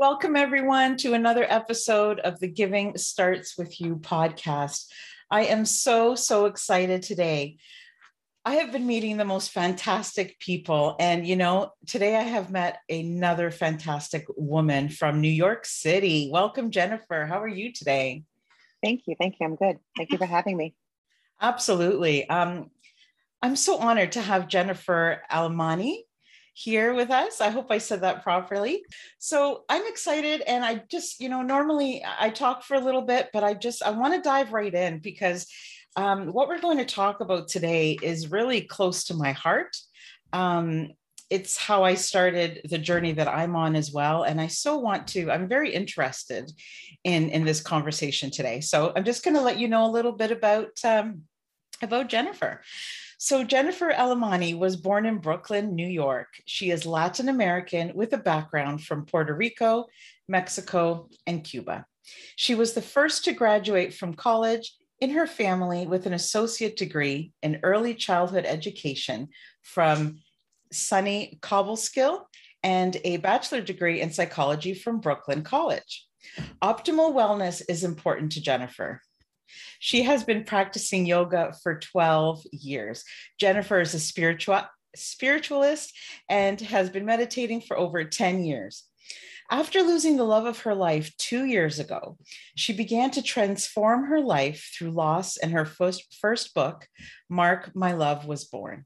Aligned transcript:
Welcome, 0.00 0.36
everyone, 0.36 0.96
to 0.98 1.14
another 1.14 1.44
episode 1.48 2.20
of 2.20 2.38
the 2.38 2.46
Giving 2.46 2.96
Starts 2.96 3.58
With 3.58 3.80
You 3.80 3.96
podcast. 3.96 4.86
I 5.28 5.46
am 5.46 5.64
so, 5.64 6.14
so 6.14 6.44
excited 6.44 7.02
today. 7.02 7.56
I 8.44 8.54
have 8.54 8.70
been 8.70 8.86
meeting 8.86 9.16
the 9.16 9.24
most 9.24 9.50
fantastic 9.50 10.38
people. 10.38 10.94
And, 11.00 11.26
you 11.26 11.34
know, 11.34 11.72
today 11.88 12.14
I 12.14 12.22
have 12.22 12.48
met 12.48 12.78
another 12.88 13.50
fantastic 13.50 14.26
woman 14.36 14.88
from 14.88 15.20
New 15.20 15.28
York 15.28 15.66
City. 15.66 16.30
Welcome, 16.32 16.70
Jennifer. 16.70 17.26
How 17.26 17.42
are 17.42 17.48
you 17.48 17.72
today? 17.72 18.22
Thank 18.80 19.02
you. 19.08 19.16
Thank 19.18 19.34
you. 19.40 19.46
I'm 19.46 19.56
good. 19.56 19.80
Thank 19.96 20.12
you 20.12 20.18
for 20.18 20.26
having 20.26 20.56
me. 20.56 20.76
Absolutely. 21.40 22.28
Um, 22.28 22.70
I'm 23.42 23.56
so 23.56 23.78
honored 23.78 24.12
to 24.12 24.22
have 24.22 24.46
Jennifer 24.46 25.22
Alemany 25.28 26.02
here 26.58 26.92
with 26.92 27.10
us. 27.10 27.40
I 27.40 27.50
hope 27.50 27.70
I 27.70 27.78
said 27.78 28.00
that 28.00 28.24
properly. 28.24 28.82
So 29.18 29.62
I'm 29.68 29.86
excited 29.86 30.40
and 30.40 30.64
I 30.64 30.82
just, 30.90 31.20
you 31.20 31.28
know, 31.28 31.42
normally 31.42 32.04
I 32.18 32.30
talk 32.30 32.64
for 32.64 32.74
a 32.74 32.80
little 32.80 33.02
bit, 33.02 33.28
but 33.32 33.44
I 33.44 33.54
just 33.54 33.80
I 33.80 33.90
want 33.90 34.14
to 34.14 34.20
dive 34.20 34.52
right 34.52 34.74
in 34.74 34.98
because 34.98 35.46
um, 35.94 36.32
what 36.32 36.48
we're 36.48 36.60
going 36.60 36.78
to 36.78 36.84
talk 36.84 37.20
about 37.20 37.46
today 37.46 37.96
is 38.02 38.32
really 38.32 38.62
close 38.62 39.04
to 39.04 39.14
my 39.14 39.30
heart. 39.30 39.76
Um, 40.32 40.88
it's 41.30 41.56
how 41.56 41.84
I 41.84 41.94
started 41.94 42.62
the 42.68 42.78
journey 42.78 43.12
that 43.12 43.28
I'm 43.28 43.54
on 43.54 43.76
as 43.76 43.92
well. 43.92 44.24
And 44.24 44.40
I 44.40 44.48
so 44.48 44.78
want 44.78 45.06
to, 45.08 45.30
I'm 45.30 45.46
very 45.46 45.72
interested 45.72 46.50
in, 47.04 47.28
in 47.28 47.44
this 47.44 47.60
conversation 47.60 48.32
today. 48.32 48.60
So 48.62 48.92
I'm 48.96 49.04
just 49.04 49.24
going 49.24 49.36
to 49.36 49.42
let 49.42 49.58
you 49.60 49.68
know 49.68 49.86
a 49.86 49.92
little 49.92 50.12
bit 50.12 50.32
about, 50.32 50.72
um, 50.82 51.22
about 51.82 52.08
Jennifer. 52.08 52.62
So, 53.20 53.42
Jennifer 53.42 53.90
Alemany 53.90 54.56
was 54.56 54.76
born 54.76 55.04
in 55.04 55.18
Brooklyn, 55.18 55.74
New 55.74 55.88
York. 55.88 56.28
She 56.46 56.70
is 56.70 56.86
Latin 56.86 57.28
American 57.28 57.90
with 57.96 58.12
a 58.12 58.16
background 58.18 58.84
from 58.84 59.06
Puerto 59.06 59.34
Rico, 59.34 59.86
Mexico, 60.28 61.08
and 61.26 61.42
Cuba. 61.42 61.84
She 62.36 62.54
was 62.54 62.74
the 62.74 62.80
first 62.80 63.24
to 63.24 63.32
graduate 63.32 63.92
from 63.92 64.14
college 64.14 64.72
in 65.00 65.10
her 65.10 65.26
family 65.26 65.84
with 65.84 66.06
an 66.06 66.12
associate 66.12 66.76
degree 66.76 67.32
in 67.42 67.58
early 67.64 67.92
childhood 67.94 68.44
education 68.46 69.30
from 69.62 70.20
SUNY 70.72 71.40
Cobleskill 71.40 72.22
and 72.62 72.96
a 73.02 73.16
bachelor 73.16 73.60
degree 73.60 74.00
in 74.00 74.12
psychology 74.12 74.74
from 74.74 75.00
Brooklyn 75.00 75.42
College. 75.42 76.06
Optimal 76.62 77.12
wellness 77.12 77.62
is 77.68 77.82
important 77.82 78.30
to 78.32 78.40
Jennifer. 78.40 79.02
She 79.78 80.02
has 80.02 80.24
been 80.24 80.44
practicing 80.44 81.06
yoga 81.06 81.54
for 81.62 81.78
12 81.78 82.44
years. 82.52 83.04
Jennifer 83.38 83.80
is 83.80 83.94
a 83.94 84.00
spiritual 84.00 84.62
spiritualist 84.96 85.92
and 86.28 86.60
has 86.60 86.90
been 86.90 87.04
meditating 87.04 87.60
for 87.60 87.78
over 87.78 88.04
10 88.04 88.44
years. 88.44 88.84
After 89.50 89.80
losing 89.80 90.16
the 90.16 90.24
love 90.24 90.44
of 90.44 90.60
her 90.60 90.74
life 90.74 91.16
two 91.16 91.46
years 91.46 91.78
ago, 91.78 92.18
she 92.54 92.74
began 92.74 93.10
to 93.12 93.22
transform 93.22 94.04
her 94.04 94.20
life 94.20 94.72
through 94.76 94.90
loss, 94.90 95.38
and 95.38 95.52
her 95.52 95.64
first, 95.64 96.14
first 96.20 96.52
book, 96.54 96.86
Mark 97.30 97.74
My 97.74 97.92
Love 97.92 98.26
Was 98.26 98.44
Born. 98.44 98.84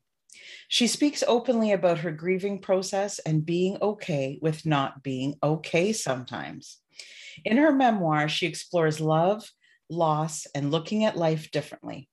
She 0.69 0.87
speaks 0.87 1.25
openly 1.27 1.73
about 1.73 1.99
her 1.99 2.13
grieving 2.13 2.61
process 2.61 3.19
and 3.19 3.45
being 3.45 3.77
okay 3.83 4.39
with 4.41 4.65
not 4.65 5.03
being 5.03 5.35
okay 5.43 5.93
sometimes. 5.93 6.79
In 7.45 7.57
her 7.57 7.73
memoir, 7.73 8.29
she 8.29 8.47
explores 8.47 9.01
love, 9.01 9.45
loss, 9.93 10.47
and 10.55 10.71
looking 10.71 11.05
at 11.05 11.17
life 11.17 11.51
differently. 11.51 12.09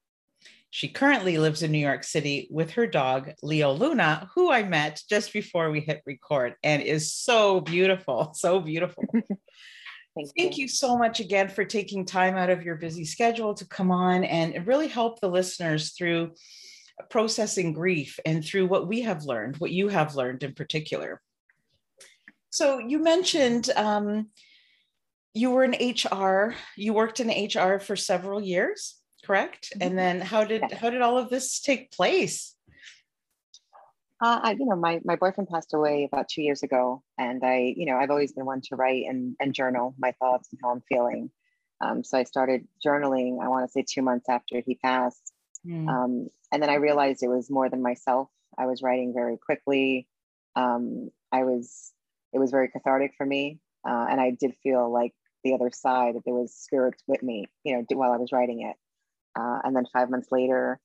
She 0.71 0.87
currently 0.87 1.39
lives 1.39 1.63
in 1.63 1.71
New 1.71 1.79
York 1.79 2.03
City 2.03 2.47
with 2.51 2.71
her 2.71 2.85
dog, 2.85 3.31
Leo 3.41 3.71
Luna, 3.71 4.29
who 4.35 4.51
I 4.51 4.61
met 4.63 5.01
just 5.09 5.33
before 5.33 5.71
we 5.71 5.79
hit 5.79 6.03
record 6.05 6.55
and 6.63 6.83
is 6.83 7.13
so 7.13 7.59
beautiful, 7.59 8.33
so 8.35 8.59
beautiful. 8.59 9.03
Thank, 10.15 10.29
Thank 10.37 10.57
you. 10.57 10.63
you. 10.63 10.67
so 10.67 10.97
much 10.97 11.19
again 11.19 11.49
for 11.49 11.65
taking 11.65 12.05
time 12.05 12.35
out 12.35 12.49
of 12.49 12.63
your 12.63 12.75
busy 12.75 13.05
schedule 13.05 13.53
to 13.55 13.65
come 13.65 13.89
on 13.89 14.23
and 14.23 14.67
really 14.67 14.87
help 14.87 15.19
the 15.19 15.29
listeners 15.29 15.91
through 15.91 16.33
processing 17.09 17.73
grief 17.73 18.19
and 18.25 18.43
through 18.43 18.67
what 18.67 18.87
we 18.87 19.01
have 19.01 19.23
learned, 19.23 19.57
what 19.57 19.71
you 19.71 19.87
have 19.87 20.15
learned 20.15 20.43
in 20.43 20.53
particular. 20.53 21.21
So, 22.51 22.79
you 22.79 22.99
mentioned 22.99 23.69
um, 23.75 24.29
you 25.33 25.51
were 25.51 25.63
in 25.63 25.71
HR, 25.71 26.55
you 26.75 26.93
worked 26.93 27.19
in 27.19 27.29
HR 27.29 27.79
for 27.79 27.95
several 27.95 28.41
years, 28.41 28.95
correct? 29.23 29.71
Mm-hmm. 29.71 29.87
And 29.87 29.97
then 29.97 30.21
how 30.21 30.43
did 30.43 30.71
how 30.71 30.89
did 30.89 31.01
all 31.01 31.17
of 31.17 31.29
this 31.29 31.59
take 31.59 31.91
place? 31.91 32.55
Uh, 34.21 34.39
I, 34.43 34.51
you 34.51 34.65
know, 34.65 34.75
my, 34.75 34.99
my 35.05 35.15
boyfriend 35.15 35.47
passed 35.47 35.73
away 35.73 36.03
about 36.03 36.27
two 36.27 36.41
years 36.41 36.61
ago, 36.61 37.03
and 37.17 37.41
I, 37.41 37.73
you 37.77 37.85
know, 37.85 37.95
I've 37.95 38.09
always 38.09 38.33
been 38.33 38.45
one 38.45 38.59
to 38.65 38.75
write 38.75 39.05
and, 39.07 39.35
and 39.39 39.53
journal 39.53 39.95
my 39.97 40.11
thoughts 40.19 40.49
and 40.51 40.59
how 40.61 40.71
I'm 40.71 40.81
feeling. 40.89 41.31
Um, 41.79 42.03
so 42.03 42.17
I 42.17 42.25
started 42.25 42.67
journaling. 42.85 43.41
I 43.41 43.47
want 43.47 43.65
to 43.65 43.71
say 43.71 43.85
two 43.87 44.01
months 44.01 44.27
after 44.27 44.61
he 44.65 44.75
passed, 44.75 45.31
mm. 45.65 45.87
um, 45.87 46.27
and 46.51 46.61
then 46.61 46.69
I 46.69 46.75
realized 46.75 47.23
it 47.23 47.29
was 47.29 47.49
more 47.49 47.69
than 47.69 47.81
myself. 47.81 48.27
I 48.57 48.65
was 48.65 48.81
writing 48.81 49.13
very 49.13 49.37
quickly. 49.37 50.05
Um, 50.53 51.11
I 51.31 51.43
was, 51.43 51.93
it 52.33 52.39
was 52.39 52.51
very 52.51 52.67
cathartic 52.67 53.13
for 53.17 53.25
me, 53.25 53.61
uh, 53.87 54.07
and 54.09 54.19
I 54.19 54.31
did 54.31 54.53
feel 54.61 54.91
like 54.91 55.13
the 55.43 55.53
other 55.53 55.69
side 55.71 56.15
that 56.15 56.25
there 56.25 56.33
was 56.33 56.53
spirits 56.53 57.03
with 57.07 57.23
me, 57.23 57.47
you 57.63 57.75
know, 57.75 57.85
while 57.93 58.11
I 58.11 58.17
was 58.17 58.31
writing 58.31 58.61
it. 58.61 58.75
Uh, 59.39 59.59
and 59.63 59.75
then 59.75 59.85
five 59.91 60.09
months 60.09 60.29
later, 60.31 60.79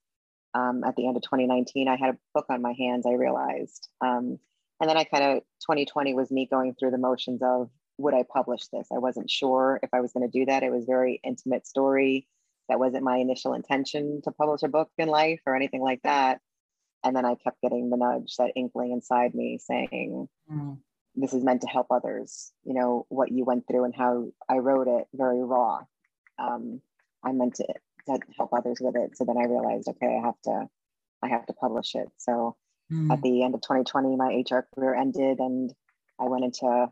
um, 0.54 0.84
at 0.84 0.96
the 0.96 1.06
end 1.06 1.16
of 1.16 1.22
2019, 1.22 1.88
I 1.88 1.96
had 1.96 2.14
a 2.14 2.18
book 2.34 2.46
on 2.48 2.62
my 2.62 2.74
hands. 2.78 3.06
I 3.06 3.14
realized, 3.14 3.88
um, 4.00 4.38
and 4.80 4.88
then 4.88 4.96
I 4.96 5.04
kind 5.04 5.24
of 5.24 5.38
2020 5.62 6.14
was 6.14 6.30
me 6.30 6.46
going 6.50 6.74
through 6.74 6.92
the 6.92 6.98
motions 6.98 7.42
of 7.42 7.70
would 7.98 8.14
I 8.14 8.24
publish 8.32 8.66
this? 8.72 8.88
I 8.92 8.98
wasn't 8.98 9.30
sure 9.30 9.80
if 9.82 9.90
I 9.92 10.00
was 10.00 10.12
going 10.12 10.28
to 10.28 10.38
do 10.38 10.46
that. 10.46 10.62
It 10.62 10.72
was 10.72 10.84
very 10.84 11.20
intimate 11.24 11.66
story. 11.66 12.26
That 12.68 12.78
wasn't 12.78 13.04
my 13.04 13.18
initial 13.18 13.54
intention 13.54 14.20
to 14.24 14.32
publish 14.32 14.62
a 14.62 14.68
book 14.68 14.90
in 14.98 15.08
life 15.08 15.40
or 15.46 15.54
anything 15.54 15.82
like 15.82 16.02
that. 16.02 16.40
And 17.04 17.14
then 17.14 17.24
I 17.24 17.34
kept 17.34 17.60
getting 17.60 17.90
the 17.90 17.96
nudge, 17.96 18.36
that 18.38 18.52
inkling 18.56 18.92
inside 18.92 19.34
me 19.34 19.58
saying, 19.58 20.28
mm 20.50 20.78
this 21.16 21.32
is 21.32 21.44
meant 21.44 21.62
to 21.62 21.68
help 21.68 21.86
others 21.90 22.52
you 22.64 22.74
know 22.74 23.06
what 23.08 23.30
you 23.30 23.44
went 23.44 23.66
through 23.66 23.84
and 23.84 23.94
how 23.94 24.26
i 24.48 24.58
wrote 24.58 24.88
it 24.88 25.06
very 25.14 25.42
raw. 25.42 25.80
Um, 26.38 26.80
i 27.22 27.32
meant 27.32 27.54
to, 27.56 27.66
to 28.06 28.18
help 28.36 28.52
others 28.52 28.78
with 28.80 28.96
it. 28.96 29.16
So 29.16 29.24
then 29.24 29.36
i 29.38 29.44
realized 29.44 29.88
okay 29.88 30.18
i 30.20 30.26
have 30.26 30.40
to 30.44 30.68
i 31.22 31.28
have 31.28 31.46
to 31.46 31.52
publish 31.52 31.94
it. 31.94 32.08
So 32.18 32.56
mm. 32.92 33.10
at 33.12 33.22
the 33.22 33.42
end 33.42 33.54
of 33.54 33.62
2020 33.62 34.16
my 34.16 34.42
hr 34.48 34.66
career 34.74 34.94
ended 34.94 35.38
and 35.38 35.72
i 36.20 36.24
went 36.24 36.44
into 36.44 36.88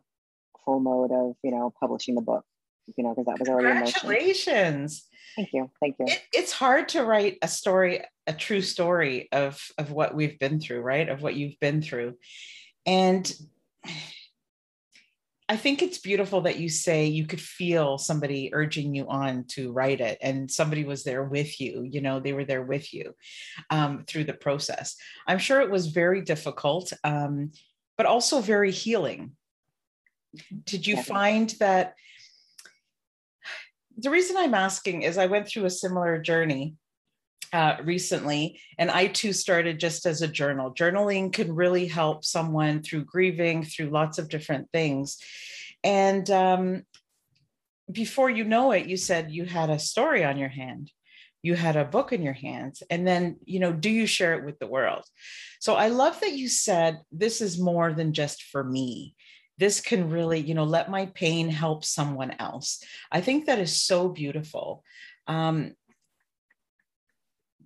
full 0.64 0.80
mode 0.80 1.10
of 1.12 1.36
you 1.42 1.50
know 1.50 1.72
publishing 1.80 2.14
the 2.14 2.22
book 2.22 2.44
you 2.96 3.04
know 3.04 3.10
because 3.10 3.26
that 3.26 3.38
was 3.38 3.48
already 3.48 3.92
congratulations. 3.92 5.08
Thank 5.36 5.52
you. 5.52 5.70
Thank 5.80 5.96
you. 5.98 6.06
It, 6.08 6.22
it's 6.32 6.52
hard 6.52 6.90
to 6.90 7.04
write 7.04 7.38
a 7.42 7.48
story 7.48 8.02
a 8.26 8.32
true 8.32 8.60
story 8.60 9.28
of 9.32 9.60
of 9.78 9.90
what 9.90 10.14
we've 10.14 10.38
been 10.38 10.60
through 10.60 10.80
right? 10.80 11.08
Of 11.08 11.22
what 11.22 11.34
you've 11.34 11.58
been 11.60 11.82
through. 11.82 12.16
And 12.86 13.32
I 15.52 15.56
think 15.56 15.82
it's 15.82 15.98
beautiful 15.98 16.40
that 16.42 16.58
you 16.58 16.70
say 16.70 17.04
you 17.04 17.26
could 17.26 17.38
feel 17.38 17.98
somebody 17.98 18.48
urging 18.54 18.94
you 18.94 19.06
on 19.06 19.44
to 19.48 19.70
write 19.70 20.00
it, 20.00 20.16
and 20.22 20.50
somebody 20.50 20.82
was 20.82 21.04
there 21.04 21.24
with 21.24 21.60
you. 21.60 21.82
You 21.82 22.00
know, 22.00 22.20
they 22.20 22.32
were 22.32 22.46
there 22.46 22.62
with 22.62 22.94
you 22.94 23.14
um, 23.68 24.04
through 24.06 24.24
the 24.24 24.32
process. 24.32 24.96
I'm 25.26 25.38
sure 25.38 25.60
it 25.60 25.70
was 25.70 25.88
very 25.88 26.22
difficult, 26.22 26.90
um, 27.04 27.52
but 27.98 28.06
also 28.06 28.40
very 28.40 28.70
healing. 28.70 29.32
Did 30.64 30.86
you 30.86 30.96
find 31.02 31.50
that? 31.60 31.96
The 33.98 34.08
reason 34.08 34.38
I'm 34.38 34.54
asking 34.54 35.02
is 35.02 35.18
I 35.18 35.26
went 35.26 35.48
through 35.48 35.66
a 35.66 35.70
similar 35.70 36.18
journey 36.18 36.76
uh, 37.52 37.76
recently, 37.84 38.60
and 38.78 38.90
I 38.90 39.08
too 39.08 39.32
started 39.32 39.78
just 39.78 40.06
as 40.06 40.22
a 40.22 40.28
journal. 40.28 40.74
Journaling 40.74 41.32
can 41.32 41.54
really 41.54 41.86
help 41.86 42.24
someone 42.24 42.82
through 42.82 43.04
grieving, 43.04 43.64
through 43.64 43.90
lots 43.90 44.18
of 44.18 44.28
different 44.28 44.70
things. 44.72 45.18
And 45.84 46.30
um, 46.30 46.82
before 47.90 48.30
you 48.30 48.44
know 48.44 48.72
it, 48.72 48.86
you 48.86 48.96
said 48.96 49.30
you 49.30 49.44
had 49.44 49.70
a 49.70 49.78
story 49.78 50.24
on 50.24 50.38
your 50.38 50.48
hand, 50.48 50.90
you 51.42 51.54
had 51.54 51.76
a 51.76 51.84
book 51.84 52.12
in 52.12 52.22
your 52.22 52.32
hands, 52.32 52.82
and 52.88 53.06
then, 53.06 53.36
you 53.44 53.60
know, 53.60 53.72
do 53.72 53.90
you 53.90 54.06
share 54.06 54.34
it 54.34 54.44
with 54.44 54.58
the 54.58 54.66
world? 54.66 55.04
So 55.60 55.74
I 55.74 55.88
love 55.88 56.20
that 56.20 56.32
you 56.32 56.48
said 56.48 57.00
this 57.10 57.40
is 57.40 57.60
more 57.60 57.92
than 57.92 58.12
just 58.14 58.44
for 58.44 58.64
me. 58.64 59.14
This 59.58 59.80
can 59.80 60.08
really, 60.08 60.40
you 60.40 60.54
know, 60.54 60.64
let 60.64 60.90
my 60.90 61.06
pain 61.06 61.48
help 61.48 61.84
someone 61.84 62.34
else. 62.38 62.82
I 63.10 63.20
think 63.20 63.46
that 63.46 63.58
is 63.58 63.82
so 63.82 64.08
beautiful. 64.08 64.82
Um, 65.26 65.74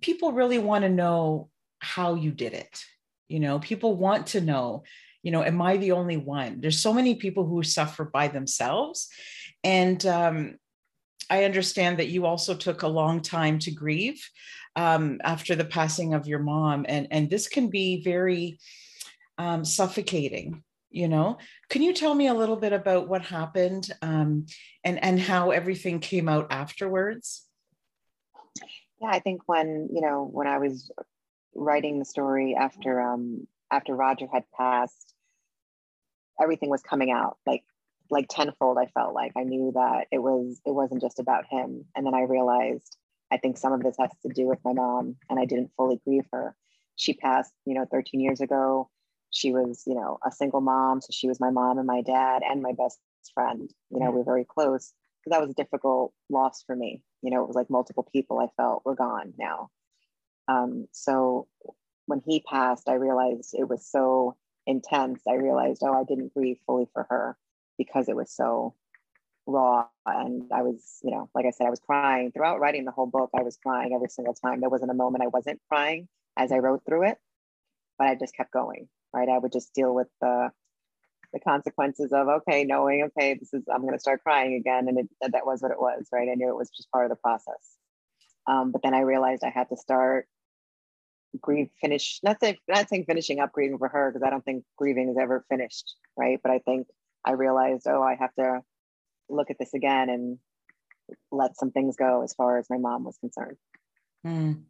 people 0.01 0.31
really 0.31 0.59
want 0.59 0.83
to 0.83 0.89
know 0.89 1.49
how 1.79 2.15
you 2.15 2.31
did 2.31 2.53
it. 2.53 2.83
You 3.27 3.39
know, 3.39 3.59
people 3.59 3.95
want 3.95 4.27
to 4.27 4.41
know, 4.41 4.83
you 5.21 5.31
know, 5.31 5.43
am 5.43 5.61
I 5.61 5.77
the 5.77 5.91
only 5.91 6.17
one? 6.17 6.61
There's 6.61 6.79
so 6.79 6.93
many 6.93 7.15
people 7.15 7.45
who 7.45 7.61
suffer 7.63 8.05
by 8.05 8.29
themselves. 8.29 9.09
And 9.63 10.03
um, 10.05 10.57
I 11.29 11.43
understand 11.43 11.99
that 11.99 12.07
you 12.07 12.25
also 12.25 12.55
took 12.55 12.83
a 12.83 12.87
long 12.87 13.21
time 13.21 13.59
to 13.59 13.71
grieve 13.71 14.25
um, 14.75 15.19
after 15.23 15.55
the 15.55 15.65
passing 15.65 16.13
of 16.13 16.27
your 16.27 16.39
mom. 16.39 16.85
And, 16.87 17.07
and 17.11 17.29
this 17.29 17.47
can 17.47 17.69
be 17.69 18.01
very 18.03 18.59
um, 19.37 19.65
suffocating 19.65 20.63
you 20.89 21.07
know 21.07 21.37
can 21.69 21.81
you 21.81 21.93
tell 21.93 22.15
me 22.15 22.27
a 22.27 22.33
little 22.33 22.55
bit 22.55 22.71
about 22.73 23.09
what 23.09 23.21
happened 23.21 23.91
um, 24.01 24.45
and 24.83 25.03
and 25.03 25.19
how 25.19 25.51
everything 25.51 25.99
came 25.99 26.29
out 26.29 26.47
afterwards 26.49 27.45
yeah 29.01 29.09
i 29.09 29.19
think 29.19 29.41
when 29.45 29.89
you 29.93 30.01
know 30.01 30.27
when 30.31 30.47
i 30.47 30.57
was 30.57 30.91
writing 31.55 31.99
the 31.99 32.05
story 32.05 32.55
after 32.55 33.01
um 33.01 33.47
after 33.71 33.95
roger 33.95 34.27
had 34.31 34.43
passed 34.55 35.13
everything 36.41 36.69
was 36.69 36.81
coming 36.81 37.11
out 37.11 37.37
like 37.45 37.63
like 38.09 38.27
tenfold 38.29 38.77
i 38.77 38.85
felt 38.87 39.13
like. 39.13 39.33
I 39.35 39.43
knew 39.43 39.71
that 39.73 40.07
it 40.11 40.19
was 40.19 40.61
it 40.65 40.71
wasn't 40.71 41.01
just 41.01 41.19
about 41.19 41.45
him. 41.49 41.85
And 41.95 42.05
then 42.05 42.13
i 42.13 42.21
realized 42.21 42.97
i 43.31 43.37
think 43.37 43.57
some 43.57 43.73
of 43.73 43.83
this 43.83 43.95
has 43.99 44.11
to 44.25 44.29
do 44.33 44.47
with 44.47 44.59
my 44.63 44.73
mom 44.73 45.15
and 45.29 45.39
i 45.39 45.45
didn't 45.45 45.71
fully 45.77 45.99
grieve 46.05 46.27
her. 46.31 46.55
She 46.95 47.13
passed 47.13 47.53
you 47.65 47.73
know 47.73 47.85
13 47.91 48.19
years 48.19 48.41
ago. 48.41 48.89
She 49.31 49.51
was 49.51 49.83
you 49.85 49.95
know 49.95 50.19
a 50.25 50.31
single 50.31 50.61
mom 50.61 51.01
so 51.01 51.09
she 51.11 51.27
was 51.27 51.39
my 51.39 51.49
mom 51.51 51.77
and 51.77 51.87
my 51.87 52.01
dad 52.01 52.43
and 52.49 52.61
my 52.61 52.73
best 52.73 52.99
friend. 53.33 53.69
You 53.89 53.99
know 53.99 54.11
we 54.11 54.21
are 54.21 54.25
very 54.25 54.45
close 54.45 54.93
so 55.27 55.31
that 55.31 55.41
was 55.41 55.51
a 55.51 55.55
difficult 55.55 56.13
loss 56.29 56.63
for 56.63 56.75
me. 56.75 57.01
You 57.21 57.31
know 57.31 57.43
it 57.43 57.47
was 57.47 57.55
like 57.55 57.69
multiple 57.69 58.07
people 58.11 58.39
i 58.39 58.47
felt 58.57 58.85
were 58.85 58.95
gone 58.95 59.33
now. 59.37 59.69
Um, 60.47 60.87
so 60.91 61.47
when 62.05 62.21
he 62.25 62.39
passed 62.41 62.87
i 62.87 62.93
realized 62.93 63.53
it 63.57 63.67
was 63.67 63.85
so 63.85 64.35
intense. 64.65 65.21
I 65.27 65.33
realized 65.33 65.81
oh 65.83 65.93
i 65.93 66.03
didn't 66.03 66.33
grieve 66.33 66.59
fully 66.65 66.87
for 66.93 67.05
her 67.09 67.37
because 67.77 68.09
it 68.09 68.15
was 68.15 68.31
so 68.31 68.73
raw. 69.45 69.87
And 70.05 70.51
i 70.53 70.61
was 70.61 70.99
you 71.03 71.11
know 71.11 71.29
like 71.35 71.45
i 71.45 71.51
said 71.51 71.67
i 71.67 71.71
was 71.71 71.79
crying. 71.79 72.31
Throughout 72.31 72.59
writing 72.59 72.85
the 72.85 72.91
whole 72.91 73.07
book 73.07 73.31
i 73.37 73.43
was 73.43 73.57
crying 73.57 73.93
every 73.93 74.09
single 74.09 74.33
time. 74.33 74.61
There 74.61 74.69
wasn't 74.69 74.91
a 74.91 74.95
moment 74.95 75.23
i 75.23 75.27
wasn't 75.27 75.61
crying 75.69 76.07
as 76.37 76.51
i 76.51 76.59
wrote 76.59 76.83
through 76.85 77.03
it 77.09 77.17
but 77.97 78.07
i 78.07 78.15
just 78.15 78.35
kept 78.35 78.51
going 78.51 78.87
right? 79.13 79.29
I 79.29 79.37
would 79.37 79.51
just 79.51 79.73
deal 79.73 79.93
with 79.93 80.07
the 80.21 80.51
the 81.37 81.43
consequences 81.43 82.11
of 82.11 82.27
okay 82.27 82.63
knowing 82.63 83.03
okay 83.03 83.35
this 83.35 83.53
is 83.53 83.63
i'm 83.73 83.81
going 83.81 83.93
to 83.93 83.99
start 83.99 84.23
crying 84.23 84.55
again 84.55 84.87
and 84.87 84.99
it, 84.99 85.31
that 85.31 85.45
was 85.45 85.61
what 85.61 85.71
it 85.71 85.79
was 85.79 86.07
right? 86.11 86.29
I 86.29 86.35
knew 86.35 86.49
it 86.49 86.55
was 86.55 86.69
just 86.69 86.91
part 86.91 87.05
of 87.05 87.09
the 87.09 87.15
process. 87.15 87.75
Um, 88.47 88.71
but 88.71 88.81
then 88.81 88.93
i 88.93 89.01
realized 89.01 89.43
i 89.43 89.49
had 89.49 89.69
to 89.69 89.77
start 89.77 90.27
grieve 91.41 91.69
finish 91.81 92.19
not 92.23 92.39
saying 92.39 92.57
not 92.67 92.89
saying 92.89 93.05
finishing 93.05 93.39
up 93.39 93.51
grieving 93.51 93.77
for 93.77 93.89
her 93.89 94.11
because 94.11 94.25
i 94.25 94.29
don't 94.29 94.45
think 94.45 94.63
grieving 94.77 95.09
is 95.09 95.17
ever 95.19 95.45
finished 95.49 95.95
right? 96.17 96.39
But 96.41 96.51
i 96.51 96.59
think 96.59 96.87
i 97.25 97.31
realized 97.31 97.85
oh 97.87 98.01
i 98.01 98.15
have 98.15 98.33
to 98.35 98.61
look 99.29 99.49
at 99.49 99.57
this 99.59 99.73
again 99.73 100.09
and 100.09 100.39
let 101.31 101.57
some 101.57 101.71
things 101.71 101.95
go 101.95 102.23
as 102.23 102.33
far 102.33 102.57
as 102.57 102.69
my 102.69 102.77
mom 102.77 103.03
was 103.03 103.17
concerned. 103.17 103.57
Mm. 104.25 104.63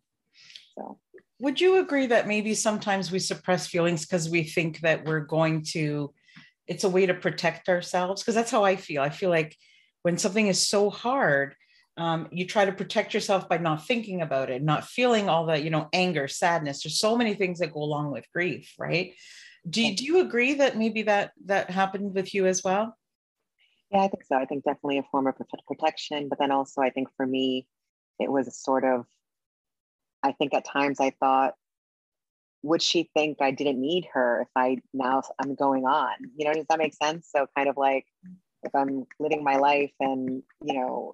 so. 0.78 1.00
Would 1.40 1.62
you 1.62 1.80
agree 1.80 2.08
that 2.08 2.28
maybe 2.28 2.56
sometimes 2.56 3.12
we 3.12 3.20
suppress 3.20 3.68
feelings 3.68 4.06
because 4.06 4.30
we 4.30 4.44
think 4.44 4.82
that 4.82 5.06
we're 5.06 5.22
going 5.22 5.64
to 5.74 6.14
it's 6.68 6.84
a 6.84 6.90
way 6.90 7.06
to 7.06 7.14
protect 7.14 7.70
ourselves 7.70 8.22
because 8.22 8.36
that's 8.36 8.52
how 8.52 8.64
i 8.64 8.76
feel. 8.76 9.02
I 9.02 9.10
feel 9.10 9.30
like 9.30 9.56
when 10.04 10.18
something 10.18 10.48
is 10.48 10.68
so 10.68 10.90
hard 10.90 11.56
um, 11.98 12.28
you 12.32 12.46
try 12.46 12.64
to 12.64 12.72
protect 12.72 13.16
yourself 13.16 13.50
by 13.50 13.58
not 13.58 13.88
thinking 13.88 14.22
about 14.22 14.52
it 14.52 14.62
not 14.64 14.86
feeling 14.86 15.30
all 15.30 15.46
the 15.46 15.60
you 15.60 15.70
know 15.70 15.90
anger 15.94 16.28
sadness. 16.28 16.84
There's 16.84 17.00
so 17.00 17.18
many 17.18 17.34
things 17.34 17.60
that 17.60 17.74
go 17.74 17.82
along 17.82 18.12
with 18.12 18.26
grief 18.34 18.74
right? 18.78 19.14
Do 19.70 19.84
you, 19.84 19.96
do 19.96 20.06
you 20.06 20.22
agree 20.22 20.54
that 20.56 20.78
maybe 20.78 21.02
that 21.04 21.32
that 21.46 21.70
happened 21.70 22.14
with 22.14 22.34
you 22.34 22.46
as 22.46 22.64
well? 22.64 22.96
Yeah 23.92 24.02
i 24.02 24.08
think 24.08 24.24
so. 24.24 24.36
I 24.36 24.46
think 24.46 24.64
definitely 24.64 25.00
a 25.00 25.04
form 25.12 25.28
of 25.28 25.36
protection 25.68 26.30
but 26.30 26.40
then 26.40 26.52
also 26.52 26.82
i 26.82 26.90
think 26.90 27.10
for 27.18 27.26
me 27.26 27.68
it 28.20 28.32
was 28.32 28.48
a 28.48 28.52
sort 28.52 28.84
of 28.84 29.06
i 30.24 30.32
think 30.32 30.54
at 30.54 30.66
times 30.66 31.00
i 31.00 31.12
thought 31.20 31.56
would 32.68 32.82
she 32.82 33.10
think 33.16 33.38
I 33.42 33.52
didn't 33.52 33.80
need 33.80 34.08
her 34.14 34.42
if 34.42 34.50
I 34.56 34.78
now 34.94 35.22
I'm 35.40 35.56
going 35.56 35.86
on? 35.86 36.16
You 36.36 36.46
know, 36.46 36.54
does 36.54 36.66
that 36.70 36.80
make 36.80 36.94
sense? 36.94 37.30
So 37.34 37.48
kind 37.56 37.70
of 37.70 37.78
like 37.78 38.06
if 38.64 38.76
I'm 38.76 39.06
living 39.20 39.42
my 39.44 39.56
life 39.56 39.94
and, 40.02 40.44
you 40.62 40.74
know, 40.74 41.14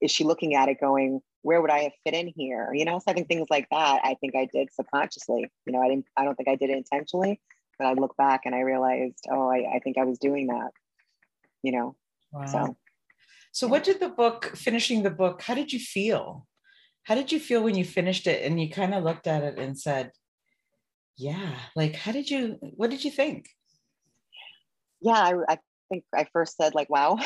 is 0.00 0.10
she 0.10 0.24
looking 0.24 0.54
at 0.54 0.70
it 0.70 0.80
going, 0.80 1.20
where 1.42 1.60
would 1.60 1.70
I 1.70 1.80
have 1.80 1.92
fit 2.04 2.14
in 2.14 2.32
here? 2.34 2.70
You 2.72 2.86
know, 2.86 2.98
so 2.98 3.04
I 3.08 3.12
think 3.12 3.28
things 3.28 3.48
like 3.50 3.66
that, 3.70 4.00
I 4.02 4.14
think 4.14 4.34
I 4.34 4.48
did 4.50 4.72
subconsciously. 4.72 5.50
You 5.66 5.72
know, 5.72 5.82
I 5.82 5.88
didn't 5.88 6.06
I 6.16 6.24
don't 6.24 6.34
think 6.36 6.48
I 6.48 6.56
did 6.56 6.70
it 6.70 6.78
intentionally, 6.78 7.38
but 7.78 7.86
I 7.86 7.92
look 7.92 8.16
back 8.16 8.42
and 8.46 8.54
I 8.54 8.60
realized, 8.60 9.26
oh, 9.30 9.50
I, 9.50 9.76
I 9.76 9.80
think 9.84 9.98
I 9.98 10.04
was 10.04 10.18
doing 10.18 10.46
that, 10.46 10.70
you 11.62 11.72
know. 11.72 11.96
Wow. 12.32 12.46
So 12.46 12.76
so 13.52 13.68
what 13.68 13.84
did 13.84 14.00
the 14.00 14.08
book 14.08 14.52
finishing 14.56 15.02
the 15.02 15.10
book, 15.10 15.42
how 15.42 15.54
did 15.54 15.70
you 15.70 15.78
feel? 15.78 16.46
How 17.04 17.14
did 17.14 17.30
you 17.30 17.38
feel 17.38 17.62
when 17.62 17.76
you 17.76 17.84
finished 17.84 18.26
it 18.26 18.42
and 18.44 18.60
you 18.60 18.70
kind 18.70 18.94
of 18.94 19.04
looked 19.04 19.26
at 19.26 19.44
it 19.44 19.58
and 19.58 19.78
said 19.78 20.10
yeah 21.16 21.54
like 21.76 21.94
how 21.94 22.12
did 22.12 22.28
you 22.28 22.58
what 22.60 22.90
did 22.90 23.04
you 23.04 23.10
think? 23.10 23.48
Yeah 25.00 25.12
i, 25.12 25.34
I 25.48 25.58
think 25.88 26.04
i 26.14 26.26
first 26.32 26.56
said 26.56 26.74
like 26.74 26.90
wow 26.90 27.18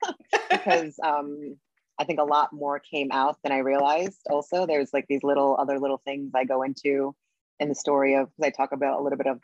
because 0.50 0.98
um 1.02 1.56
i 1.98 2.04
think 2.04 2.20
a 2.20 2.24
lot 2.24 2.52
more 2.52 2.78
came 2.78 3.10
out 3.10 3.38
than 3.42 3.52
i 3.52 3.58
realized. 3.58 4.20
Also 4.30 4.66
there's 4.66 4.92
like 4.92 5.06
these 5.08 5.22
little 5.22 5.56
other 5.58 5.78
little 5.78 6.00
things 6.04 6.32
i 6.34 6.44
go 6.44 6.62
into 6.62 7.14
in 7.58 7.68
the 7.68 7.74
story 7.74 8.14
of 8.14 8.28
because 8.36 8.48
i 8.48 8.50
talk 8.50 8.72
about 8.72 9.00
a 9.00 9.02
little 9.02 9.18
bit 9.18 9.26
of 9.26 9.40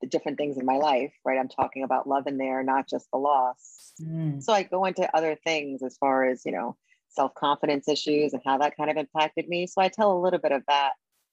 the 0.00 0.08
different 0.08 0.36
things 0.36 0.58
in 0.58 0.66
my 0.66 0.76
life 0.76 1.12
right? 1.24 1.38
I'm 1.38 1.48
talking 1.48 1.84
about 1.84 2.08
love 2.08 2.26
in 2.26 2.36
there 2.36 2.62
not 2.62 2.88
just 2.88 3.08
the 3.12 3.18
loss. 3.18 3.92
Mm. 4.02 4.42
so 4.42 4.52
i 4.52 4.64
go 4.64 4.84
into 4.86 5.08
other 5.16 5.36
things 5.36 5.82
as 5.84 5.96
far 5.96 6.24
as 6.24 6.44
you 6.44 6.50
know 6.50 6.76
self 7.14 7.34
confidence 7.34 7.88
issues 7.88 8.32
and 8.32 8.42
how 8.44 8.58
that 8.58 8.76
kind 8.76 8.90
of 8.90 8.96
impacted 8.96 9.48
me. 9.48 9.66
So 9.66 9.80
I 9.80 9.88
tell 9.88 10.12
a 10.12 10.20
little 10.20 10.38
bit 10.38 10.52
of 10.52 10.62
that 10.68 10.92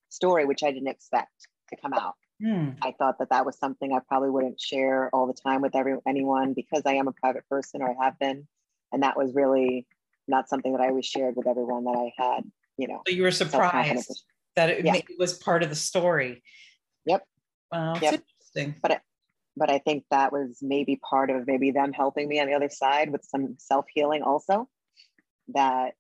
story, 0.09 0.45
which 0.45 0.63
I 0.63 0.71
didn't 0.71 0.89
expect 0.89 1.47
to 1.69 1.77
come 1.81 1.93
out. 1.93 2.15
Mm. 2.43 2.77
I 2.81 2.93
thought 2.97 3.19
that 3.19 3.29
that 3.29 3.45
was 3.45 3.57
something 3.57 3.93
I 3.93 3.99
probably 4.07 4.29
wouldn't 4.29 4.59
share 4.59 5.09
all 5.13 5.27
the 5.27 5.33
time 5.33 5.61
with 5.61 5.75
every 5.75 5.95
anyone 6.07 6.53
because 6.53 6.81
I 6.85 6.93
am 6.93 7.07
a 7.07 7.11
private 7.13 7.47
person 7.47 7.81
or 7.81 7.89
I 7.89 8.05
have 8.05 8.17
been, 8.19 8.47
and 8.91 9.03
that 9.03 9.17
was 9.17 9.33
really 9.33 9.85
not 10.27 10.49
something 10.49 10.71
that 10.71 10.81
I 10.81 10.87
always 10.87 11.05
shared 11.05 11.35
with 11.35 11.47
everyone 11.47 11.83
that 11.85 11.97
I 11.97 12.13
had. 12.21 12.43
You 12.77 12.87
know, 12.87 13.01
so 13.07 13.13
you 13.13 13.21
were 13.21 13.31
surprised 13.31 14.23
that 14.55 14.69
it, 14.69 14.85
yeah. 14.85 14.99
was 15.19 15.35
part 15.35 15.61
of 15.61 15.69
the 15.69 15.75
story. 15.75 16.41
Yep. 17.05 17.23
Wow, 17.71 17.93
yep. 18.01 18.13
interesting. 18.13 18.75
But 18.81 18.91
I, 18.91 18.99
but 19.55 19.69
I 19.69 19.77
think 19.79 20.05
that 20.09 20.31
was 20.31 20.59
maybe 20.61 20.99
part 21.07 21.29
of 21.29 21.45
maybe 21.45 21.71
them 21.71 21.93
helping 21.93 22.27
me 22.27 22.39
on 22.39 22.47
the 22.47 22.53
other 22.53 22.69
side 22.69 23.11
with 23.11 23.23
some 23.23 23.55
self 23.59 23.85
healing 23.93 24.23
also 24.23 24.67
that 25.53 25.93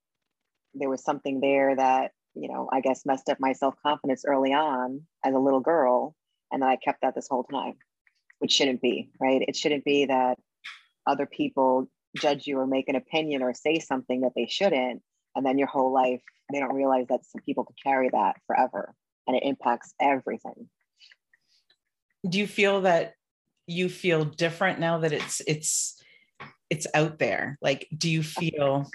there 0.73 0.89
was 0.89 1.03
something 1.03 1.39
there 1.39 1.75
that 1.75 2.11
you 2.33 2.47
know 2.47 2.69
i 2.71 2.79
guess 2.79 3.05
messed 3.05 3.29
up 3.29 3.37
my 3.39 3.53
self-confidence 3.53 4.23
early 4.25 4.53
on 4.53 5.01
as 5.23 5.33
a 5.33 5.39
little 5.39 5.59
girl 5.59 6.15
and 6.51 6.61
that 6.61 6.69
i 6.69 6.77
kept 6.77 7.01
that 7.01 7.13
this 7.15 7.27
whole 7.29 7.43
time 7.43 7.75
which 8.41 8.51
shouldn't 8.51 8.81
be 8.81 9.09
right? 9.19 9.43
It 9.47 9.55
shouldn't 9.55 9.85
be 9.85 10.05
that 10.05 10.37
other 11.05 11.27
people 11.27 11.87
judge 12.17 12.47
you 12.47 12.57
or 12.57 12.67
make 12.67 12.89
an 12.89 12.95
opinion 12.95 13.43
or 13.43 13.53
say 13.53 13.79
something 13.79 14.21
that 14.21 14.33
they 14.35 14.47
shouldn't 14.47 15.01
and 15.35 15.45
then 15.45 15.57
your 15.57 15.67
whole 15.67 15.93
life 15.93 16.21
they 16.51 16.59
don't 16.59 16.73
realize 16.73 17.05
that 17.07 17.25
some 17.25 17.41
people 17.45 17.63
could 17.63 17.77
carry 17.81 18.09
that 18.09 18.35
forever 18.47 18.93
and 19.27 19.37
it 19.37 19.43
impacts 19.43 19.93
everything. 20.01 20.67
Do 22.27 22.39
you 22.39 22.47
feel 22.47 22.81
that 22.81 23.13
you 23.67 23.87
feel 23.87 24.25
different 24.25 24.79
now 24.79 24.97
that 24.97 25.13
it's 25.13 25.41
it's 25.47 26.01
it's 26.69 26.87
out 26.93 27.19
there? 27.19 27.57
Like 27.61 27.87
do 27.95 28.09
you 28.09 28.23
feel 28.23 28.89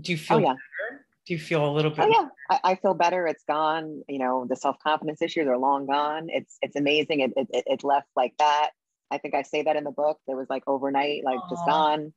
do 0.00 0.12
you 0.12 0.18
oh, 0.18 0.26
feel 0.26 0.36
oh, 0.36 0.40
yeah. 0.40 0.46
better? 0.46 1.06
Do 1.26 1.34
you 1.34 1.38
feel 1.38 1.68
a 1.68 1.72
little 1.72 1.90
bit? 1.90 2.06
Oh, 2.06 2.08
yeah, 2.08 2.28
I, 2.50 2.72
I, 2.72 2.74
feel 2.76 2.94
better. 2.94 3.26
It's 3.26 3.44
gone. 3.44 4.02
You 4.08 4.18
know, 4.18 4.46
the 4.48 4.56
self 4.56 4.76
confidence 4.82 5.20
issues 5.20 5.46
are 5.46 5.58
long 5.58 5.86
gone. 5.86 6.28
It's 6.30 6.56
it's 6.62 6.76
amazing. 6.76 7.20
It, 7.20 7.32
it 7.36 7.64
it 7.66 7.84
left 7.84 8.08
like 8.16 8.34
that. 8.38 8.70
I 9.10 9.18
think 9.18 9.34
I 9.34 9.42
say 9.42 9.62
that 9.62 9.76
in 9.76 9.84
the 9.84 9.90
book. 9.90 10.18
It 10.26 10.36
was 10.36 10.46
like 10.48 10.62
overnight, 10.66 11.24
like 11.24 11.38
Aww. 11.38 11.50
just 11.50 11.66
gone. 11.66 12.12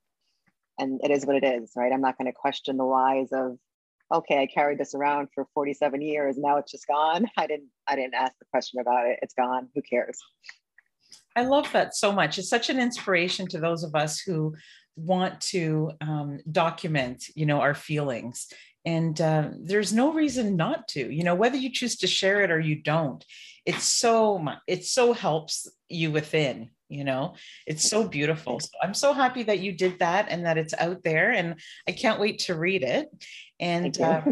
And 0.79 1.01
it 1.03 1.11
is 1.11 1.25
what 1.25 1.35
it 1.35 1.43
is, 1.43 1.71
right? 1.75 1.91
I'm 1.91 2.01
not 2.01 2.17
going 2.17 2.25
to 2.25 2.33
question 2.33 2.77
the 2.77 2.85
whys 2.85 3.29
of 3.31 3.57
okay, 4.11 4.41
I 4.41 4.45
carried 4.45 4.77
this 4.77 4.93
around 4.93 5.29
for 5.33 5.47
47 5.53 6.01
years. 6.01 6.37
Now 6.37 6.57
it's 6.57 6.71
just 6.71 6.87
gone. 6.87 7.25
I 7.37 7.47
didn't, 7.47 7.69
I 7.87 7.95
didn't 7.95 8.15
ask 8.15 8.33
the 8.39 8.45
question 8.51 8.79
about 8.79 9.07
it. 9.07 9.19
It's 9.21 9.33
gone. 9.33 9.69
Who 9.75 9.81
cares? 9.81 10.19
I 11.35 11.43
love 11.43 11.71
that 11.71 11.95
so 11.95 12.11
much. 12.11 12.37
It's 12.37 12.49
such 12.49 12.69
an 12.69 12.79
inspiration 12.79 13.47
to 13.47 13.59
those 13.59 13.83
of 13.83 13.95
us 13.95 14.19
who 14.19 14.53
want 14.95 15.41
to 15.41 15.91
um, 16.01 16.39
document, 16.51 17.25
you 17.35 17.45
know, 17.45 17.61
our 17.61 17.73
feelings. 17.73 18.47
And 18.85 19.19
uh, 19.21 19.49
there's 19.59 19.93
no 19.93 20.11
reason 20.13 20.55
not 20.55 20.87
to, 20.89 21.13
you 21.13 21.23
know, 21.23 21.35
whether 21.35 21.57
you 21.57 21.71
choose 21.71 21.97
to 21.97 22.07
share 22.07 22.41
it 22.41 22.51
or 22.51 22.59
you 22.59 22.75
don't. 22.75 23.23
It's 23.65 23.83
so 23.83 24.39
much. 24.39 24.59
It 24.67 24.85
so 24.85 25.13
helps 25.13 25.67
you 25.87 26.11
within. 26.11 26.71
You 26.89 27.05
know, 27.05 27.35
it's 27.65 27.89
so 27.89 28.05
beautiful. 28.05 28.59
So 28.59 28.69
I'm 28.83 28.93
so 28.93 29.13
happy 29.13 29.43
that 29.43 29.59
you 29.59 29.71
did 29.71 29.99
that 29.99 30.27
and 30.29 30.45
that 30.45 30.57
it's 30.57 30.73
out 30.77 31.03
there, 31.03 31.31
and 31.31 31.55
I 31.87 31.93
can't 31.93 32.19
wait 32.19 32.39
to 32.39 32.55
read 32.55 32.83
it. 32.83 33.07
And 33.61 33.97
uh, 34.01 34.23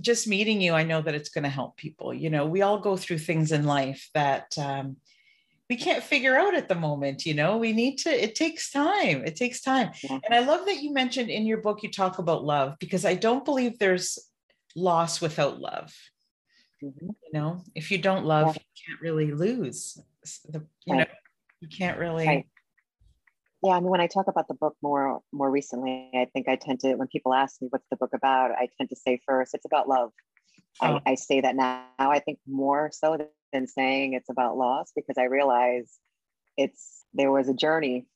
just 0.00 0.26
meeting 0.26 0.62
you, 0.62 0.72
I 0.72 0.84
know 0.84 1.02
that 1.02 1.14
it's 1.14 1.28
going 1.28 1.44
to 1.44 1.50
help 1.50 1.76
people. 1.76 2.14
You 2.14 2.30
know, 2.30 2.46
we 2.46 2.62
all 2.62 2.78
go 2.78 2.96
through 2.96 3.18
things 3.18 3.52
in 3.52 3.64
life 3.64 4.08
that 4.14 4.56
um, 4.56 4.96
we 5.68 5.76
can't 5.76 6.02
figure 6.02 6.36
out 6.36 6.54
at 6.54 6.68
the 6.68 6.74
moment 6.74 7.26
you 7.26 7.34
know 7.34 7.56
we 7.56 7.72
need 7.72 7.96
to 7.96 8.10
it 8.10 8.34
takes 8.34 8.70
time 8.70 9.24
it 9.24 9.36
takes 9.36 9.60
time 9.60 9.90
yeah. 10.02 10.18
and 10.24 10.34
i 10.34 10.40
love 10.40 10.64
that 10.66 10.82
you 10.82 10.92
mentioned 10.92 11.30
in 11.30 11.46
your 11.46 11.58
book 11.58 11.82
you 11.82 11.90
talk 11.90 12.18
about 12.18 12.44
love 12.44 12.76
because 12.78 13.04
i 13.04 13.14
don't 13.14 13.44
believe 13.44 13.78
there's 13.78 14.18
loss 14.74 15.20
without 15.20 15.60
love 15.60 15.94
mm-hmm. 16.82 17.06
you 17.06 17.32
know 17.32 17.62
if 17.74 17.90
you 17.90 17.98
don't 17.98 18.24
love 18.24 18.48
yeah. 18.48 18.52
you 18.52 18.82
can't 18.86 19.00
really 19.00 19.32
lose 19.32 19.98
the, 20.48 20.64
you 20.86 20.94
right. 20.94 21.08
know 21.08 21.14
you 21.60 21.68
can't 21.68 21.98
really 21.98 22.26
right. 22.26 22.46
yeah 23.62 23.72
i 23.72 23.80
mean 23.80 23.90
when 23.90 24.00
i 24.00 24.06
talk 24.06 24.26
about 24.28 24.48
the 24.48 24.54
book 24.54 24.76
more 24.82 25.20
more 25.32 25.50
recently 25.50 26.10
i 26.14 26.26
think 26.32 26.48
i 26.48 26.56
tend 26.56 26.80
to 26.80 26.94
when 26.94 27.08
people 27.08 27.34
ask 27.34 27.60
me 27.60 27.68
what's 27.70 27.88
the 27.90 27.96
book 27.96 28.10
about 28.14 28.52
i 28.52 28.68
tend 28.76 28.88
to 28.88 28.96
say 28.96 29.20
first 29.26 29.54
it's 29.54 29.64
about 29.64 29.88
love. 29.88 30.12
I, 30.80 30.92
oh. 30.92 31.00
I 31.06 31.14
say 31.16 31.40
that 31.40 31.56
now 31.56 31.86
i 31.98 32.20
think 32.20 32.38
more 32.46 32.90
so 32.92 33.18
than 33.52 33.66
saying 33.66 34.12
it's 34.12 34.28
about 34.28 34.56
loss 34.56 34.92
because 34.94 35.16
I 35.18 35.24
realize 35.24 35.98
it's 36.56 37.04
there 37.14 37.30
was 37.30 37.48
a 37.48 37.54
journey 37.54 38.06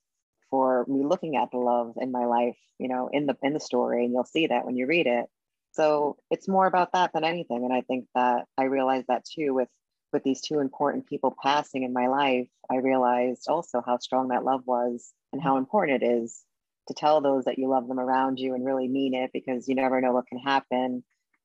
for 0.51 0.85
me 0.87 1.05
looking 1.05 1.37
at 1.37 1.51
the 1.51 1.59
love 1.59 1.95
in 2.01 2.13
my 2.13 2.27
life, 2.27 2.59
you 2.79 2.89
know, 2.89 3.09
in 3.13 3.27
the 3.27 3.37
in 3.43 3.55
the 3.55 3.61
story, 3.61 4.05
and 4.05 4.13
you'll 4.13 4.25
see 4.25 4.49
that 4.49 4.67
when 4.67 4.77
you 4.77 4.87
read 4.87 5.07
it. 5.07 5.27
So 5.73 6.19
it's 6.31 6.49
more 6.49 6.67
about 6.67 6.93
that 6.93 7.13
than 7.15 7.25
anything. 7.25 7.65
And 7.65 7.73
I 7.73 7.81
think 7.81 8.07
that 8.15 8.45
I 8.59 8.65
realized 8.65 9.07
that 9.09 9.25
too 9.25 9.55
with 9.55 9.69
with 10.13 10.23
these 10.25 10.43
two 10.43 10.59
important 10.59 11.07
people 11.07 11.35
passing 11.43 11.85
in 11.85 11.93
my 11.93 12.09
life. 12.09 12.49
I 12.71 12.77
realized 12.77 13.47
also 13.49 13.83
how 13.85 13.99
strong 13.99 14.29
that 14.29 14.45
love 14.45 14.63
was 14.67 15.13
and 15.33 15.43
how 15.43 15.57
important 15.57 16.03
it 16.03 16.07
is 16.07 16.43
to 16.89 16.95
tell 16.95 17.23
those 17.23 17.45
that 17.45 17.59
you 17.59 17.69
love 17.69 17.89
them 17.89 18.01
around 18.01 18.39
you 18.39 18.55
and 18.55 18.67
really 18.67 18.89
mean 18.89 19.15
it 19.15 19.31
because 19.33 19.69
you 19.69 19.75
never 19.75 20.01
know 20.03 20.13
what 20.13 20.27
can 20.27 20.39
happen. 20.39 21.03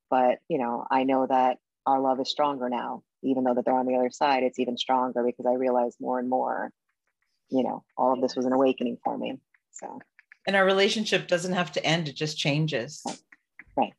But 0.09 0.39
you 0.49 0.57
know, 0.57 0.85
I 0.89 1.03
know 1.03 1.27
that 1.27 1.57
our 1.85 1.99
love 1.99 2.19
is 2.19 2.29
stronger 2.29 2.69
now 2.69 3.03
even 3.23 3.43
though 3.43 3.53
that 3.53 3.65
they're 3.65 3.73
on 3.73 3.85
the 3.85 3.95
other 3.95 4.11
side, 4.11 4.43
it's 4.43 4.59
even 4.59 4.77
stronger 4.77 5.23
because 5.23 5.45
I 5.45 5.53
realized 5.53 5.97
more 5.99 6.19
and 6.19 6.29
more, 6.29 6.71
you 7.49 7.63
know, 7.63 7.83
all 7.97 8.13
of 8.13 8.21
this 8.21 8.35
was 8.35 8.45
an 8.45 8.53
awakening 8.53 8.97
for 9.03 9.17
me. 9.17 9.39
So, 9.71 9.99
and 10.45 10.55
our 10.55 10.65
relationship 10.65 11.27
doesn't 11.27 11.53
have 11.53 11.71
to 11.73 11.85
end; 11.85 12.07
it 12.07 12.15
just 12.15 12.37
changes. 12.37 13.03
Right. 13.75 13.93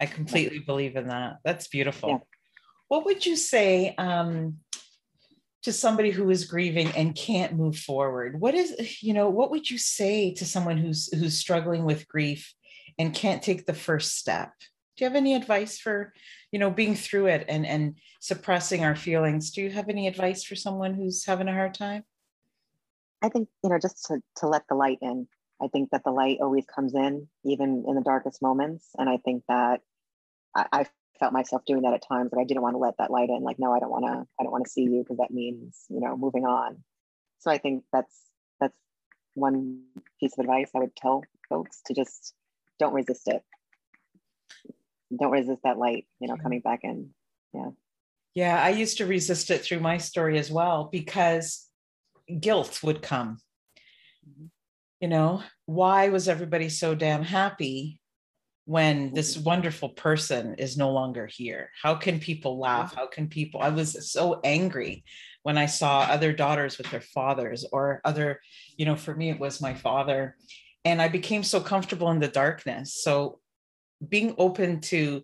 I 0.00 0.06
completely 0.06 0.58
right. 0.58 0.66
believe 0.66 0.96
in 0.96 1.08
that. 1.08 1.38
That's 1.44 1.68
beautiful. 1.68 2.10
Yeah. 2.10 2.18
What 2.88 3.04
would 3.06 3.24
you 3.24 3.36
say 3.36 3.94
um, 3.96 4.58
to 5.62 5.72
somebody 5.72 6.10
who 6.10 6.30
is 6.30 6.44
grieving 6.44 6.88
and 6.88 7.14
can't 7.14 7.54
move 7.54 7.76
forward? 7.76 8.40
What 8.40 8.54
is, 8.54 9.02
you 9.02 9.14
know, 9.14 9.28
what 9.28 9.50
would 9.50 9.68
you 9.68 9.78
say 9.78 10.32
to 10.34 10.44
someone 10.44 10.76
who's 10.76 11.12
who's 11.14 11.38
struggling 11.38 11.84
with 11.84 12.08
grief 12.08 12.52
and 12.98 13.14
can't 13.14 13.42
take 13.42 13.66
the 13.66 13.74
first 13.74 14.16
step? 14.16 14.52
Do 14.96 15.04
you 15.04 15.10
have 15.10 15.16
any 15.16 15.34
advice 15.34 15.78
for 15.78 16.12
you 16.52 16.58
know 16.58 16.70
being 16.70 16.94
through 16.94 17.26
it 17.26 17.44
and 17.48 17.66
and 17.66 17.96
suppressing 18.20 18.84
our 18.84 18.96
feelings? 18.96 19.50
Do 19.50 19.60
you 19.60 19.70
have 19.70 19.88
any 19.88 20.06
advice 20.08 20.42
for 20.42 20.56
someone 20.56 20.94
who's 20.94 21.24
having 21.24 21.48
a 21.48 21.52
hard 21.52 21.74
time? 21.74 22.04
I 23.22 23.28
think 23.28 23.48
you 23.62 23.70
know 23.70 23.78
just 23.78 24.06
to, 24.06 24.22
to 24.38 24.48
let 24.48 24.62
the 24.68 24.74
light 24.74 24.98
in. 25.02 25.28
I 25.62 25.68
think 25.68 25.90
that 25.90 26.02
the 26.04 26.10
light 26.10 26.38
always 26.40 26.64
comes 26.64 26.94
in 26.94 27.28
even 27.44 27.84
in 27.86 27.94
the 27.94 28.02
darkest 28.02 28.40
moments. 28.40 28.88
And 28.96 29.08
i 29.08 29.18
think 29.18 29.44
that 29.48 29.80
i, 30.54 30.66
I 30.72 30.86
felt 31.20 31.32
myself 31.32 31.62
doing 31.66 31.82
that 31.82 31.94
at 31.94 32.06
times 32.06 32.28
but 32.30 32.40
i 32.40 32.44
didn't 32.44 32.62
want 32.62 32.74
to 32.74 32.78
let 32.78 32.98
that 32.98 33.10
light 33.10 33.28
in. 33.28 33.42
Like 33.42 33.58
no 33.58 33.72
i 33.72 33.78
don't 33.78 33.90
want 33.90 34.06
to 34.06 34.26
i 34.40 34.42
don't 34.42 34.52
want 34.52 34.64
to 34.64 34.70
see 34.70 34.82
you 34.82 35.02
because 35.02 35.18
that 35.18 35.30
means 35.30 35.84
you 35.90 36.00
know 36.00 36.16
moving 36.16 36.46
on. 36.46 36.82
So 37.40 37.50
i 37.50 37.58
think 37.58 37.84
that's 37.92 38.16
that's 38.60 38.76
one 39.34 39.82
piece 40.20 40.32
of 40.38 40.44
advice 40.44 40.70
i 40.74 40.78
would 40.78 40.96
tell 40.96 41.22
folks 41.50 41.82
to 41.86 41.94
just 41.94 42.32
don't 42.78 42.94
resist 42.94 43.28
it 43.28 43.42
don't 45.16 45.30
resist 45.30 45.62
that 45.64 45.78
light, 45.78 46.06
you 46.20 46.28
know, 46.28 46.36
coming 46.36 46.60
back 46.60 46.80
in. 46.82 47.10
Yeah. 47.52 47.70
Yeah, 48.34 48.62
I 48.62 48.70
used 48.70 48.98
to 48.98 49.06
resist 49.06 49.50
it 49.50 49.62
through 49.62 49.80
my 49.80 49.96
story 49.96 50.38
as 50.38 50.50
well 50.50 50.90
because 50.92 51.66
guilt 52.40 52.80
would 52.82 53.00
come. 53.00 53.38
Mm-hmm. 54.28 54.46
You 55.00 55.08
know, 55.08 55.42
why 55.64 56.08
was 56.08 56.28
everybody 56.28 56.68
so 56.68 56.94
damn 56.94 57.22
happy 57.22 58.00
when 58.66 59.14
this 59.14 59.36
mm-hmm. 59.36 59.44
wonderful 59.44 59.90
person 59.90 60.56
is 60.56 60.76
no 60.76 60.90
longer 60.90 61.26
here? 61.26 61.70
How 61.80 61.94
can 61.94 62.20
people 62.20 62.58
laugh? 62.58 62.94
How 62.94 63.06
can 63.06 63.28
people? 63.28 63.62
I 63.62 63.70
was 63.70 64.10
so 64.10 64.40
angry 64.44 65.04
when 65.42 65.56
I 65.56 65.66
saw 65.66 66.00
other 66.00 66.32
daughters 66.32 66.76
with 66.76 66.90
their 66.90 67.00
fathers 67.00 67.64
or 67.72 68.00
other, 68.04 68.40
you 68.76 68.84
know, 68.84 68.96
for 68.96 69.14
me, 69.14 69.30
it 69.30 69.38
was 69.38 69.62
my 69.62 69.72
father. 69.72 70.36
And 70.84 71.00
I 71.00 71.08
became 71.08 71.42
so 71.42 71.60
comfortable 71.60 72.10
in 72.10 72.20
the 72.20 72.28
darkness. 72.28 72.94
So 73.02 73.38
being 74.06 74.34
open 74.38 74.80
to 74.80 75.22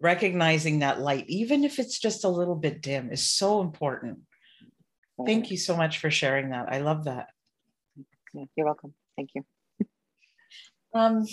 recognizing 0.00 0.80
that 0.80 1.00
light, 1.00 1.24
even 1.28 1.64
if 1.64 1.78
it's 1.78 1.98
just 1.98 2.24
a 2.24 2.28
little 2.28 2.56
bit 2.56 2.82
dim, 2.82 3.10
is 3.10 3.26
so 3.26 3.60
important. 3.60 4.18
Thank 5.24 5.50
you 5.50 5.56
so 5.56 5.76
much 5.76 5.98
for 5.98 6.10
sharing 6.10 6.50
that. 6.50 6.72
I 6.72 6.78
love 6.78 7.04
that. 7.04 7.28
You're 8.34 8.66
welcome. 8.66 8.94
Thank 9.16 9.30
you. 9.34 9.44
Um, 10.94 11.24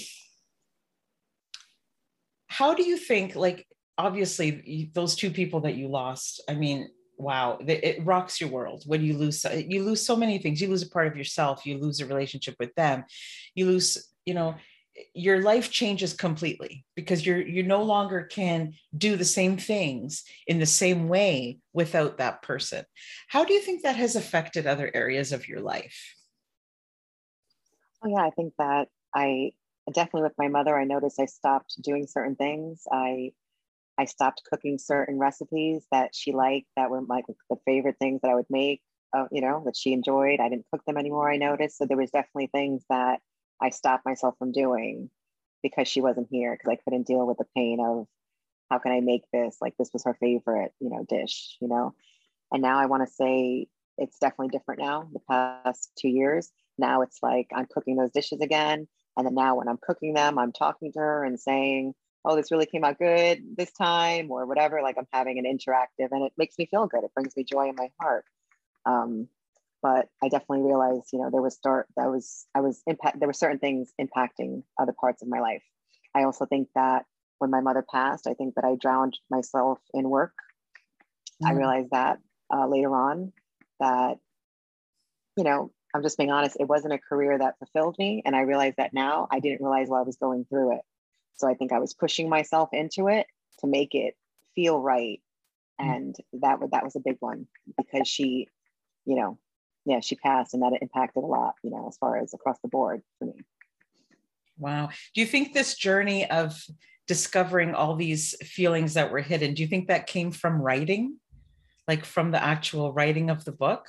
how 2.48 2.74
do 2.74 2.83
you 2.83 2.98
think, 2.98 3.36
like, 3.36 3.67
obviously, 3.98 4.91
those 4.93 5.15
two 5.15 5.31
people 5.31 5.62
that 5.62 5.75
you 5.75 5.88
lost, 5.88 6.43
I 6.48 6.53
mean, 6.53 6.89
wow, 7.17 7.59
it 7.65 8.05
rocks 8.05 8.39
your 8.39 8.50
world 8.50 8.83
when 8.86 9.01
you 9.01 9.17
lose, 9.17 9.45
you 9.53 9.83
lose 9.83 10.05
so 10.05 10.15
many 10.15 10.38
things. 10.38 10.62
You 10.62 10.69
lose 10.69 10.83
a 10.83 10.89
part 10.89 11.07
of 11.07 11.17
yourself, 11.17 11.65
you 11.65 11.77
lose 11.77 12.00
a 12.00 12.05
relationship 12.05 12.55
with 12.59 12.74
them, 12.75 13.03
you 13.55 13.65
lose, 13.65 14.12
you 14.25 14.33
know, 14.33 14.55
your 15.13 15.41
life 15.41 15.72
changes 15.72 16.13
completely 16.13 16.86
because 16.96 17.25
you're 17.25 17.41
you 17.41 17.63
no 17.63 17.84
longer 17.84 18.24
can 18.24 18.74
do 18.98 19.15
the 19.15 19.25
same 19.25 19.58
things 19.58 20.24
in 20.48 20.60
the 20.60 20.65
same 20.65 21.08
way 21.08 21.60
without 21.74 22.18
that 22.18 22.41
person. 22.41 22.86
How 23.27 23.44
do 23.46 23.53
you 23.53 23.62
think 23.62 23.84
that 23.84 23.96
has 23.96 24.15
affected 24.15 24.68
other 24.68 24.91
areas 24.94 25.32
of 25.32 25.48
your 25.48 25.62
life? 25.62 26.15
Oh 28.03 28.10
yeah 28.10 28.25
i 28.25 28.29
think 28.29 28.53
that 28.58 28.88
i 29.13 29.51
definitely 29.91 30.24
with 30.24 30.38
my 30.38 30.48
mother 30.48 30.77
i 30.77 30.84
noticed 30.84 31.20
i 31.20 31.25
stopped 31.25 31.82
doing 31.82 32.08
certain 32.08 32.36
things. 32.36 32.84
I 32.91 33.32
i 33.98 34.06
stopped 34.06 34.44
cooking 34.50 34.77
certain 34.77 35.18
recipes 35.18 35.86
that 35.91 36.15
she 36.15 36.32
liked 36.32 36.68
that 36.75 36.89
were 36.89 37.01
like 37.01 37.25
the 37.50 37.58
favorite 37.65 37.98
things 38.00 38.22
that 38.22 38.32
i 38.32 38.36
would 38.36 38.50
make 38.50 38.82
uh, 39.15 39.25
you 39.32 39.41
know 39.41 39.63
that 39.65 39.75
she 39.75 39.91
enjoyed. 39.91 40.39
I 40.39 40.50
didn't 40.50 40.68
cook 40.72 40.86
them 40.86 40.98
anymore 40.98 41.32
i 41.32 41.38
noticed. 41.38 41.77
So 41.77 41.86
there 41.86 41.98
was 41.98 42.12
definitely 42.12 42.48
things 42.53 42.84
that 42.89 43.20
I 43.62 43.70
stopped 43.70 44.06
myself 44.06 44.36
from 44.38 44.51
doing 44.51 45.10
because 45.62 45.88
she 45.88 46.01
wasn't 46.01 46.28
here 46.30 46.54
because 46.54 46.72
I 46.72 46.82
couldn't 46.84 47.08
deal 47.08 47.25
with 47.25 47.38
the 47.38 47.48
pain 47.56 47.80
of 47.80 48.08
how 48.70 48.80
can 48.80 48.92
I 48.92 49.00
make 49.01 49.24
this? 49.32 49.58
Like 49.62 49.75
this 49.78 49.92
was 49.94 50.04
her 50.06 50.13
favorite, 50.13 50.74
you 50.80 50.89
know, 50.89 51.06
dish, 51.08 51.58
you 51.60 51.68
know. 51.68 51.94
And 52.51 52.62
now 52.62 52.80
I 52.80 52.86
want 52.86 53.08
to 53.08 53.13
say 53.13 53.68
it's 53.98 54.20
definitely 54.20 54.50
different 54.50 54.82
now. 54.82 55.10
The 55.12 55.20
past 55.20 55.92
two 55.98 56.10
years, 56.10 56.50
now 56.78 57.01
it's 57.01 57.20
like 57.22 57.48
I'm 57.54 57.66
cooking 57.66 57.96
those 57.96 58.12
dishes 58.12 58.42
again. 58.42 58.88
And 59.18 59.25
then 59.25 59.36
now 59.36 59.56
when 59.56 59.68
I'm 59.68 59.80
cooking 59.82 60.13
them, 60.13 60.38
I'm 60.39 60.54
talking 60.54 60.92
to 60.94 61.00
her 61.00 61.24
and 61.25 61.39
saying, 61.39 61.94
"Oh, 62.24 62.36
this 62.36 62.51
really 62.51 62.66
came 62.66 62.84
out 62.86 63.00
good 63.00 63.44
this 63.58 63.72
time," 63.72 64.32
or 64.32 64.46
whatever. 64.46 64.82
Like 64.82 64.98
I'm 64.98 65.08
having 65.12 65.39
an 65.39 65.46
interactive, 65.46 66.10
and 66.12 66.24
it 66.24 66.34
makes 66.38 66.58
me 66.58 66.68
feel 66.68 66.88
good. 66.88 67.04
It 67.04 67.13
brings 67.13 67.36
me 67.36 67.44
joy 67.44 67.70
in 67.70 67.75
my 67.75 67.92
heart. 68.00 68.25
Um, 68.86 69.28
but 69.81 70.07
I 70.24 70.29
definitely 70.29 70.63
realized, 70.63 71.09
you 71.13 71.19
know, 71.19 71.29
there 71.31 71.41
was 71.41 71.55
start 71.55 71.88
that 71.95 72.09
was 72.09 72.45
I 72.55 72.62
was 72.62 72.81
impact 72.88 73.19
there 73.19 73.27
were 73.27 73.33
certain 73.33 73.59
things 73.59 73.91
impacting 74.00 74.63
other 74.79 74.93
parts 75.00 75.21
of 75.21 75.27
my 75.27 75.39
life. 75.39 75.63
I 76.15 76.24
also 76.24 76.45
think 76.45 76.69
that 76.75 77.05
when 77.39 77.51
my 77.51 77.62
mother 77.62 77.86
passed, 77.89 78.27
I 78.27 78.33
think 78.33 78.55
that 78.55 78.65
I 78.65 78.75
drowned 78.75 79.17
myself 79.29 79.79
in 79.93 80.09
work. 80.09 80.33
Mm-hmm. 81.41 81.48
I 81.48 81.57
realized 81.57 81.89
that 81.91 82.19
uh, 82.53 82.67
later 82.67 82.93
on 82.95 83.31
that, 83.79 84.17
you 85.38 85.43
know, 85.43 85.71
I'm 85.93 86.03
just 86.03 86.17
being 86.17 86.31
honest, 86.31 86.57
it 86.59 86.67
wasn't 86.67 86.93
a 86.93 87.00
career 87.00 87.38
that 87.38 87.57
fulfilled 87.57 87.95
me. 87.98 88.21
And 88.25 88.36
I 88.36 88.41
realized 88.41 88.77
that 88.77 88.93
now 88.93 89.27
I 89.31 89.39
didn't 89.39 89.62
realize 89.62 89.88
while 89.88 90.01
I 90.01 90.05
was 90.05 90.17
going 90.17 90.45
through 90.45 90.75
it. 90.75 90.81
So 91.38 91.48
I 91.48 91.53
think 91.53 91.71
I 91.71 91.79
was 91.79 91.93
pushing 91.93 92.29
myself 92.29 92.69
into 92.74 93.07
it 93.07 93.25
to 93.59 93.67
make 93.67 93.95
it 93.95 94.15
feel 94.55 94.79
right. 94.81 95.21
Mm-hmm. 95.81 95.89
And 95.89 96.15
that, 96.41 96.59
that 96.71 96.83
was 96.83 96.95
a 96.95 97.01
big 97.03 97.17
one 97.21 97.48
because 97.77 98.07
she, 98.07 98.50
you 99.05 99.15
know, 99.15 99.39
yeah, 99.89 100.00
she 100.00 100.15
passed 100.15 100.53
and 100.53 100.63
that 100.63 100.77
impacted 100.81 101.24
a 101.24 101.27
lot, 101.27 101.55
you 101.63 101.72
know, 101.72 101.88
as 101.88 101.98
far 101.98 102.17
as 102.17 102.34
across 102.34 102.58
the 102.62 102.69
board 102.69 103.01
for 103.17 103.25
me. 103.25 103.41
Wow. 104.58 104.89
Do 105.13 105.22
you 105.22 105.27
think 105.27 105.53
this 105.53 105.75
journey 105.75 106.29
of 106.29 106.62
discovering 107.10 107.74
all 107.74 107.96
these 107.96 108.36
feelings 108.43 108.93
that 108.93 109.12
were 109.12 109.19
hidden. 109.19 109.55
Do 109.55 109.63
you 109.63 109.67
think 109.67 109.88
that 109.88 110.05
came 110.05 110.31
from 110.31 110.62
writing, 110.62 111.17
like 111.88 112.05
from 112.05 112.29
the 112.29 112.41
actual 112.41 112.93
writing 112.93 113.31
of 113.31 113.43
the 113.46 113.51
book? 113.51 113.88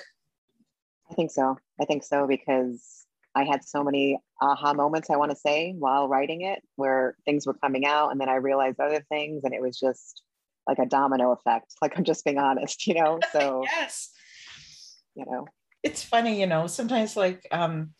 I 1.11 1.14
think 1.14 1.30
so. 1.30 1.59
I 1.78 1.85
think 1.85 2.02
so 2.02 2.26
because 2.26 3.04
I 3.35 3.45
had 3.45 3.62
so 3.62 3.85
many 3.85 4.19
aha 4.40 4.73
moments, 4.73 5.11
I 5.11 5.19
want 5.19 5.33
to 5.33 5.37
say, 5.37 5.75
while 5.78 6.09
writing 6.09 6.40
it, 6.40 6.61
where 6.76 7.14
things 7.26 7.47
were 7.47 7.52
coming 7.52 7.85
out. 7.85 8.11
And 8.11 8.19
then 8.19 8.30
I 8.30 8.37
realized 8.37 8.80
other 8.80 9.04
things, 9.11 9.45
and 9.45 9.52
it 9.52 9.61
was 9.61 9.78
just 9.78 10.23
like 10.66 10.78
a 10.78 10.87
domino 10.87 11.33
effect. 11.33 11.75
Like 11.83 11.99
I'm 11.99 12.04
just 12.04 12.25
being 12.25 12.38
honest, 12.38 12.87
you 12.87 12.95
know? 12.95 13.21
So, 13.33 13.64
yes. 13.71 14.12
You 15.14 15.26
know, 15.26 15.47
it's 15.82 16.02
funny, 16.02 16.40
you 16.40 16.46
know, 16.46 16.66
sometimes 16.66 17.16
like, 17.16 17.46
um, 17.50 17.90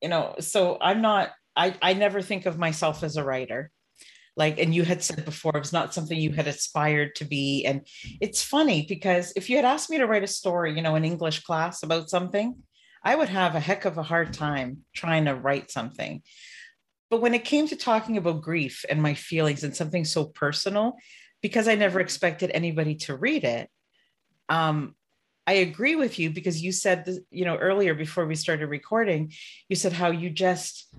you 0.00 0.08
know, 0.08 0.34
so 0.40 0.78
I'm 0.80 1.00
not, 1.00 1.30
I, 1.54 1.74
I 1.80 1.92
never 1.94 2.22
think 2.22 2.46
of 2.46 2.58
myself 2.58 3.02
as 3.02 3.16
a 3.16 3.24
writer. 3.24 3.70
Like 4.34 4.58
and 4.58 4.74
you 4.74 4.82
had 4.82 5.02
said 5.02 5.24
before 5.24 5.52
it 5.54 5.60
was 5.60 5.72
not 5.72 5.92
something 5.92 6.18
you 6.18 6.32
had 6.32 6.46
aspired 6.46 7.14
to 7.16 7.24
be. 7.24 7.64
And 7.66 7.86
it's 8.20 8.42
funny 8.42 8.86
because 8.88 9.32
if 9.36 9.50
you 9.50 9.56
had 9.56 9.66
asked 9.66 9.90
me 9.90 9.98
to 9.98 10.06
write 10.06 10.24
a 10.24 10.28
story 10.28 10.74
you 10.74 10.80
know 10.82 10.94
in 10.94 11.04
english 11.04 11.42
class 11.42 11.82
about 11.82 12.08
something 12.08 12.56
i 13.04 13.14
would 13.14 13.28
have 13.28 13.54
a 13.54 13.60
heck 13.60 13.84
of 13.84 13.98
a 13.98 14.02
hard 14.02 14.32
time 14.32 14.78
trying 14.94 15.26
to 15.26 15.34
write 15.34 15.70
something. 15.70 16.22
But 17.10 17.20
when 17.20 17.34
it 17.34 17.44
came 17.44 17.68
to 17.68 17.76
talking 17.76 18.16
about 18.16 18.40
grief 18.40 18.86
and 18.88 19.02
my 19.02 19.12
feelings 19.12 19.64
and 19.64 19.76
something 19.76 20.06
so 20.06 20.24
personal 20.24 20.96
because 21.42 21.68
i 21.68 21.74
never 21.74 22.00
expected 22.00 22.50
anybody 22.54 22.94
to 22.94 23.16
read 23.16 23.44
it 23.44 23.68
um, 24.48 24.94
I 25.46 25.54
agree 25.54 25.96
with 25.96 26.18
you 26.18 26.30
because 26.30 26.62
you 26.62 26.72
said, 26.72 27.04
this, 27.04 27.18
you 27.30 27.44
know, 27.44 27.56
earlier 27.56 27.94
before 27.94 28.26
we 28.26 28.34
started 28.34 28.68
recording, 28.68 29.32
you 29.68 29.76
said 29.76 29.92
how 29.92 30.10
you 30.10 30.30
just 30.30 30.94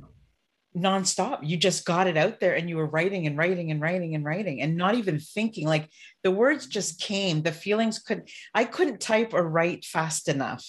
nonstop. 0.75 1.39
You 1.43 1.55
just 1.57 1.85
got 1.85 2.07
it 2.07 2.17
out 2.17 2.39
there 2.39 2.55
and 2.55 2.67
you 2.69 2.77
were 2.77 2.87
writing 2.87 3.27
and 3.27 3.37
writing 3.37 3.71
and 3.71 3.81
writing 3.81 4.15
and 4.15 4.25
writing 4.25 4.61
and 4.61 4.75
not 4.75 4.95
even 4.95 5.19
thinking. 5.19 5.67
Like 5.67 5.89
the 6.23 6.31
words 6.31 6.67
just 6.67 6.99
came. 6.99 7.41
The 7.41 7.51
feelings 7.51 7.99
could 7.99 8.29
I 8.53 8.65
couldn't 8.65 8.99
type 8.99 9.33
or 9.33 9.47
write 9.47 9.85
fast 9.85 10.27
enough 10.27 10.65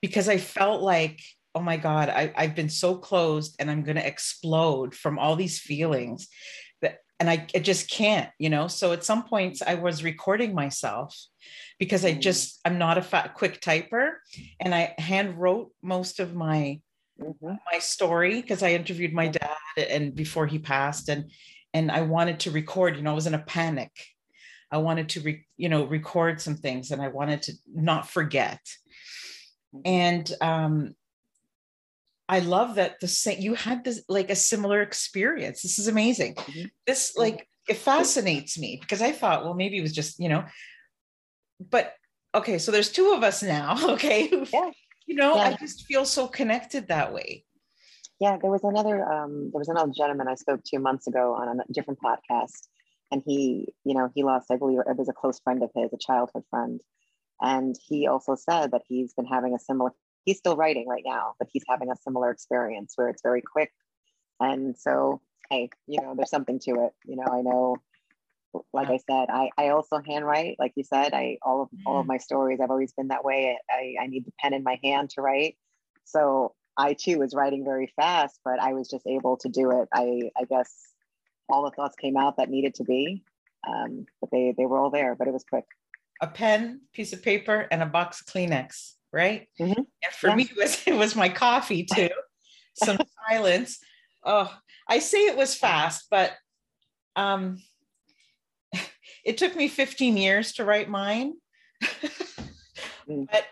because 0.00 0.28
I 0.28 0.38
felt 0.38 0.82
like, 0.82 1.20
oh 1.54 1.60
my 1.60 1.76
God, 1.76 2.08
I, 2.08 2.32
I've 2.36 2.54
been 2.54 2.70
so 2.70 2.96
closed 2.96 3.56
and 3.58 3.70
I'm 3.70 3.82
gonna 3.82 4.00
explode 4.00 4.94
from 4.94 5.18
all 5.18 5.36
these 5.36 5.60
feelings 5.60 6.28
and 7.20 7.28
I, 7.28 7.46
I 7.54 7.58
just 7.58 7.90
can't, 7.90 8.30
you 8.38 8.48
know. 8.48 8.66
So 8.66 8.92
at 8.92 9.04
some 9.04 9.24
points 9.24 9.62
I 9.64 9.74
was 9.74 10.02
recording 10.02 10.54
myself 10.54 11.16
because 11.78 12.04
I 12.04 12.14
just 12.14 12.58
I'm 12.64 12.78
not 12.78 12.98
a 12.98 13.02
fat 13.02 13.34
quick 13.34 13.60
typer 13.60 14.14
and 14.58 14.74
I 14.74 14.94
hand 14.98 15.38
wrote 15.38 15.70
most 15.82 16.18
of 16.18 16.34
my 16.34 16.80
mm-hmm. 17.20 17.54
my 17.70 17.78
story 17.78 18.40
because 18.40 18.62
I 18.62 18.72
interviewed 18.72 19.12
my 19.12 19.28
dad 19.28 19.56
and 19.76 20.14
before 20.14 20.46
he 20.46 20.58
passed 20.58 21.10
and 21.10 21.30
and 21.72 21.92
I 21.92 22.00
wanted 22.00 22.40
to 22.40 22.50
record, 22.50 22.96
you 22.96 23.02
know, 23.02 23.12
I 23.12 23.14
was 23.14 23.28
in 23.28 23.34
a 23.34 23.38
panic. 23.38 23.92
I 24.72 24.78
wanted 24.78 25.10
to 25.10 25.20
re, 25.20 25.44
you 25.58 25.68
know 25.68 25.84
record 25.84 26.40
some 26.40 26.56
things 26.56 26.90
and 26.90 27.02
I 27.02 27.08
wanted 27.08 27.42
to 27.42 27.52
not 27.72 28.08
forget. 28.08 28.60
Mm-hmm. 29.74 29.80
And 29.84 30.32
um 30.40 30.94
I 32.30 32.38
love 32.38 32.76
that 32.76 33.00
the 33.00 33.08
same 33.08 33.40
you 33.40 33.54
had 33.54 33.84
this 33.84 34.02
like 34.08 34.30
a 34.30 34.36
similar 34.36 34.80
experience. 34.82 35.62
This 35.62 35.78
is 35.78 35.88
amazing. 35.88 36.34
Mm-hmm. 36.36 36.66
This 36.86 37.10
mm-hmm. 37.10 37.22
like 37.22 37.48
it 37.68 37.76
fascinates 37.76 38.58
me 38.58 38.78
because 38.80 39.02
I 39.02 39.12
thought, 39.12 39.44
well, 39.44 39.54
maybe 39.54 39.76
it 39.76 39.82
was 39.82 39.92
just, 39.92 40.18
you 40.18 40.28
know, 40.28 40.44
but 41.60 41.92
okay, 42.34 42.58
so 42.58 42.72
there's 42.72 42.90
two 42.90 43.12
of 43.12 43.22
us 43.22 43.42
now, 43.42 43.76
okay, 43.94 44.30
yeah 44.52 44.70
you 45.10 45.16
know 45.16 45.34
yeah. 45.34 45.42
i 45.42 45.52
just 45.54 45.86
feel 45.86 46.04
so 46.04 46.28
connected 46.28 46.86
that 46.86 47.12
way 47.12 47.44
yeah 48.20 48.38
there 48.40 48.50
was 48.50 48.62
another 48.62 49.04
um, 49.12 49.50
there 49.52 49.58
was 49.58 49.68
another 49.68 49.92
gentleman 49.94 50.28
i 50.28 50.36
spoke 50.36 50.60
to 50.64 50.78
months 50.78 51.08
ago 51.08 51.34
on 51.34 51.60
a 51.60 51.72
different 51.72 51.98
podcast 52.00 52.68
and 53.10 53.20
he 53.26 53.66
you 53.84 53.94
know 53.94 54.08
he 54.14 54.22
lost 54.22 54.46
i 54.52 54.56
believe 54.56 54.78
it 54.78 54.96
was 54.96 55.08
a 55.08 55.12
close 55.12 55.40
friend 55.40 55.64
of 55.64 55.70
his 55.74 55.92
a 55.92 55.98
childhood 55.98 56.44
friend 56.48 56.80
and 57.40 57.74
he 57.88 58.06
also 58.06 58.36
said 58.36 58.70
that 58.70 58.82
he's 58.86 59.12
been 59.14 59.26
having 59.26 59.52
a 59.52 59.58
similar 59.58 59.90
he's 60.30 60.38
still 60.38 60.56
writing 60.56 60.86
right 60.88 61.02
now 61.04 61.34
but 61.38 61.48
he's 61.52 61.64
having 61.68 61.90
a 61.90 61.96
similar 61.96 62.30
experience 62.30 62.92
where 62.96 63.08
it's 63.08 63.22
very 63.22 63.42
quick 63.42 63.72
and 64.38 64.76
so 64.78 65.20
hey 65.50 65.68
you 65.86 66.00
know 66.00 66.14
there's 66.16 66.30
something 66.30 66.60
to 66.60 66.70
it 66.84 66.92
you 67.04 67.16
know 67.16 67.26
i 67.30 67.42
know 67.42 67.76
like 68.72 68.88
I 68.88 68.98
said, 69.08 69.26
I, 69.30 69.50
I 69.56 69.68
also 69.68 70.00
handwrite, 70.04 70.56
like 70.58 70.72
you 70.74 70.84
said, 70.84 71.14
I 71.14 71.38
all 71.42 71.62
of 71.62 71.68
all 71.86 72.00
of 72.00 72.04
mm. 72.04 72.08
my 72.08 72.16
stories, 72.18 72.58
I've 72.62 72.70
always 72.70 72.92
been 72.92 73.08
that 73.08 73.24
way. 73.24 73.56
I, 73.70 73.94
I 74.02 74.06
need 74.06 74.24
the 74.24 74.32
pen 74.40 74.54
in 74.54 74.62
my 74.62 74.78
hand 74.82 75.10
to 75.10 75.22
write. 75.22 75.56
So 76.04 76.54
I 76.76 76.94
too 76.94 77.18
was 77.18 77.34
writing 77.34 77.64
very 77.64 77.92
fast, 77.96 78.40
but 78.44 78.60
I 78.60 78.72
was 78.72 78.88
just 78.88 79.06
able 79.06 79.36
to 79.38 79.48
do 79.48 79.70
it. 79.70 79.88
I, 79.94 80.30
I 80.36 80.44
guess 80.48 80.72
all 81.48 81.64
the 81.64 81.70
thoughts 81.70 81.96
came 81.96 82.16
out 82.16 82.38
that 82.38 82.50
needed 82.50 82.74
to 82.76 82.84
be. 82.84 83.22
Um, 83.68 84.06
but 84.20 84.30
they 84.30 84.54
they 84.56 84.66
were 84.66 84.78
all 84.78 84.90
there, 84.90 85.14
but 85.14 85.28
it 85.28 85.32
was 85.32 85.44
quick. 85.44 85.66
A 86.22 86.26
pen, 86.26 86.82
piece 86.92 87.12
of 87.12 87.22
paper, 87.22 87.66
and 87.70 87.82
a 87.82 87.86
box 87.86 88.20
of 88.20 88.26
Kleenex, 88.26 88.94
right? 89.12 89.48
Mm-hmm. 89.60 89.78
And 89.78 90.12
for 90.18 90.28
yeah. 90.28 90.34
me, 90.34 90.42
it 90.44 90.56
was 90.56 90.82
it 90.86 90.94
was 90.94 91.16
my 91.16 91.28
coffee 91.28 91.84
too. 91.84 92.10
Some 92.74 92.98
silence. 93.28 93.78
Oh, 94.24 94.52
I 94.88 94.98
say 94.98 95.26
it 95.26 95.36
was 95.36 95.54
fast, 95.54 96.06
but 96.10 96.32
um 97.16 97.58
it 99.24 99.38
took 99.38 99.56
me 99.56 99.68
15 99.68 100.16
years 100.16 100.52
to 100.54 100.64
write 100.64 100.88
mine. 100.88 101.34
mm. 103.08 103.26
But 103.30 103.46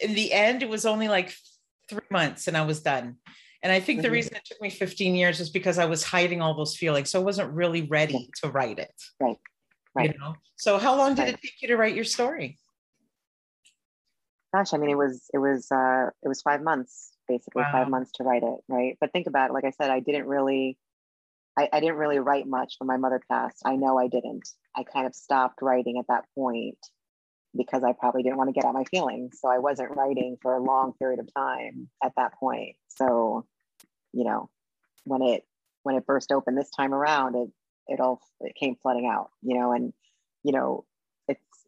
in 0.00 0.14
the 0.14 0.32
end, 0.32 0.62
it 0.62 0.68
was 0.68 0.86
only 0.86 1.08
like 1.08 1.34
three 1.88 2.00
months 2.10 2.48
and 2.48 2.56
I 2.56 2.64
was 2.64 2.80
done. 2.80 3.16
And 3.62 3.70
I 3.70 3.78
think 3.78 3.98
mm-hmm. 3.98 4.04
the 4.04 4.10
reason 4.10 4.36
it 4.36 4.44
took 4.44 4.60
me 4.60 4.70
15 4.70 5.14
years 5.14 5.38
is 5.38 5.50
because 5.50 5.78
I 5.78 5.84
was 5.84 6.02
hiding 6.02 6.42
all 6.42 6.54
those 6.54 6.76
feelings. 6.76 7.10
So 7.10 7.20
I 7.20 7.24
wasn't 7.24 7.52
really 7.52 7.82
ready 7.82 8.28
to 8.42 8.50
write 8.50 8.80
it. 8.80 8.92
Right. 9.20 9.36
Right. 9.94 10.12
You 10.12 10.18
know? 10.18 10.34
So 10.56 10.78
how 10.78 10.96
long 10.96 11.14
did 11.14 11.22
right. 11.22 11.34
it 11.34 11.40
take 11.42 11.60
you 11.60 11.68
to 11.68 11.76
write 11.76 11.94
your 11.94 12.04
story? 12.04 12.58
Gosh, 14.54 14.74
I 14.74 14.76
mean, 14.76 14.90
it 14.90 14.98
was, 14.98 15.22
it 15.32 15.38
was, 15.38 15.70
uh, 15.72 16.10
it 16.22 16.28
was 16.28 16.42
five 16.42 16.62
months, 16.62 17.12
basically 17.26 17.62
wow. 17.62 17.72
five 17.72 17.88
months 17.88 18.12
to 18.16 18.24
write 18.24 18.42
it. 18.42 18.58
Right. 18.68 18.96
But 19.00 19.12
think 19.12 19.26
about 19.26 19.50
it. 19.50 19.52
Like 19.54 19.64
I 19.64 19.70
said, 19.70 19.90
I 19.90 20.00
didn't 20.00 20.26
really, 20.26 20.76
I, 21.58 21.68
I 21.72 21.80
didn't 21.80 21.96
really 21.96 22.18
write 22.18 22.46
much 22.46 22.74
when 22.78 22.86
my 22.86 22.96
mother 22.96 23.20
passed. 23.30 23.62
I 23.64 23.76
know 23.76 23.98
I 23.98 24.08
didn't. 24.08 24.48
I 24.76 24.84
kind 24.84 25.06
of 25.06 25.14
stopped 25.14 25.60
writing 25.62 25.98
at 25.98 26.06
that 26.08 26.24
point 26.34 26.78
because 27.56 27.84
I 27.84 27.92
probably 27.92 28.22
didn't 28.22 28.38
want 28.38 28.48
to 28.48 28.54
get 28.54 28.64
out 28.64 28.74
my 28.74 28.84
feelings. 28.84 29.38
So 29.40 29.48
I 29.48 29.58
wasn't 29.58 29.96
writing 29.96 30.36
for 30.40 30.54
a 30.54 30.62
long 30.62 30.94
period 30.98 31.20
of 31.20 31.32
time 31.34 31.88
at 32.02 32.12
that 32.16 32.34
point. 32.34 32.76
So, 32.88 33.46
you 34.12 34.24
know, 34.24 34.50
when 35.04 35.22
it 35.22 35.44
when 35.82 35.96
it 35.96 36.06
burst 36.06 36.32
open 36.32 36.54
this 36.54 36.70
time 36.70 36.94
around, 36.94 37.34
it 37.36 37.50
it 37.88 38.00
all 38.00 38.20
it 38.40 38.54
came 38.54 38.76
flooding 38.76 39.06
out, 39.06 39.30
you 39.42 39.58
know, 39.58 39.72
and 39.72 39.92
you 40.44 40.52
know, 40.52 40.84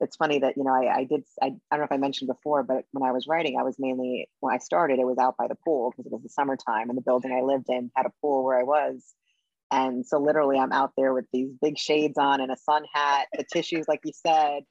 it's 0.05 0.17
funny 0.17 0.39
that, 0.41 0.57
you 0.57 0.65
know, 0.65 0.73
I, 0.73 0.99
I 0.99 1.05
did 1.05 1.25
I, 1.43 1.47
I 1.47 1.51
don't 1.71 1.81
know 1.81 1.85
if 1.85 1.93
I 1.93 1.97
mentioned 1.97 2.29
before, 2.29 2.63
but 2.63 2.85
when 2.93 3.09
I 3.09 3.13
was 3.13 3.27
writing, 3.27 3.59
I 3.59 3.65
was 3.65 3.77
mainly 3.79 4.29
when 4.41 4.55
I 4.55 4.59
started, 4.59 4.99
it 4.99 5.07
was 5.07 5.19
out 5.19 5.37
by 5.37 5.49
the 5.49 5.57
pool 5.65 5.91
because 5.91 6.07
it 6.07 6.13
was 6.13 6.23
the 6.23 6.29
summertime 6.29 6.89
and 6.89 6.97
the 6.97 7.03
building 7.03 7.33
I 7.33 7.43
lived 7.43 7.67
in 7.69 7.91
had 7.97 8.07
a 8.07 8.13
pool 8.21 8.45
where 8.45 8.59
I 8.59 8.63
was 8.63 9.15
and 9.75 10.07
so 10.07 10.19
literally 10.19 10.59
I'm 10.59 10.73
out 10.73 10.93
there 10.97 11.13
with 11.13 11.27
these 11.33 11.51
big 11.61 11.79
shades 11.79 12.19
on 12.19 12.41
and 12.41 12.53
a 12.53 12.57
sun 12.57 12.85
hat, 12.93 13.27
the 13.33 13.45
tissues, 13.45 13.87
like 13.89 14.01
you 14.05 14.13
said. 14.15 14.63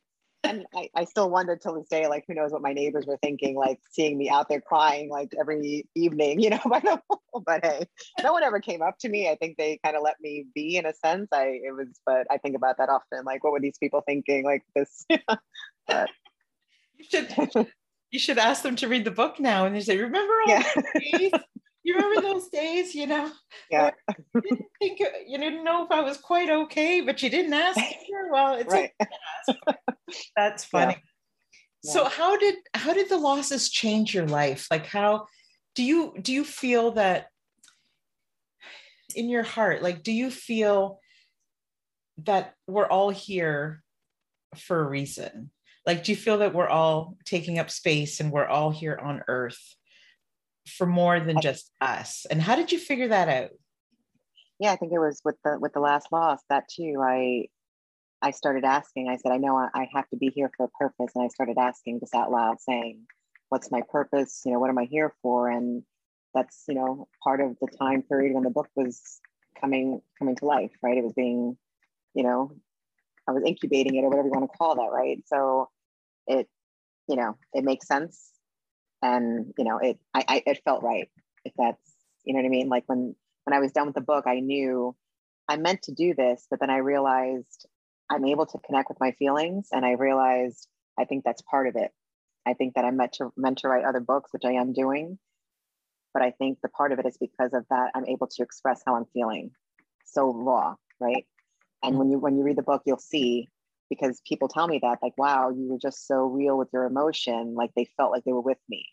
And 0.46 0.66
I, 0.76 0.90
I 0.94 1.06
still 1.06 1.30
wonder 1.30 1.56
till 1.56 1.76
this 1.76 1.88
day, 1.88 2.08
like 2.08 2.26
who 2.28 2.34
knows 2.34 2.52
what 2.52 2.62
my 2.62 2.74
neighbors 2.74 3.06
were 3.06 3.18
thinking, 3.18 3.56
like 3.56 3.80
seeing 3.92 4.18
me 4.18 4.30
out 4.30 4.50
there 4.50 4.60
crying 4.60 5.10
like 5.10 5.34
every 5.40 5.88
evening, 5.96 6.40
you 6.42 6.50
know, 6.50 6.60
by 6.66 6.80
the 6.80 7.02
pool. 7.10 7.44
But 7.46 7.66
hey, 7.66 7.88
no 8.22 8.34
one 8.34 8.44
ever 8.44 8.60
came 8.60 8.82
up 8.82 9.00
to 9.00 9.10
me. 9.10 9.30
I 9.30 9.36
think 9.36 9.58
they 9.58 9.80
kind 9.84 9.96
of 9.96 10.04
let 10.04 10.16
me 10.22 10.46
be 10.54 10.78
in 10.78 10.86
a 10.86 10.94
sense. 10.94 11.30
I 11.32 11.60
it 11.64 11.76
was, 11.76 11.88
but 12.06 12.28
I 12.30 12.38
think 12.38 12.56
about 12.56 12.78
that 12.78 12.90
often. 12.90 13.24
Like, 13.26 13.44
what 13.44 13.54
were 13.54 13.60
these 13.60 13.78
people 13.78 14.02
thinking? 14.06 14.44
Like 14.44 14.64
this. 14.76 15.06
but 15.88 16.10
you 16.98 17.06
should 17.10 17.68
you 18.12 18.20
should 18.20 18.38
ask 18.38 18.64
them 18.64 18.76
to 18.78 18.88
read 18.88 19.06
the 19.06 19.12
book 19.12 19.40
now 19.40 19.66
and 19.66 19.76
they 19.76 19.82
say, 19.82 19.98
remember 19.98 20.34
all 20.48 20.48
yeah. 20.48 21.30
You 21.84 21.96
remember 21.96 22.22
those 22.22 22.48
days, 22.50 22.96
you 22.96 23.08
know? 23.08 23.32
Yeah. 23.70 23.92
You 24.36 24.42
didn't 24.42 24.66
think 24.80 25.00
you 25.28 25.38
didn't 25.38 25.64
know 25.64 25.86
if 25.86 25.92
I 25.92 26.02
was 26.02 26.18
quite 26.18 26.50
okay, 26.50 27.02
but 27.02 27.22
you 27.22 27.30
didn't 27.30 27.54
ask. 27.54 27.80
Well, 28.32 28.56
it's 28.56 28.72
right. 28.72 28.92
okay 29.00 29.76
That's 30.36 30.64
funny. 30.66 30.98
Yeah. 31.84 31.92
So 31.92 32.06
how 32.06 32.38
did 32.38 32.56
how 32.74 32.94
did 32.94 33.10
the 33.10 33.18
losses 33.18 33.70
change 33.70 34.14
your 34.14 34.28
life? 34.28 34.68
Like 34.72 34.86
how 34.86 35.28
do 35.76 35.84
you 35.84 36.14
do 36.22 36.32
you 36.32 36.44
feel 36.44 36.92
that 36.92 37.28
in 39.16 39.30
your 39.30 39.44
heart, 39.44 39.84
like 39.84 40.04
do 40.04 40.12
you 40.12 40.32
feel 40.32 41.00
that 42.20 42.54
we're 42.68 42.88
all 42.88 43.10
here 43.10 43.84
for 44.58 44.80
a 44.80 44.88
reason? 44.88 45.52
Like, 45.86 46.06
do 46.06 46.14
you 46.14 46.16
feel 46.16 46.38
that 46.38 46.54
we're 46.54 46.70
all 46.70 47.18
taking 47.26 47.60
up 47.60 47.70
space 47.70 48.20
and 48.20 48.32
we're 48.32 48.48
all 48.48 48.72
here 48.72 48.98
on 49.02 49.22
earth 49.28 49.60
for 50.68 50.86
more 50.86 51.20
than 51.20 51.42
just 51.42 51.72
us. 51.82 52.26
And 52.30 52.42
how 52.42 52.56
did 52.56 52.72
you 52.72 52.80
figure 52.80 53.10
that 53.10 53.30
out? 53.30 53.52
Yeah, 54.60 54.72
I 54.72 54.76
think 54.76 54.94
it 54.94 55.00
was 55.00 55.22
with 55.26 55.36
the 55.44 55.58
with 55.60 55.74
the 55.74 55.80
last 55.80 56.08
loss 56.12 56.40
that 56.50 56.66
too. 56.70 57.02
I 57.02 57.48
I 58.22 58.32
started 58.32 58.64
asking. 58.64 59.10
I 59.10 59.18
said, 59.18 59.32
I 59.32 59.38
know 59.38 59.58
I, 59.58 59.68
I 59.74 59.90
have 59.94 60.08
to 60.10 60.18
be 60.18 60.30
here 60.30 60.50
for 60.56 60.66
a 60.66 60.70
purpose, 60.70 61.12
and 61.16 61.26
I 61.26 61.28
started 61.28 61.58
asking 61.58 62.00
just 62.00 62.16
out 62.16 62.32
loud, 62.32 62.62
saying, 62.62 63.02
"What's 63.50 63.72
my 63.72 63.82
purpose? 63.90 64.42
You 64.46 64.54
know, 64.54 64.60
what 64.60 64.70
am 64.70 64.78
I 64.78 64.86
here 64.86 65.14
for?" 65.22 65.50
And 65.50 65.84
that's 66.34 66.64
you 66.68 66.76
know 66.76 67.08
part 67.24 67.42
of 67.42 67.58
the 67.60 67.68
time 67.68 68.04
period 68.04 68.34
when 68.34 68.44
the 68.44 68.50
book 68.50 68.70
was 68.76 69.20
coming 69.60 70.02
coming 70.20 70.36
to 70.38 70.46
life, 70.46 70.72
right? 70.82 70.98
It 70.98 71.04
was 71.04 71.14
being, 71.14 71.58
you 72.14 72.24
know, 72.24 72.56
I 73.28 73.32
was 73.32 73.44
incubating 73.46 73.96
it 73.96 74.04
or 74.04 74.10
whatever 74.10 74.28
you 74.28 74.34
want 74.34 74.52
to 74.52 74.58
call 74.58 74.76
that, 74.76 74.92
right? 74.92 75.22
So 75.28 75.70
it, 76.28 76.48
you 77.08 77.16
know, 77.16 77.38
it 77.54 77.64
makes 77.64 77.88
sense. 77.88 78.33
And, 79.04 79.54
you 79.58 79.66
know, 79.66 79.78
it 79.80 80.00
I, 80.14 80.24
I 80.28 80.44
it 80.46 80.62
felt 80.64 80.82
right. 80.82 81.10
If 81.46 81.54
that's, 81.58 81.94
you 82.24 82.34
know 82.34 82.40
what 82.40 82.46
I 82.46 82.50
mean? 82.50 82.70
Like 82.70 82.84
when 82.88 83.16
when 83.44 83.54
I 83.54 83.60
was 83.60 83.74
done 83.74 83.86
with 83.86 83.96
the 83.96 84.02
book, 84.02 84.26
I 84.26 84.40
knew 84.40 84.96
I 85.48 85.58
meant 85.58 85.84
to 85.84 85.94
do 85.94 86.14
this, 86.16 86.48
but 86.50 86.60
then 86.60 86.70
I 86.70 86.78
realized 86.78 87.68
I'm 88.10 88.26
able 88.26 88.46
to 88.46 88.58
connect 88.66 88.90
with 88.90 89.00
my 89.00 89.12
feelings. 89.12 89.68
And 89.72 89.86
I 89.86 89.92
realized 89.92 90.68
I 90.98 91.06
think 91.06 91.24
that's 91.24 91.42
part 91.42 91.68
of 91.68 91.76
it. 91.76 91.92
I 92.46 92.54
think 92.54 92.76
that 92.76 92.86
I'm 92.86 92.98
meant 92.98 93.14
to 93.14 93.32
meant 93.36 93.60
to 93.60 93.68
write 93.68 93.86
other 93.86 94.00
books, 94.00 94.32
which 94.32 94.46
I 94.46 94.54
am 94.54 94.74
doing. 94.74 95.20
But 96.14 96.24
I 96.24 96.32
think 96.32 96.60
the 96.62 96.70
part 96.70 96.92
of 96.92 97.00
it 97.00 97.06
is 97.06 97.18
because 97.18 97.54
of 97.54 97.66
that, 97.70 97.92
I'm 97.96 98.06
able 98.06 98.28
to 98.28 98.44
express 98.44 98.82
how 98.86 98.96
I'm 98.96 99.06
feeling 99.14 99.52
so 100.06 100.32
raw, 100.32 100.76
right? 101.00 101.26
And 101.82 101.92
mm-hmm. 101.92 102.00
when 102.00 102.10
you 102.12 102.20
when 102.20 102.38
you 102.38 102.44
read 102.44 102.58
the 102.58 102.64
book, 102.64 102.84
you'll 102.86 102.98
see 102.98 103.50
because 103.94 104.22
people 104.28 104.48
tell 104.48 104.68
me 104.68 104.80
that, 104.82 105.00
like, 105.02 105.18
wow, 105.18 105.50
you 105.50 105.68
were 105.70 105.78
just 105.78 106.08
so 106.08 106.26
real 106.26 106.58
with 106.58 106.70
your 106.74 106.86
emotion, 106.86 107.54
like 107.56 107.72
they 107.76 107.88
felt 107.98 108.12
like 108.12 108.24
they 108.24 108.34
were 108.34 108.42
with 108.42 108.58
me. 108.70 108.86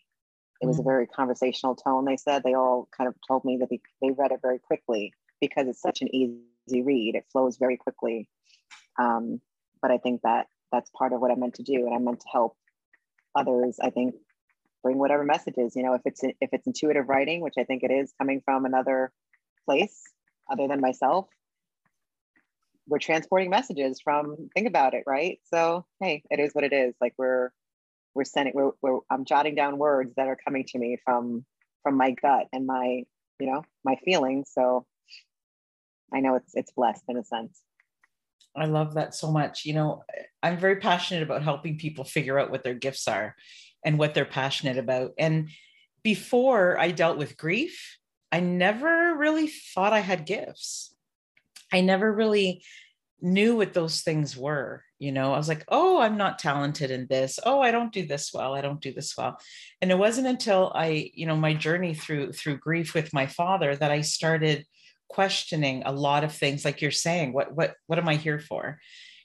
It 0.61 0.67
was 0.67 0.77
a 0.77 0.81
mm. 0.81 0.85
very 0.85 1.07
conversational 1.07 1.75
tone. 1.75 2.05
They 2.05 2.17
said 2.17 2.43
they 2.43 2.53
all 2.53 2.87
kind 2.95 3.07
of 3.07 3.15
told 3.27 3.43
me 3.43 3.57
that 3.57 3.69
they, 3.69 3.79
they 4.01 4.11
read 4.11 4.31
it 4.31 4.39
very 4.41 4.59
quickly 4.59 5.13
because 5.39 5.67
it's 5.67 5.81
such 5.81 6.01
an 6.01 6.15
easy 6.15 6.83
read. 6.83 7.15
It 7.15 7.25
flows 7.31 7.57
very 7.57 7.77
quickly. 7.77 8.29
Um, 8.99 9.41
but 9.81 9.89
I 9.89 9.97
think 9.97 10.21
that 10.21 10.45
that's 10.71 10.91
part 10.91 11.13
of 11.13 11.19
what 11.19 11.31
I 11.31 11.35
meant 11.35 11.55
to 11.55 11.63
do, 11.63 11.87
and 11.87 11.95
I 11.95 11.97
meant 11.97 12.19
to 12.21 12.27
help 12.31 12.55
others. 13.35 13.77
I 13.81 13.89
think 13.89 14.13
bring 14.83 14.99
whatever 14.99 15.23
messages. 15.23 15.75
You 15.75 15.83
know, 15.83 15.93
if 15.95 16.01
it's 16.05 16.23
if 16.23 16.49
it's 16.51 16.67
intuitive 16.67 17.09
writing, 17.09 17.41
which 17.41 17.55
I 17.57 17.63
think 17.63 17.83
it 17.83 17.91
is, 17.91 18.13
coming 18.19 18.41
from 18.45 18.65
another 18.65 19.11
place 19.65 19.99
other 20.51 20.67
than 20.67 20.79
myself, 20.79 21.27
we're 22.91 22.99
transporting 22.99 23.49
messages 23.49 23.99
from. 23.99 24.49
Think 24.53 24.67
about 24.67 24.93
it, 24.93 25.05
right? 25.07 25.39
So 25.51 25.85
hey, 25.99 26.21
it 26.29 26.39
is 26.39 26.53
what 26.53 26.63
it 26.63 26.73
is. 26.73 26.93
Like 27.01 27.13
we're 27.17 27.51
we're 28.13 28.23
sending 28.23 28.53
we're, 28.53 28.71
we're 28.81 28.99
i'm 29.09 29.25
jotting 29.25 29.55
down 29.55 29.77
words 29.77 30.13
that 30.15 30.27
are 30.27 30.37
coming 30.43 30.65
to 30.65 30.77
me 30.77 30.97
from 31.03 31.45
from 31.83 31.97
my 31.97 32.11
gut 32.11 32.47
and 32.53 32.65
my 32.65 33.03
you 33.39 33.51
know 33.51 33.63
my 33.83 33.95
feelings 34.03 34.49
so 34.53 34.85
i 36.13 36.19
know 36.19 36.35
it's 36.35 36.53
it's 36.55 36.71
blessed 36.71 37.03
in 37.07 37.17
a 37.17 37.23
sense 37.23 37.61
i 38.55 38.65
love 38.65 38.95
that 38.95 39.15
so 39.15 39.31
much 39.31 39.65
you 39.65 39.73
know 39.73 40.03
i'm 40.43 40.57
very 40.57 40.77
passionate 40.77 41.23
about 41.23 41.43
helping 41.43 41.77
people 41.77 42.03
figure 42.03 42.39
out 42.39 42.51
what 42.51 42.63
their 42.63 42.73
gifts 42.73 43.07
are 43.07 43.35
and 43.85 43.97
what 43.97 44.13
they're 44.13 44.25
passionate 44.25 44.77
about 44.77 45.11
and 45.17 45.49
before 46.03 46.79
i 46.79 46.91
dealt 46.91 47.17
with 47.17 47.37
grief 47.37 47.97
i 48.31 48.39
never 48.39 49.15
really 49.15 49.47
thought 49.47 49.93
i 49.93 49.99
had 49.99 50.25
gifts 50.25 50.90
i 51.71 51.81
never 51.81 52.11
really 52.11 52.63
knew 53.21 53.55
what 53.55 53.73
those 53.73 54.01
things 54.01 54.35
were 54.35 54.83
you 55.01 55.11
know? 55.11 55.33
I 55.33 55.37
was 55.37 55.47
like 55.47 55.65
oh 55.67 55.99
i'm 55.99 56.15
not 56.15 56.37
talented 56.37 56.91
in 56.91 57.07
this. 57.07 57.39
Oh 57.43 57.59
i 57.59 57.71
don't 57.71 57.91
do 57.91 58.05
this 58.05 58.31
well. 58.31 58.53
I 58.53 58.61
don't 58.61 58.79
do 58.79 58.93
this 58.93 59.17
well. 59.17 59.39
And 59.81 59.89
it 59.89 59.97
wasn't 59.97 60.27
until 60.27 60.71
i 60.75 61.09
you 61.15 61.25
know 61.25 61.35
my 61.35 61.55
journey 61.55 61.95
through 61.95 62.33
through 62.33 62.59
grief 62.59 62.93
with 62.93 63.11
my 63.11 63.25
father 63.25 63.75
that 63.75 63.91
i 63.91 64.01
started 64.01 64.63
questioning 65.07 65.81
a 65.85 65.91
lot 65.91 66.23
of 66.23 66.31
things 66.31 66.63
like 66.63 66.81
you're 66.81 66.91
saying 66.91 67.33
what 67.33 67.53
what 67.53 67.73
what 67.87 67.97
am 67.97 68.07
i 68.07 68.15
here 68.15 68.37
for? 68.37 68.79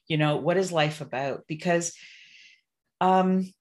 You 0.08 0.16
know 0.16 0.36
what 0.38 0.56
is 0.56 0.72
life 0.72 1.02
about? 1.02 1.44
Because 1.46 1.92
um 3.02 3.52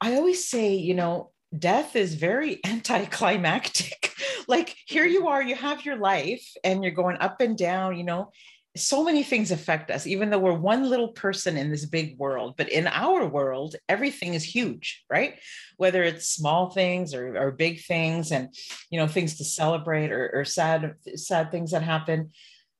i 0.00 0.14
always 0.14 0.46
say 0.46 0.74
you 0.74 0.94
know 0.94 1.32
death 1.58 1.96
is 1.96 2.14
very 2.14 2.60
anticlimactic 2.64 4.12
like 4.48 4.76
here 4.86 5.06
you 5.06 5.28
are 5.28 5.42
you 5.42 5.54
have 5.54 5.84
your 5.84 5.96
life 5.96 6.46
and 6.64 6.82
you're 6.82 6.92
going 6.92 7.16
up 7.18 7.40
and 7.40 7.56
down 7.58 7.96
you 7.96 8.04
know 8.04 8.30
so 8.76 9.02
many 9.02 9.22
things 9.22 9.50
affect 9.50 9.90
us, 9.90 10.06
even 10.06 10.30
though 10.30 10.38
we're 10.38 10.52
one 10.52 10.88
little 10.88 11.08
person 11.08 11.56
in 11.56 11.70
this 11.70 11.86
big 11.86 12.18
world. 12.18 12.54
But 12.56 12.68
in 12.68 12.86
our 12.86 13.26
world, 13.26 13.76
everything 13.88 14.34
is 14.34 14.44
huge, 14.44 15.04
right? 15.10 15.38
Whether 15.76 16.02
it's 16.02 16.28
small 16.28 16.70
things 16.70 17.14
or, 17.14 17.36
or 17.36 17.50
big 17.50 17.82
things, 17.82 18.32
and 18.32 18.54
you 18.90 18.98
know, 18.98 19.08
things 19.08 19.38
to 19.38 19.44
celebrate 19.44 20.12
or, 20.12 20.30
or 20.32 20.44
sad, 20.44 20.94
sad 21.14 21.50
things 21.50 21.70
that 21.70 21.82
happen. 21.82 22.30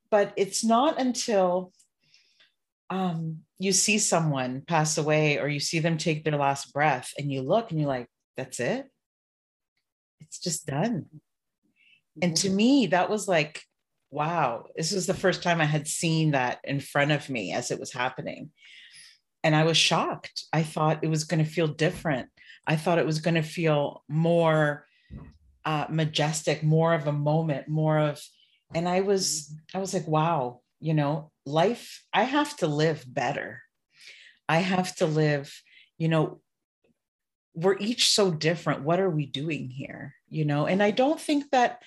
But 0.09 0.33
it's 0.37 0.63
not 0.63 0.99
until 0.99 1.73
um, 2.89 3.39
you 3.59 3.73
see 3.73 3.97
someone 3.97 4.61
pass 4.61 4.97
away 4.97 5.39
or 5.39 5.47
you 5.47 5.59
see 5.59 5.79
them 5.79 5.97
take 5.97 6.23
their 6.23 6.37
last 6.37 6.73
breath, 6.73 7.11
and 7.17 7.31
you 7.31 7.41
look 7.41 7.71
and 7.71 7.79
you're 7.79 7.89
like, 7.89 8.07
"That's 8.35 8.59
it. 8.59 8.85
It's 10.21 10.39
just 10.39 10.65
done." 10.65 11.05
And 12.21 12.35
to 12.37 12.49
me, 12.49 12.87
that 12.87 13.09
was 13.09 13.27
like 13.27 13.61
wow, 14.11 14.65
this 14.75 14.93
was 14.93 15.07
the 15.07 15.13
first 15.13 15.43
time 15.43 15.61
I 15.61 15.65
had 15.65 15.87
seen 15.87 16.31
that 16.31 16.59
in 16.63 16.79
front 16.79 17.11
of 17.11 17.29
me 17.29 17.53
as 17.53 17.71
it 17.71 17.79
was 17.79 17.93
happening. 17.93 18.51
And 19.43 19.55
I 19.55 19.63
was 19.63 19.77
shocked. 19.77 20.45
I 20.51 20.63
thought 20.63 21.03
it 21.03 21.09
was 21.09 21.23
going 21.23 21.43
to 21.43 21.49
feel 21.49 21.67
different. 21.67 22.29
I 22.65 22.75
thought 22.75 22.99
it 22.99 23.05
was 23.05 23.21
going 23.21 23.35
to 23.35 23.41
feel 23.41 24.03
more 24.07 24.85
uh, 25.65 25.85
majestic, 25.89 26.63
more 26.63 26.93
of 26.93 27.07
a 27.07 27.11
moment, 27.11 27.67
more 27.67 27.97
of, 27.97 28.21
and 28.73 28.87
I 28.87 29.01
was, 29.01 29.53
I 29.73 29.79
was 29.79 29.93
like, 29.93 30.07
wow, 30.07 30.61
you 30.79 30.93
know, 30.93 31.31
life, 31.45 32.03
I 32.13 32.23
have 32.23 32.55
to 32.57 32.67
live 32.67 33.03
better. 33.07 33.61
I 34.49 34.59
have 34.59 34.95
to 34.97 35.05
live, 35.05 35.61
you 35.97 36.07
know, 36.07 36.41
we're 37.53 37.77
each 37.79 38.09
so 38.09 38.31
different. 38.31 38.83
What 38.83 38.99
are 38.99 39.09
we 39.09 39.25
doing 39.25 39.69
here? 39.69 40.15
You 40.29 40.45
know, 40.45 40.67
and 40.67 40.81
I 40.83 40.91
don't 40.91 41.19
think 41.19 41.51
that 41.51 41.81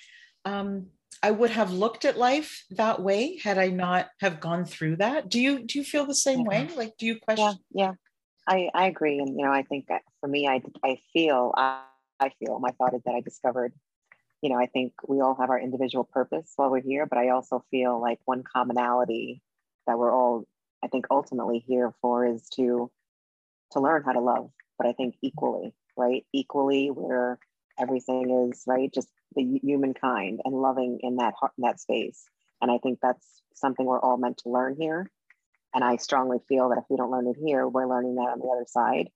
um, 0.45 0.87
I 1.23 1.31
would 1.31 1.51
have 1.51 1.73
looked 1.73 2.05
at 2.05 2.17
life 2.17 2.65
that 2.71 3.03
way 3.03 3.39
had 3.43 3.59
I 3.59 3.69
not 3.69 4.09
have 4.21 4.41
gone 4.41 4.65
through 4.65 4.97
that. 4.97 5.29
Do 5.29 5.41
you 5.41 5.65
do 5.65 5.79
you 5.79 5.85
feel 5.85 6.07
the 6.07 6.15
same 6.15 6.45
way? 6.45 6.69
Like, 6.75 6.97
do 6.99 7.07
you 7.07 7.19
question? 7.21 7.59
Yeah, 7.75 7.89
yeah, 7.89 7.93
I 8.47 8.71
I 8.75 8.87
agree, 8.87 9.19
and 9.19 9.39
you 9.39 9.45
know, 9.45 9.53
I 9.53 9.63
think 9.63 9.87
for 10.21 10.29
me, 10.29 10.49
I 10.49 10.63
I 10.83 10.99
feel 11.13 11.53
I, 11.57 11.83
I 12.19 12.31
feel 12.39 12.59
my 12.59 12.71
thought 12.71 12.95
is 12.95 13.03
that 13.05 13.15
I 13.15 13.21
discovered, 13.21 13.75
you 14.41 14.49
know, 14.49 14.57
I 14.57 14.67
think 14.67 14.95
we 15.07 15.21
all 15.21 15.35
have 15.35 15.51
our 15.51 15.61
individual 15.61 16.05
purpose 16.05 16.53
while 16.57 16.71
we're 16.71 16.81
here, 16.81 17.05
but 17.05 17.19
I 17.19 17.31
also 17.31 17.65
feel 17.71 18.01
like 18.01 18.21
one 18.25 18.43
commonality 18.43 19.43
that 19.87 19.99
we're 19.99 20.13
all, 20.13 20.47
I 20.83 20.89
think, 20.89 21.07
ultimately 21.11 21.63
here 21.67 21.93
for 22.01 22.25
is 22.25 22.49
to 22.57 22.91
to 23.73 23.81
learn 23.81 24.05
how 24.05 24.13
to 24.13 24.21
love, 24.21 24.51
but 24.79 24.87
I 24.87 24.93
think 24.93 25.17
equally, 25.21 25.75
right? 25.99 26.25
Equally, 26.33 26.89
where 26.89 27.39
everything 27.79 28.51
is 28.51 28.63
right, 28.67 28.93
just 28.93 29.09
the 29.35 29.61
humankind 29.63 30.41
and 30.45 30.55
loving 30.55 30.99
in 31.03 31.17
that 31.17 31.35
in 31.57 31.63
that 31.63 31.81
space. 31.81 32.25
And 32.61 32.71
I 32.71 32.79
think 32.79 32.99
that's 33.01 33.27
something 33.55 33.87
we're 33.87 34.01
all 34.01 34.17
meant 34.17 34.39
to 34.39 34.51
learn 34.51 34.77
here. 34.79 35.11
And 35.75 35.85
I 35.85 35.97
strongly 35.97 36.39
feel 36.49 36.71
that 36.71 36.79
if 36.79 36.85
we 36.91 36.97
don't 36.97 37.11
learn 37.11 37.29
it 37.29 37.37
here, 37.37 37.67
we're 37.67 37.87
learning 37.87 38.17
that 38.17 38.33
on 38.33 38.41
the 38.41 38.49
other 38.49 38.67
side. 38.67 39.09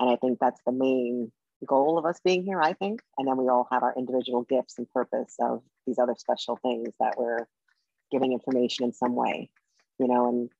And 0.00 0.10
I 0.10 0.16
think 0.16 0.38
that's 0.40 0.60
the 0.66 0.72
main 0.72 1.30
goal 1.64 1.98
of 1.98 2.04
us 2.04 2.20
being 2.24 2.44
here, 2.44 2.60
I 2.60 2.72
think. 2.72 3.00
And 3.16 3.28
then 3.28 3.36
we 3.36 3.48
all 3.48 3.68
have 3.70 3.82
our 3.82 3.94
individual 3.96 4.42
gifts 4.42 4.78
and 4.78 4.90
purpose 4.90 5.36
of 5.40 5.62
these 5.86 5.98
other 5.98 6.14
special 6.18 6.56
things 6.56 6.88
that 6.98 7.14
we're 7.16 7.46
giving 8.10 8.32
information 8.32 8.84
in 8.84 8.92
some 8.92 9.14
way, 9.14 9.50
you 9.98 10.08
know. 10.08 10.28
And 10.28 10.50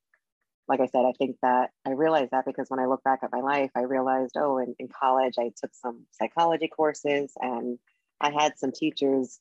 like 0.69 0.81
I 0.81 0.87
said, 0.87 1.05
I 1.05 1.13
think 1.19 1.37
that 1.43 1.71
I 1.85 1.91
realized 1.91 2.31
that 2.31 2.47
because 2.47 2.69
when 2.69 2.81
I 2.81 2.87
look 2.87 3.03
back 3.03 3.21
at 3.23 3.33
my 3.33 3.41
life, 3.41 3.71
I 3.75 3.83
realized, 3.83 4.37
oh, 4.37 4.59
in, 4.59 4.75
in 4.79 4.89
college, 4.89 5.35
I 5.39 5.51
took 5.61 5.75
some 5.75 6.07
psychology 6.13 6.69
courses 6.69 7.33
and 7.41 7.79
I 8.21 8.31
had 8.31 8.59
some 8.59 8.73
teachers 8.73 9.41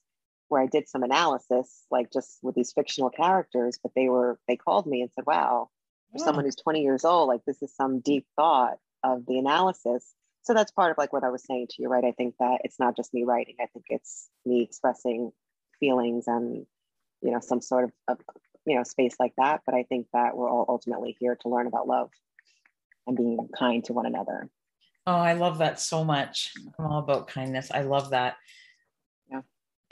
where 0.50 0.62
I 0.62 0.68
did 0.68 0.88
some 0.88 1.04
analysis, 1.04 1.86
like 1.90 2.12
just 2.12 2.38
with 2.42 2.56
these 2.56 2.72
fictional 2.72 3.10
characters, 3.10 3.80
but 3.82 3.92
they 3.96 4.10
were, 4.10 4.40
they 4.48 4.56
called 4.56 4.86
me 4.86 5.02
and 5.02 5.10
said, 5.12 5.26
wow, 5.26 5.70
for 6.12 6.20
yeah. 6.20 6.26
someone 6.26 6.46
who's 6.46 6.56
20 6.56 6.82
years 6.82 7.06
old, 7.06 7.28
like 7.28 7.42
this 7.46 7.62
is 7.62 7.76
some 7.76 8.02
deep 8.02 8.26
thought 8.36 8.78
of 9.04 9.26
the 9.26 9.40
analysis. 9.40 10.14
So 10.44 10.54
that's 10.54 10.72
part 10.72 10.92
of 10.92 10.98
like 10.98 11.14
what 11.14 11.24
I 11.24 11.30
was 11.30 11.44
saying 11.44 11.68
to 11.72 11.82
you, 11.82 11.88
right? 11.88 12.04
I 12.04 12.12
think 12.12 12.36
that 12.40 12.60
it's 12.64 12.80
not 12.80 12.96
just 12.96 13.14
me 13.14 13.24
writing, 13.24 13.56
I 13.62 13.68
think 13.68 13.86
it's 13.90 14.30
me 14.46 14.62
expressing 14.62 15.32
feelings 15.80 16.26
and, 16.28 16.66
you 17.22 17.32
know, 17.32 17.40
some 17.40 17.62
sort 17.62 17.86
of, 17.86 17.92
of 18.08 18.18
you 18.66 18.76
know, 18.76 18.84
space 18.84 19.16
like 19.20 19.34
that. 19.38 19.62
But 19.66 19.76
I 19.76 19.84
think 19.84 20.08
that 20.14 20.38
we're 20.38 20.50
all 20.50 20.66
ultimately 20.68 21.16
here 21.20 21.36
to 21.42 21.50
learn 21.50 21.68
about 21.68 21.88
love 21.88 22.12
and 23.08 23.18
being 23.18 23.50
kind 23.58 23.84
to 23.86 23.94
one 23.94 24.06
another. 24.06 24.50
Oh, 25.06 25.16
I 25.16 25.34
love 25.34 25.58
that 25.58 25.80
so 25.80 26.04
much. 26.04 26.54
I'm 26.78 26.86
all 26.86 27.00
about 27.00 27.28
kindness. 27.28 27.72
I 27.74 27.82
love 27.82 28.12
that 28.12 28.36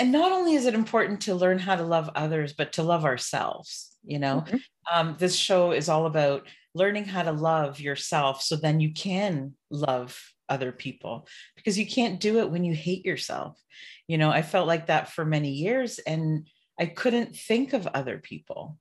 and 0.01 0.11
not 0.11 0.31
only 0.31 0.55
is 0.55 0.65
it 0.65 0.73
important 0.73 1.21
to 1.21 1.35
learn 1.35 1.59
how 1.59 1.75
to 1.75 1.83
love 1.83 2.09
others 2.15 2.53
but 2.53 2.73
to 2.73 2.83
love 2.83 3.05
ourselves 3.05 3.95
you 4.03 4.17
know 4.17 4.43
mm-hmm. 4.47 4.57
um, 4.91 5.15
this 5.19 5.35
show 5.35 5.71
is 5.71 5.87
all 5.87 6.07
about 6.07 6.47
learning 6.73 7.05
how 7.05 7.21
to 7.21 7.31
love 7.31 7.79
yourself 7.79 8.41
so 8.41 8.55
then 8.55 8.79
you 8.79 8.91
can 8.93 9.53
love 9.69 10.19
other 10.49 10.71
people 10.71 11.27
because 11.55 11.77
you 11.77 11.85
can't 11.85 12.19
do 12.19 12.39
it 12.39 12.49
when 12.49 12.63
you 12.63 12.73
hate 12.73 13.05
yourself 13.05 13.61
you 14.07 14.17
know 14.17 14.31
i 14.31 14.41
felt 14.41 14.67
like 14.67 14.87
that 14.87 15.11
for 15.11 15.23
many 15.23 15.51
years 15.51 15.99
and 15.99 16.47
i 16.79 16.85
couldn't 16.85 17.35
think 17.35 17.73
of 17.73 17.87
other 17.87 18.17
people 18.17 18.79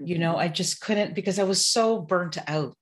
mm-hmm. 0.00 0.12
you 0.12 0.18
know 0.18 0.36
i 0.36 0.46
just 0.46 0.80
couldn't 0.80 1.14
because 1.14 1.40
i 1.40 1.44
was 1.44 1.66
so 1.66 2.00
burnt 2.00 2.38
out 2.46 2.78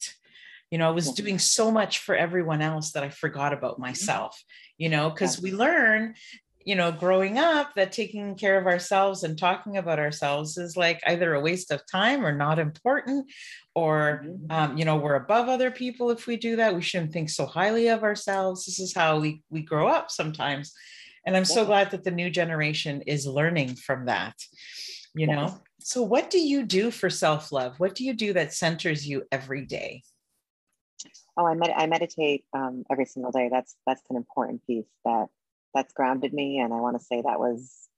you 0.71 0.77
know 0.77 0.87
i 0.87 0.93
was 0.93 1.13
doing 1.13 1.39
so 1.39 1.71
much 1.71 1.99
for 2.01 2.15
everyone 2.15 2.61
else 2.61 2.93
that 2.93 3.03
i 3.03 3.09
forgot 3.09 3.55
about 3.55 3.75
mm-hmm. 3.75 3.83
myself 3.83 4.45
you 4.77 4.89
know 4.89 5.09
because 5.09 5.41
we 5.41 5.53
learn 5.53 6.15
you 6.65 6.75
know, 6.75 6.91
growing 6.91 7.39
up, 7.39 7.75
that 7.75 7.93
taking 7.93 8.35
care 8.37 8.59
of 8.59 8.67
ourselves 8.67 9.23
and 9.23 9.39
talking 9.39 9.77
about 9.77 9.99
ourselves 9.99 10.57
is 10.57 10.77
like 10.77 11.01
either 11.07 11.35
a 11.35 11.41
waste 11.41 11.71
of 11.71 11.83
time 11.91 12.25
or 12.25 12.33
not 12.33 12.59
important, 12.59 13.31
or, 13.75 14.23
mm-hmm. 14.25 14.51
um, 14.51 14.77
you 14.77 14.85
know, 14.85 14.97
we're 14.97 15.15
above 15.15 15.49
other 15.49 15.71
people 15.71 16.11
if 16.11 16.27
we 16.27 16.37
do 16.37 16.57
that. 16.57 16.75
We 16.75 16.83
shouldn't 16.83 17.13
think 17.13 17.31
so 17.31 17.47
highly 17.47 17.89
of 17.89 18.03
ourselves. 18.03 18.65
This 18.65 18.81
is 18.81 18.95
how 18.95 19.21
we, 19.21 19.43
we 19.51 19.63
grow 19.63 19.89
up 19.89 20.11
sometimes. 20.11 20.73
And 21.27 21.37
I'm 21.37 21.45
so 21.45 21.65
glad 21.65 21.91
that 21.91 22.05
the 22.05 22.11
new 22.11 22.29
generation 22.29 23.03
is 23.07 23.27
learning 23.27 23.77
from 23.77 24.07
that, 24.07 24.35
you 25.15 25.27
know. 25.27 25.59
So, 25.81 26.03
what 26.03 26.29
do 26.29 26.39
you 26.39 26.65
do 26.65 26.91
for 26.91 27.09
self 27.09 27.51
love? 27.51 27.79
What 27.79 27.95
do 27.95 28.05
you 28.05 28.13
do 28.13 28.35
that 28.35 28.53
centers 28.53 29.07
you 29.07 29.25
every 29.33 29.65
day? 29.65 30.03
Oh, 31.37 31.47
I, 31.47 31.55
med- 31.55 31.75
I 31.77 31.87
meditate 31.87 32.45
um, 32.53 32.85
every 32.91 33.07
single 33.07 33.33
day. 33.33 33.49
That's 33.51 33.75
that's 33.87 34.03
an 34.11 34.17
important 34.17 34.67
piece 34.67 34.87
that 35.05 35.29
that's 35.75 35.93
grounded 35.93 36.33
me. 36.33 36.59
And 36.59 36.73
I 36.73 36.77
want 36.77 36.99
to 36.99 37.05
say 37.05 37.17
that 37.17 37.39
was, 37.39 37.89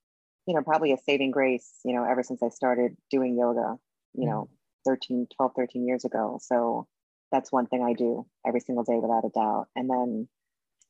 you 0.46 0.54
know, 0.54 0.62
probably 0.62 0.92
a 0.92 0.98
saving 0.98 1.30
grace, 1.30 1.70
you 1.84 1.94
know, 1.94 2.04
ever 2.04 2.22
since 2.22 2.42
I 2.42 2.48
started 2.48 2.96
doing 3.10 3.36
yoga, 3.38 3.76
you 4.14 4.26
know, 4.26 4.48
mm-hmm. 4.86 4.90
13, 4.90 5.26
12, 5.36 5.52
13 5.54 5.86
years 5.86 6.04
ago. 6.04 6.38
So 6.40 6.86
that's 7.32 7.52
one 7.52 7.66
thing 7.66 7.82
I 7.82 7.92
do 7.92 8.26
every 8.46 8.60
single 8.60 8.84
day 8.84 8.96
without 8.96 9.24
a 9.24 9.30
doubt. 9.30 9.66
And 9.74 9.90
then 9.90 10.28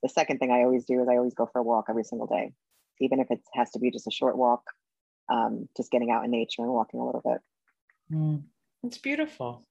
the 0.03 0.09
second 0.09 0.39
thing 0.39 0.51
I 0.51 0.63
always 0.63 0.85
do 0.85 1.03
is 1.03 1.09
I 1.09 1.17
always 1.17 1.35
go 1.35 1.49
for 1.51 1.61
a 1.61 1.65
walk 1.65 1.87
every 1.89 2.05
single 2.05 2.27
day, 2.27 2.53
even 3.01 3.21
if 3.21 3.31
it 3.31 3.41
has 3.55 3.71
to 3.73 3.79
be 3.79 3.91
just 3.91 4.07
a 4.07 4.13
short 4.13 4.37
walk, 4.37 4.63
um, 5.31 5.69
just 5.77 5.91
getting 5.91 6.11
out 6.11 6.25
in 6.25 6.31
nature 6.31 6.63
and 6.63 6.71
walking 6.71 7.01
a 7.01 7.07
little 7.07 7.23
bit. 7.25 7.41
Mm, 8.13 8.43
it's 8.85 8.99
beautiful. 8.99 9.67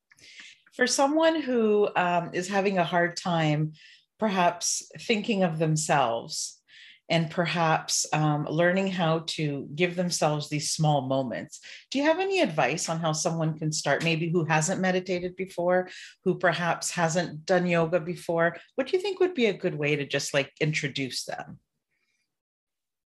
For 0.73 0.87
someone 0.87 1.41
who 1.41 1.87
um, 1.95 2.31
is 2.33 2.49
having 2.49 2.77
a 2.77 2.83
hard 2.83 3.15
time, 3.15 3.73
perhaps 4.19 4.89
thinking 4.99 5.43
of 5.43 5.59
themselves, 5.59 6.61
and 7.09 7.29
perhaps 7.29 8.05
um, 8.13 8.47
learning 8.49 8.87
how 8.87 9.19
to 9.27 9.67
give 9.75 9.95
themselves 9.95 10.49
these 10.49 10.71
small 10.71 11.01
moments. 11.01 11.59
Do 11.91 11.99
you 11.99 12.05
have 12.05 12.19
any 12.19 12.41
advice 12.41 12.89
on 12.89 12.99
how 12.99 13.11
someone 13.11 13.57
can 13.57 13.71
start, 13.71 14.03
maybe 14.03 14.29
who 14.29 14.45
hasn't 14.45 14.81
meditated 14.81 15.35
before, 15.35 15.89
who 16.23 16.37
perhaps 16.37 16.91
hasn't 16.91 17.45
done 17.45 17.67
yoga 17.67 17.99
before? 17.99 18.57
What 18.75 18.87
do 18.87 18.97
you 18.97 19.03
think 19.03 19.19
would 19.19 19.35
be 19.35 19.45
a 19.45 19.53
good 19.53 19.75
way 19.75 19.95
to 19.95 20.05
just 20.05 20.33
like 20.33 20.51
introduce 20.59 21.25
them? 21.25 21.59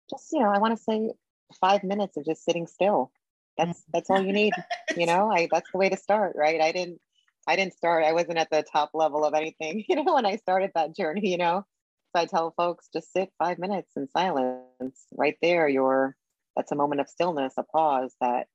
Just, 0.09 0.31
you 0.31 0.39
know, 0.39 0.49
I 0.49 0.59
want 0.59 0.77
to 0.77 0.83
say 0.83 1.11
five 1.59 1.83
minutes 1.83 2.17
of 2.17 2.25
just 2.25 2.43
sitting 2.43 2.67
still. 2.67 3.11
That's 3.57 3.83
that's 3.93 4.09
all 4.09 4.21
you 4.21 4.31
need. 4.31 4.53
you 4.95 5.05
know, 5.07 5.29
I 5.31 5.49
that's 5.51 5.69
the 5.71 5.77
way 5.77 5.89
to 5.89 5.97
start, 5.97 6.35
right? 6.37 6.61
I 6.61 6.71
didn't 6.71 6.99
I 7.47 7.55
didn't 7.55 7.73
start, 7.73 8.03
I 8.03 8.13
wasn't 8.13 8.37
at 8.37 8.49
the 8.51 8.63
top 8.63 8.91
level 8.93 9.25
of 9.25 9.33
anything, 9.33 9.83
you 9.89 9.95
know, 9.95 10.13
when 10.13 10.25
I 10.25 10.35
started 10.37 10.71
that 10.75 10.95
journey, 10.95 11.29
you 11.29 11.37
know. 11.37 11.65
I 12.15 12.25
tell 12.25 12.53
folks 12.55 12.89
just 12.91 13.11
sit 13.13 13.31
five 13.37 13.59
minutes 13.59 13.91
in 13.95 14.09
silence. 14.09 15.05
Right 15.15 15.37
there, 15.41 15.67
you're 15.67 16.15
that's 16.55 16.71
a 16.71 16.75
moment 16.75 17.01
of 17.01 17.09
stillness, 17.09 17.53
a 17.57 17.63
pause 17.63 18.13
that 18.21 18.47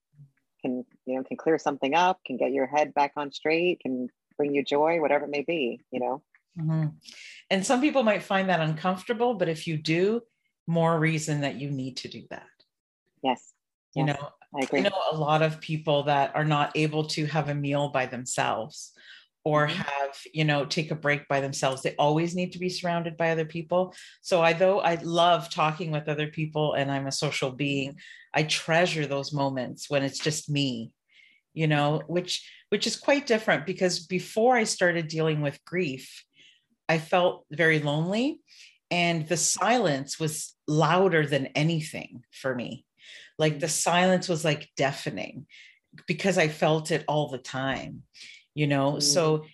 can 0.60 0.84
you 1.06 1.16
know 1.16 1.24
can 1.24 1.36
clear 1.36 1.58
something 1.58 1.94
up, 1.94 2.20
can 2.26 2.36
get 2.36 2.52
your 2.52 2.66
head 2.66 2.94
back 2.94 3.12
on 3.16 3.32
straight, 3.32 3.80
can 3.80 4.08
bring 4.36 4.54
you 4.54 4.64
joy, 4.64 5.00
whatever 5.00 5.24
it 5.24 5.30
may 5.30 5.42
be. 5.42 5.80
You 5.90 6.00
know. 6.00 6.22
Mm-hmm. 6.58 6.86
And 7.50 7.66
some 7.66 7.80
people 7.80 8.04
might 8.04 8.22
find 8.22 8.48
that 8.48 8.60
uncomfortable, 8.60 9.34
but 9.34 9.48
if 9.48 9.66
you 9.66 9.76
do, 9.76 10.22
more 10.66 10.98
reason 10.98 11.40
that 11.40 11.56
you 11.56 11.70
need 11.70 11.96
to 11.98 12.08
do 12.08 12.22
that. 12.30 12.46
Yes. 13.22 13.52
You 13.94 14.06
yes. 14.06 14.16
know, 14.16 14.28
I, 14.54 14.64
agree. 14.64 14.80
I 14.80 14.82
know 14.84 15.02
a 15.12 15.16
lot 15.16 15.42
of 15.42 15.60
people 15.60 16.04
that 16.04 16.34
are 16.34 16.44
not 16.44 16.72
able 16.76 17.06
to 17.08 17.26
have 17.26 17.48
a 17.48 17.54
meal 17.54 17.88
by 17.88 18.06
themselves 18.06 18.92
or 19.44 19.66
mm-hmm. 19.66 19.76
have 19.76 20.18
you 20.33 20.44
know 20.44 20.64
take 20.64 20.90
a 20.90 20.96
break 20.96 21.28
by 21.28 21.40
themselves 21.40 21.83
they 21.83 21.94
always 21.96 22.35
need 22.35 22.52
to 22.52 22.59
be 22.59 22.68
surrounded 22.68 23.16
by 23.16 23.30
other 23.30 23.44
people 23.44 23.94
so 24.22 24.42
i 24.42 24.52
though 24.52 24.80
i 24.80 24.94
love 25.02 25.50
talking 25.50 25.90
with 25.90 26.09
other 26.09 26.26
people 26.26 26.74
and 26.74 26.90
i'm 26.90 27.07
a 27.07 27.12
social 27.12 27.50
being 27.50 27.96
i 28.33 28.42
treasure 28.42 29.07
those 29.07 29.33
moments 29.33 29.88
when 29.88 30.02
it's 30.02 30.18
just 30.18 30.50
me 30.50 30.90
you 31.52 31.66
know 31.66 32.02
which 32.07 32.50
which 32.70 32.87
is 32.87 32.96
quite 32.96 33.26
different 33.26 33.66
because 33.66 34.07
before 34.07 34.57
i 34.57 34.64
started 34.64 35.09
dealing 35.09 35.40
with 35.40 35.64
grief 35.64 36.24
i 36.88 36.98
felt 36.98 37.44
very 37.50 37.78
lonely 37.78 38.40
and 38.90 39.28
the 39.28 39.37
silence 39.37 40.20
was 40.20 40.54
louder 40.66 41.26
than 41.26 41.46
anything 41.48 42.22
for 42.33 42.54
me 42.54 42.85
like 43.38 43.61
the 43.61 43.66
mm-hmm. 43.66 43.90
silence 43.90 44.28
was 44.28 44.44
like 44.44 44.70
deafening 44.76 45.46
because 46.07 46.38
i 46.38 46.48
felt 46.48 46.90
it 46.90 47.04
all 47.07 47.28
the 47.28 47.38
time 47.38 48.02
you 48.54 48.66
know? 48.66 48.94
Mm. 48.94 49.02
so 49.02 49.44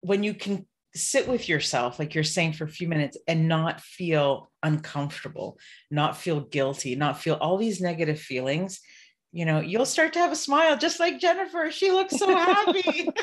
when 0.00 0.22
you 0.22 0.34
can 0.34 0.66
sit 0.94 1.26
with 1.26 1.48
yourself 1.48 1.98
like 1.98 2.14
you're 2.14 2.24
saying 2.24 2.52
for 2.52 2.64
a 2.64 2.68
few 2.68 2.86
minutes 2.86 3.16
and 3.26 3.48
not 3.48 3.80
feel 3.80 4.50
uncomfortable 4.62 5.58
not 5.90 6.16
feel 6.16 6.40
guilty 6.40 6.94
not 6.96 7.20
feel 7.20 7.34
all 7.34 7.56
these 7.56 7.80
negative 7.80 8.20
feelings 8.20 8.80
you 9.32 9.46
know 9.46 9.60
you'll 9.60 9.86
start 9.86 10.12
to 10.12 10.18
have 10.18 10.32
a 10.32 10.36
smile 10.36 10.76
just 10.76 11.00
like 11.00 11.18
jennifer. 11.18 11.70
She 11.70 11.90
looks 11.90 12.16
so 12.18 12.36
happy. 12.36 13.08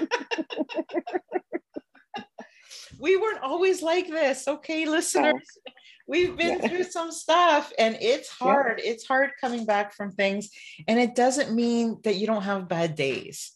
We 2.99 3.15
weren't 3.15 3.41
always 3.41 3.81
like 3.81 4.07
this 4.07 4.47
okay 4.47 4.85
listeners? 4.85 5.47
We've 6.07 6.35
been 6.35 6.59
yeah. 6.59 6.67
through 6.67 6.83
some 6.83 7.11
stuff 7.11 7.71
and 7.77 7.97
it's 8.01 8.29
hard. 8.29 8.81
Yeah. 8.83 8.91
it's 8.91 9.07
hard 9.07 9.31
coming 9.39 9.65
back 9.65 9.93
from 9.93 10.11
things. 10.11 10.49
And 10.87 10.99
it 10.99 11.15
doesn't 11.15 11.53
mean 11.55 11.99
that 12.03 12.15
you 12.15 12.27
don't 12.27 12.41
have 12.41 12.67
bad 12.67 12.95
days 12.95 13.51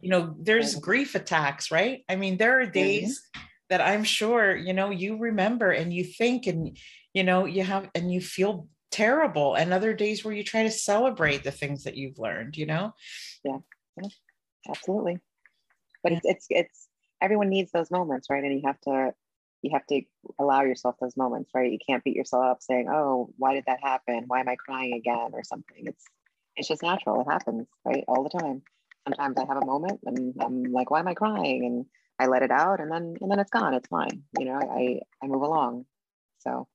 you 0.00 0.10
know 0.10 0.34
there's 0.38 0.74
grief 0.76 1.14
attacks 1.14 1.70
right? 1.70 2.04
I 2.08 2.16
mean 2.16 2.36
there 2.36 2.60
are 2.60 2.66
days 2.66 3.20
mm-hmm. 3.20 3.46
that 3.70 3.80
i'm 3.80 4.04
sure 4.04 4.54
you 4.54 4.72
know 4.72 4.90
you 4.90 5.18
remember 5.18 5.70
and 5.70 5.92
you 5.92 6.04
think 6.04 6.46
and 6.46 6.76
you 7.14 7.24
know 7.24 7.44
you 7.44 7.62
have 7.62 7.90
and 7.94 8.12
you 8.12 8.20
feel 8.20 8.68
terrible. 8.92 9.54
And 9.54 9.72
other 9.72 9.94
days 9.94 10.24
where 10.24 10.34
you 10.34 10.44
try 10.44 10.62
to 10.62 10.70
celebrate 10.70 11.42
the 11.42 11.50
things 11.50 11.84
that 11.84 11.96
you've 11.96 12.18
learned 12.18 12.56
you 12.56 12.66
know? 12.66 12.92
Yeah, 13.42 13.58
yeah. 14.00 14.08
absolutely. 14.68 15.18
But 16.04 16.12
it's 16.12 16.24
it's 16.24 16.46
it's 16.50 16.88
everyone 17.20 17.48
needs 17.48 17.72
those 17.72 17.90
moments 17.90 18.28
right? 18.30 18.44
And 18.44 18.54
you 18.54 18.62
have 18.66 18.80
to 18.82 19.14
you 19.62 19.70
have 19.72 19.86
to 19.86 20.02
allow 20.38 20.62
yourself 20.62 20.96
those 21.00 21.16
moments 21.16 21.50
right? 21.54 21.72
You 21.72 21.78
can't 21.84 22.04
beat 22.04 22.16
yourself 22.16 22.44
up 22.44 22.62
saying 22.62 22.88
oh 22.88 23.32
why 23.38 23.54
did 23.54 23.64
that 23.66 23.80
happen? 23.82 24.24
Why 24.26 24.40
am 24.40 24.48
i 24.48 24.56
crying 24.56 24.92
again? 24.94 25.30
or 25.32 25.42
something. 25.42 25.84
It's 25.86 26.04
it's 26.54 26.68
just 26.68 26.82
natural. 26.82 27.22
It 27.22 27.32
happens 27.32 27.66
right? 27.84 28.04
All 28.06 28.22
the 28.22 28.38
time 28.38 28.62
sometimes 29.04 29.36
I 29.38 29.46
have 29.46 29.62
a 29.62 29.66
moment 29.66 30.00
and 30.04 30.34
I'm 30.40 30.64
like, 30.64 30.90
why 30.90 31.00
am 31.00 31.08
I 31.08 31.14
crying? 31.14 31.64
And 31.64 31.86
I 32.18 32.26
let 32.26 32.42
it 32.42 32.50
out 32.50 32.80
and 32.80 32.90
then 32.90 33.16
and 33.20 33.30
then 33.30 33.38
it's 33.38 33.50
gone. 33.50 33.74
It's 33.74 33.88
fine. 33.88 34.22
You 34.38 34.46
know, 34.46 34.54
I 34.54 35.00
I 35.22 35.26
move 35.26 35.42
along. 35.42 35.86
So 36.40 36.68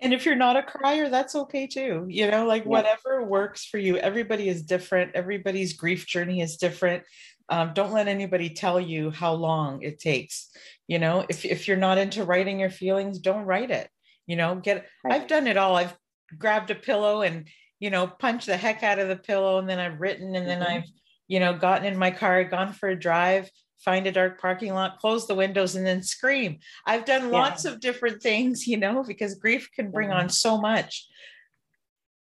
and 0.00 0.12
if 0.12 0.26
you're 0.26 0.36
not 0.36 0.56
a 0.56 0.62
crier, 0.62 1.08
that's 1.08 1.34
okay 1.34 1.66
too. 1.66 2.06
You 2.08 2.30
know, 2.30 2.46
like 2.46 2.64
yeah. 2.64 2.68
whatever 2.68 3.24
works 3.24 3.64
for 3.64 3.78
you. 3.78 3.96
Everybody 3.96 4.48
is 4.48 4.62
different. 4.62 5.12
Everybody's 5.14 5.72
grief 5.72 6.06
journey 6.06 6.40
is 6.42 6.56
different. 6.56 7.04
Um, 7.48 7.72
don't 7.74 7.92
let 7.92 8.08
anybody 8.08 8.50
tell 8.50 8.80
you 8.80 9.10
how 9.10 9.32
long 9.32 9.82
it 9.82 9.98
takes. 9.98 10.50
You 10.86 10.98
know, 10.98 11.24
if, 11.28 11.44
if 11.44 11.66
you're 11.66 11.76
not 11.76 11.98
into 11.98 12.24
writing 12.24 12.60
your 12.60 12.70
feelings, 12.70 13.18
don't 13.18 13.44
write 13.46 13.70
it. 13.70 13.88
You 14.26 14.36
know, 14.36 14.56
get, 14.56 14.86
right. 15.04 15.14
I've 15.14 15.28
done 15.28 15.46
it 15.46 15.56
all. 15.56 15.76
I've 15.76 15.96
grabbed 16.36 16.70
a 16.70 16.74
pillow 16.74 17.22
and, 17.22 17.48
you 17.78 17.90
know, 17.90 18.06
punched 18.06 18.46
the 18.46 18.56
heck 18.56 18.82
out 18.82 18.98
of 18.98 19.08
the 19.08 19.16
pillow 19.16 19.58
and 19.58 19.68
then 19.68 19.78
I've 19.78 20.00
written 20.00 20.34
and 20.34 20.46
mm-hmm. 20.46 20.60
then 20.60 20.62
I've 20.62 20.90
you 21.28 21.40
know, 21.40 21.54
gotten 21.54 21.86
in 21.86 21.98
my 21.98 22.10
car, 22.10 22.44
gone 22.44 22.72
for 22.72 22.88
a 22.88 22.98
drive, 22.98 23.50
find 23.78 24.06
a 24.06 24.12
dark 24.12 24.40
parking 24.40 24.72
lot, 24.72 24.98
close 24.98 25.26
the 25.26 25.34
windows, 25.34 25.76
and 25.76 25.86
then 25.86 26.02
scream. 26.02 26.58
I've 26.86 27.04
done 27.04 27.30
lots 27.30 27.64
yeah. 27.64 27.72
of 27.72 27.80
different 27.80 28.22
things, 28.22 28.66
you 28.66 28.76
know, 28.76 29.02
because 29.02 29.34
grief 29.34 29.70
can 29.74 29.90
bring 29.90 30.10
on 30.10 30.28
so 30.28 30.58
much. 30.58 31.06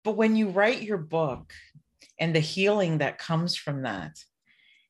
But 0.03 0.15
when 0.15 0.35
you 0.35 0.49
write 0.49 0.81
your 0.81 0.97
book 0.97 1.51
and 2.19 2.35
the 2.35 2.39
healing 2.39 2.99
that 2.99 3.17
comes 3.17 3.55
from 3.55 3.83
that, 3.83 4.15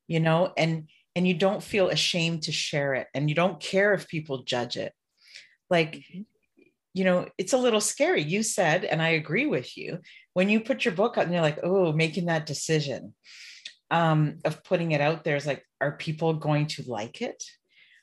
you 0.08 0.20
know, 0.20 0.54
and 0.58 0.90
and 1.16 1.28
you 1.28 1.34
don't 1.34 1.64
feel 1.64 1.90
ashamed 1.90 2.44
to 2.44 2.52
share 2.52 2.94
it 2.94 3.08
and 3.14 3.30
you 3.30 3.36
don't 3.36 3.60
care 3.60 3.94
if 3.94 4.08
people 4.08 4.44
judge 4.44 4.78
it. 4.78 4.94
Like, 5.70 5.96
mm-hmm. 5.96 6.22
you 6.94 7.04
know, 7.04 7.28
it's 7.38 7.54
a 7.54 7.58
little 7.58 7.82
scary. 7.82 8.22
You 8.22 8.44
said, 8.44 8.86
and 8.86 9.02
I 9.02 9.10
agree 9.10 9.48
with 9.48 9.76
you, 9.76 10.00
when 10.34 10.50
you 10.50 10.60
put 10.60 10.86
your 10.86 10.94
book 10.94 11.18
out 11.18 11.26
and 11.26 11.34
you're 11.34 11.42
like, 11.42 11.60
oh, 11.64 11.92
making 11.92 12.26
that 12.26 12.46
decision 12.46 13.16
um, 13.92 14.40
of 14.46 14.64
putting 14.64 14.92
it 14.92 15.02
out 15.02 15.24
there 15.24 15.36
is 15.36 15.48
like, 15.48 15.66
are 15.82 15.98
people 15.98 16.34
going 16.34 16.68
to 16.68 16.84
like 16.88 17.22
it? 17.22 17.44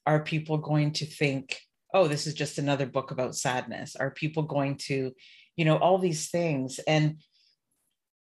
Are 0.06 0.22
people 0.22 0.58
going 0.58 0.92
to 0.92 1.06
think, 1.06 1.60
oh, 1.94 2.08
this 2.08 2.26
is 2.26 2.34
just 2.34 2.58
another 2.58 2.86
book 2.86 3.10
about 3.10 3.36
sadness? 3.36 3.96
Are 3.96 4.10
people 4.10 4.42
going 4.42 4.76
to, 4.86 5.12
you 5.56 5.64
know, 5.64 5.76
all 5.76 5.98
these 5.98 6.30
things? 6.30 6.80
And 6.86 7.20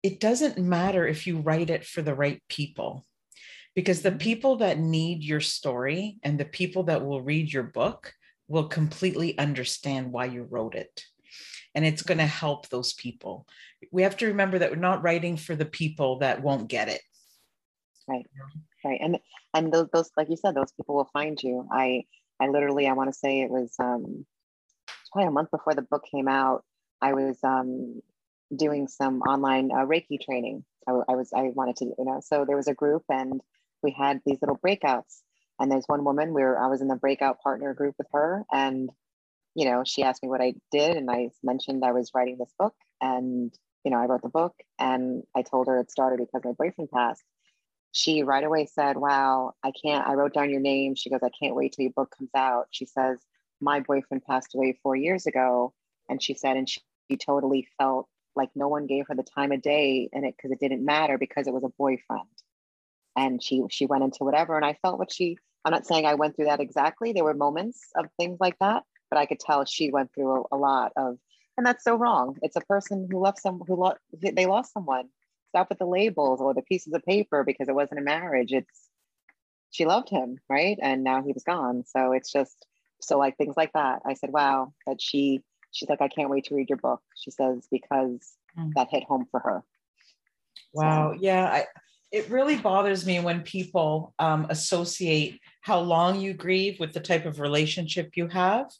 it 0.03 0.19
doesn't 0.19 0.57
matter 0.57 1.05
if 1.05 1.27
you 1.27 1.39
write 1.39 1.69
it 1.69 1.85
for 1.85 2.01
the 2.01 2.15
right 2.15 2.41
people, 2.47 3.05
because 3.75 4.01
the 4.01 4.09
mm-hmm. 4.09 4.17
people 4.19 4.55
that 4.57 4.79
need 4.79 5.23
your 5.23 5.41
story 5.41 6.17
and 6.23 6.39
the 6.39 6.45
people 6.45 6.83
that 6.83 7.05
will 7.05 7.21
read 7.21 7.51
your 7.51 7.63
book 7.63 8.13
will 8.47 8.67
completely 8.67 9.38
understand 9.38 10.12
why 10.12 10.25
you 10.25 10.43
wrote 10.43 10.75
it. 10.75 11.03
And 11.75 11.85
it's 11.85 12.01
going 12.01 12.17
to 12.17 12.25
help 12.25 12.67
those 12.69 12.93
people. 12.93 13.45
We 13.91 14.01
have 14.01 14.17
to 14.17 14.27
remember 14.27 14.59
that 14.59 14.71
we're 14.71 14.77
not 14.77 15.03
writing 15.03 15.38
for 15.38 15.55
the 15.55 15.65
people 15.65 16.19
that 16.19 16.41
won't 16.41 16.67
get 16.67 16.89
it 16.89 17.01
right 18.10 18.26
right 18.86 19.00
and 19.02 19.19
and 19.54 19.72
those, 19.74 19.88
those 19.93 20.12
like 20.17 20.30
you 20.30 20.38
said 20.38 20.56
those 20.56 20.72
people 20.72 20.95
will 20.95 21.10
find 21.13 21.41
you 21.41 21.67
i 21.72 22.04
i 22.39 22.48
literally 22.48 22.88
i 22.88 22.93
want 22.93 23.10
to 23.10 23.17
say 23.17 23.41
it 23.41 23.50
was 23.50 23.74
um 23.80 24.26
probably 25.12 25.28
a 25.28 25.32
month 25.32 25.52
before 25.52 25.74
the 25.74 25.82
book 25.82 26.04
came 26.12 26.28
out 26.28 26.63
I 27.02 27.13
was 27.13 27.38
um, 27.43 28.02
doing 28.56 28.88
some 28.88 29.22
online 29.22 29.72
uh, 29.72 29.86
Reiki 29.86 30.19
training. 30.22 30.63
I, 30.88 30.91
I, 30.91 31.15
was 31.15 31.32
I 31.36 31.52
wanted 31.54 31.78
to 31.78 31.86
you 31.86 32.06
know 32.06 32.22
so 32.24 32.45
there 32.45 32.56
was 32.58 32.67
a 32.67 32.74
group 32.74 33.04
and 33.10 33.41
we 33.84 33.91
had 33.91 34.22
these 34.26 34.39
little 34.41 34.58
breakouts 34.58 35.22
and 35.60 35.72
there's 35.72 35.86
one 35.88 36.04
woman 36.04 36.34
where 36.34 36.62
I 36.62 36.67
was 36.67 36.82
in 36.82 36.88
the 36.88 36.95
breakout 36.95 37.41
partner 37.41 37.74
group 37.74 37.95
with 37.98 38.08
her 38.13 38.43
and 38.52 38.89
you 39.56 39.69
know 39.69 39.84
she 39.86 40.04
asked 40.04 40.24
me 40.24 40.30
what 40.30 40.41
I 40.41 40.54
did 40.72 40.95
and 40.95 41.12
I 41.12 41.30
mentioned 41.43 41.84
I 41.84 41.91
was 41.91 42.12
writing 42.15 42.38
this 42.39 42.54
book 42.58 42.74
and 43.02 43.54
you 43.84 43.91
know 43.91 43.98
I 43.98 44.06
wrote 44.06 44.24
the 44.24 44.30
book 44.30 44.56
and 44.80 45.24
I 45.36 45.41
told 45.43 45.67
her 45.67 45.80
it 45.80 45.91
started 45.91 46.19
because 46.19 46.45
my 46.45 46.54
boyfriend 46.58 46.89
passed. 46.91 47.24
She 47.91 48.23
right 48.23 48.43
away 48.43 48.65
said, 48.65 48.97
"Wow, 48.97 49.54
I 49.63 49.71
can't. 49.71 50.08
I 50.08 50.13
wrote 50.13 50.34
down 50.34 50.49
your 50.49 50.62
name." 50.62 50.95
She 50.95 51.10
goes, 51.10 51.21
"I 51.23 51.30
can't 51.30 51.56
wait 51.56 51.73
till 51.73 51.84
your 51.84 51.93
book 51.93 52.15
comes 52.17 52.32
out." 52.36 52.67
She 52.71 52.86
says, 52.86 53.19
"My 53.62 53.80
boyfriend 53.82 54.25
passed 54.25 54.56
away 54.56 54.80
four 54.84 54.95
years 54.95 55.25
ago," 55.28 55.73
and 56.10 56.21
she 56.21 56.34
said, 56.34 56.58
and 56.58 56.69
she, 56.69 56.82
she 57.10 57.17
totally 57.17 57.67
felt 57.78 58.08
like 58.36 58.49
no 58.56 58.67
one 58.67 58.88
gave 58.88 59.08
her 59.08 59.15
the 59.15 59.23
time 59.23 59.52
of 59.52 59.62
day 59.62 60.10
in 60.13 60.23
it 60.23 60.36
because 60.38 60.52
it 60.52 60.60
didn't 60.60 60.86
matter 60.86 61.17
because 61.17 61.47
it 61.47 61.54
was 61.54 61.63
a 61.63 61.69
boyfriend 61.69 62.28
and 63.15 63.43
she 63.43 63.63
she 63.69 63.86
went 63.86 64.04
into 64.04 64.23
whatever 64.23 64.56
and 64.56 64.65
i 64.65 64.73
felt 64.82 64.99
what 64.99 65.12
she 65.12 65.38
i'm 65.65 65.71
not 65.71 65.86
saying 65.86 66.06
i 66.06 66.13
went 66.13 66.36
through 66.36 66.45
that 66.45 66.60
exactly 66.60 67.12
there 67.12 67.23
were 67.23 67.34
moments 67.34 67.89
of 67.95 68.06
things 68.17 68.38
like 68.39 68.58
that 68.60 68.84
but 69.10 69.17
i 69.17 69.25
could 69.25 69.39
tell 69.39 69.65
she 69.65 69.91
went 69.91 70.13
through 70.13 70.43
a, 70.52 70.56
a 70.56 70.58
lot 70.58 70.91
of 70.95 71.17
and 71.58 71.65
that's 71.65 71.84
so 71.84 71.95
wrong 71.95 72.38
it's 72.41 72.56
a 72.56 72.62
person 72.62 73.08
who 73.12 73.19
left 73.19 73.41
some 73.41 73.60
who 73.67 73.75
lost 73.75 73.99
they 74.21 74.45
lost 74.45 74.73
someone 74.73 75.10
stop 75.49 75.69
with 75.69 75.79
the 75.79 75.85
labels 75.85 76.39
or 76.41 76.53
the 76.53 76.62
pieces 76.62 76.93
of 76.93 77.03
paper 77.03 77.43
because 77.43 77.67
it 77.67 77.75
wasn't 77.75 77.99
a 77.99 78.03
marriage 78.03 78.53
it's 78.53 78.88
she 79.71 79.85
loved 79.85 80.09
him 80.09 80.38
right 80.49 80.77
and 80.81 81.03
now 81.03 81.21
he 81.21 81.31
was 81.31 81.43
gone 81.43 81.83
so 81.85 82.12
it's 82.12 82.31
just 82.31 82.65
so 83.01 83.17
like 83.17 83.38
things 83.38 83.55
like 83.57 83.71
that 83.73 84.01
i 84.05 84.13
said 84.13 84.31
wow 84.31 84.73
that 84.88 85.01
she 85.01 85.43
she's 85.71 85.89
like, 85.89 86.01
I 86.01 86.07
can't 86.07 86.29
wait 86.29 86.45
to 86.45 86.55
read 86.55 86.69
your 86.69 86.77
book. 86.77 87.01
She 87.15 87.31
says, 87.31 87.67
because 87.71 88.33
mm. 88.57 88.71
that 88.75 88.89
hit 88.89 89.03
home 89.03 89.25
for 89.31 89.39
her. 89.39 89.63
Wow. 90.73 91.13
So. 91.13 91.19
Yeah. 91.21 91.45
I, 91.45 91.65
it 92.12 92.29
really 92.29 92.57
bothers 92.57 93.05
me 93.05 93.19
when 93.19 93.41
people 93.41 94.13
um, 94.17 94.47
associate 94.49 95.39
how 95.62 95.79
long 95.79 96.19
you 96.19 96.33
grieve 96.33 96.79
with 96.79 96.93
the 96.93 96.99
type 96.99 97.25
of 97.25 97.39
relationship 97.39 98.12
you 98.15 98.27
have. 98.27 98.71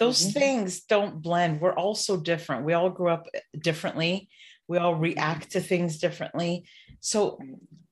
Those 0.00 0.20
mm-hmm. 0.20 0.38
things 0.38 0.82
don't 0.82 1.22
blend. 1.22 1.60
We're 1.60 1.74
all 1.74 1.94
so 1.94 2.16
different. 2.16 2.64
We 2.64 2.72
all 2.72 2.90
grew 2.90 3.10
up 3.10 3.28
differently. 3.60 4.28
We 4.68 4.78
all 4.78 4.94
react 4.94 5.52
to 5.52 5.60
things 5.60 5.98
differently. 5.98 6.66
So, 7.00 7.38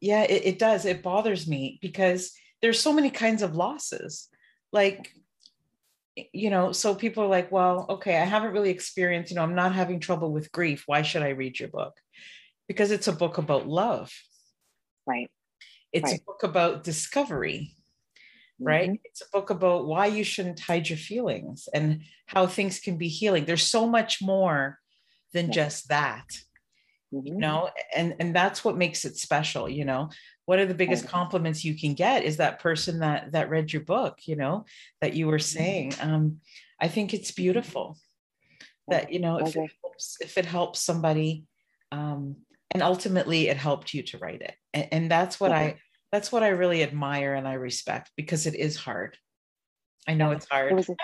yeah, 0.01 0.23
it, 0.23 0.43
it 0.45 0.59
does. 0.59 0.85
It 0.85 1.03
bothers 1.03 1.47
me 1.47 1.79
because 1.83 2.33
there's 2.61 2.81
so 2.81 2.93
many 2.93 3.11
kinds 3.11 3.43
of 3.43 3.55
losses. 3.55 4.29
Like 4.73 5.13
you 6.33 6.51
know, 6.51 6.73
so 6.73 6.95
people 6.95 7.25
are 7.25 7.29
like, 7.29 7.51
well, 7.51 7.87
okay, 7.89 8.19
I 8.19 8.25
haven't 8.25 8.53
really 8.53 8.71
experienced, 8.71 9.31
you 9.31 9.37
know, 9.37 9.43
I'm 9.43 9.55
not 9.55 9.75
having 9.75 10.01
trouble 10.01 10.31
with 10.31 10.53
grief. 10.53 10.85
Why 10.87 11.03
should 11.03 11.23
I 11.23 11.31
read 11.31 11.59
your 11.59 11.71
book? 11.71 11.95
Because 12.69 12.91
it's 12.91 13.09
a 13.09 13.13
book 13.13 13.39
about 13.39 13.67
love. 13.67 14.13
Right. 15.07 15.31
It's 15.93 16.11
right. 16.11 16.21
a 16.21 16.25
book 16.25 16.43
about 16.43 16.85
discovery. 16.85 17.75
Right. 18.61 18.91
Mm-hmm. 18.91 19.03
It's 19.05 19.23
a 19.23 19.31
book 19.33 19.51
about 19.51 19.87
why 19.87 20.07
you 20.07 20.23
shouldn't 20.23 20.61
hide 20.61 20.89
your 20.89 20.99
feelings 20.99 21.69
and 21.73 22.03
how 22.27 22.47
things 22.47 22.79
can 22.79 22.97
be 22.97 23.09
healing. 23.09 23.45
There's 23.45 23.67
so 23.67 23.87
much 23.87 24.21
more 24.23 24.79
than 25.33 25.47
yeah. 25.47 25.53
just 25.53 25.89
that. 25.89 26.27
Mm-hmm. 27.13 27.27
You 27.27 27.35
know, 27.35 27.71
and 27.95 28.17
and 28.19 28.35
that's 28.35 28.65
what 28.65 28.77
makes 28.77 29.05
it 29.05 29.17
special, 29.17 29.69
you 29.69 29.85
know? 29.85 30.11
What 30.47 30.59
are 30.59 30.67
the 30.67 30.75
biggest 30.75 31.07
compliments 31.07 31.65
you 31.65 31.79
can 31.79 31.95
get 31.95 32.25
is 32.25 32.39
that 32.39 32.59
person 32.59 33.01
that 33.01 33.33
that 33.33 33.51
read 33.51 33.73
your 33.73 33.83
book 33.83 34.19
you 34.27 34.37
know 34.37 34.65
that 35.01 35.15
you 35.15 35.27
were 35.27 35.39
mm-hmm. 35.39 35.59
saying. 35.59 35.95
Um, 36.01 36.41
i 36.81 36.89
think 36.89 37.15
it's 37.15 37.31
beautiful 37.31 37.97
that 38.89 39.13
you 39.13 39.21
know 39.21 39.39
if 39.39 39.55
it 39.55 39.71
helps, 39.83 40.17
if 40.21 40.37
it 40.37 40.47
helps 40.47 40.81
somebody 40.81 41.45
um, 41.93 42.37
and 42.71 42.83
ultimately 42.83 43.49
it 43.49 43.57
helped 43.57 43.93
you 43.95 44.03
to 44.03 44.19
write 44.19 44.41
it. 44.41 44.55
And, 44.73 44.89
and 44.93 45.11
that's 45.11 45.39
what 45.39 45.53
i 45.53 45.79
that's 46.11 46.33
what 46.33 46.43
i 46.43 46.49
really 46.49 46.83
admire 46.83 47.35
and 47.35 47.47
i 47.47 47.55
respect 47.55 48.11
because 48.17 48.47
it 48.47 48.55
is 48.55 48.77
hard. 48.77 49.17
I 50.09 50.15
know 50.15 50.33
it's 50.33 50.49
hard. 50.51 50.73
It 50.73 50.75
was 50.75 50.89
a, 50.89 50.97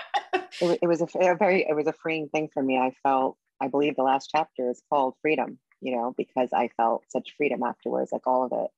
it 0.81 0.87
was 0.87 1.01
a, 1.01 1.07
a 1.19 1.35
very 1.35 1.65
it 1.67 1.75
was 1.75 1.87
a 1.87 1.93
freeing 1.93 2.27
thing 2.29 2.49
for 2.53 2.61
me. 2.61 2.77
I 2.77 2.91
felt 3.03 3.37
i 3.61 3.67
believe 3.67 3.95
the 3.95 4.03
last 4.03 4.29
chapter 4.33 4.69
is 4.69 4.81
called 4.89 5.15
freedom 5.21 5.59
you 5.81 5.95
know 5.95 6.13
because 6.17 6.49
i 6.53 6.69
felt 6.77 7.03
such 7.09 7.33
freedom 7.37 7.63
afterwards 7.63 8.11
like 8.11 8.25
all 8.27 8.43
of 8.43 8.51
it 8.51 8.69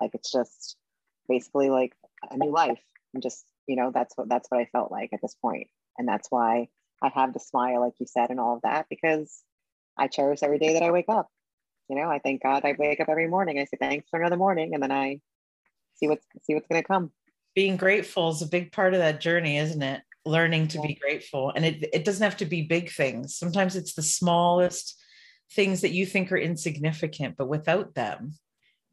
like 0.00 0.14
it's 0.14 0.32
just 0.32 0.76
basically 1.28 1.70
like 1.70 1.94
a 2.28 2.36
new 2.36 2.50
life. 2.50 2.80
And 3.14 3.22
just, 3.22 3.44
you 3.66 3.76
know, 3.76 3.90
that's 3.92 4.16
what 4.16 4.28
that's 4.28 4.48
what 4.50 4.60
I 4.60 4.66
felt 4.66 4.92
like 4.92 5.10
at 5.12 5.20
this 5.22 5.34
point. 5.34 5.68
And 5.98 6.06
that's 6.06 6.30
why 6.30 6.68
I 7.02 7.08
have 7.14 7.32
the 7.32 7.40
smile, 7.40 7.80
like 7.80 7.94
you 7.98 8.06
said, 8.06 8.30
and 8.30 8.38
all 8.38 8.56
of 8.56 8.62
that, 8.62 8.86
because 8.90 9.42
I 9.96 10.08
cherish 10.08 10.42
every 10.42 10.58
day 10.58 10.74
that 10.74 10.82
I 10.82 10.90
wake 10.90 11.08
up. 11.08 11.28
You 11.88 11.96
know, 11.96 12.08
I 12.08 12.20
thank 12.20 12.42
God 12.42 12.64
I 12.64 12.74
wake 12.78 13.00
up 13.00 13.08
every 13.08 13.26
morning. 13.26 13.58
I 13.58 13.64
say 13.64 13.76
thanks 13.78 14.08
for 14.10 14.20
another 14.20 14.36
morning, 14.36 14.74
and 14.74 14.82
then 14.82 14.92
I 14.92 15.20
see 15.96 16.08
what's 16.08 16.24
see 16.42 16.54
what's 16.54 16.68
gonna 16.68 16.84
come. 16.84 17.10
Being 17.56 17.76
grateful 17.76 18.30
is 18.30 18.42
a 18.42 18.46
big 18.46 18.70
part 18.70 18.94
of 18.94 19.00
that 19.00 19.20
journey, 19.20 19.58
isn't 19.58 19.82
it? 19.82 20.02
Learning 20.24 20.68
to 20.68 20.78
yeah. 20.78 20.86
be 20.86 20.94
grateful. 20.94 21.52
And 21.56 21.64
it, 21.64 21.88
it 21.92 22.04
doesn't 22.04 22.22
have 22.22 22.36
to 22.36 22.44
be 22.44 22.62
big 22.62 22.92
things. 22.92 23.34
Sometimes 23.34 23.74
it's 23.74 23.94
the 23.94 24.02
smallest 24.02 24.99
things 25.52 25.80
that 25.80 25.92
you 25.92 26.06
think 26.06 26.32
are 26.32 26.38
insignificant, 26.38 27.36
but 27.36 27.48
without 27.48 27.94
them, 27.94 28.34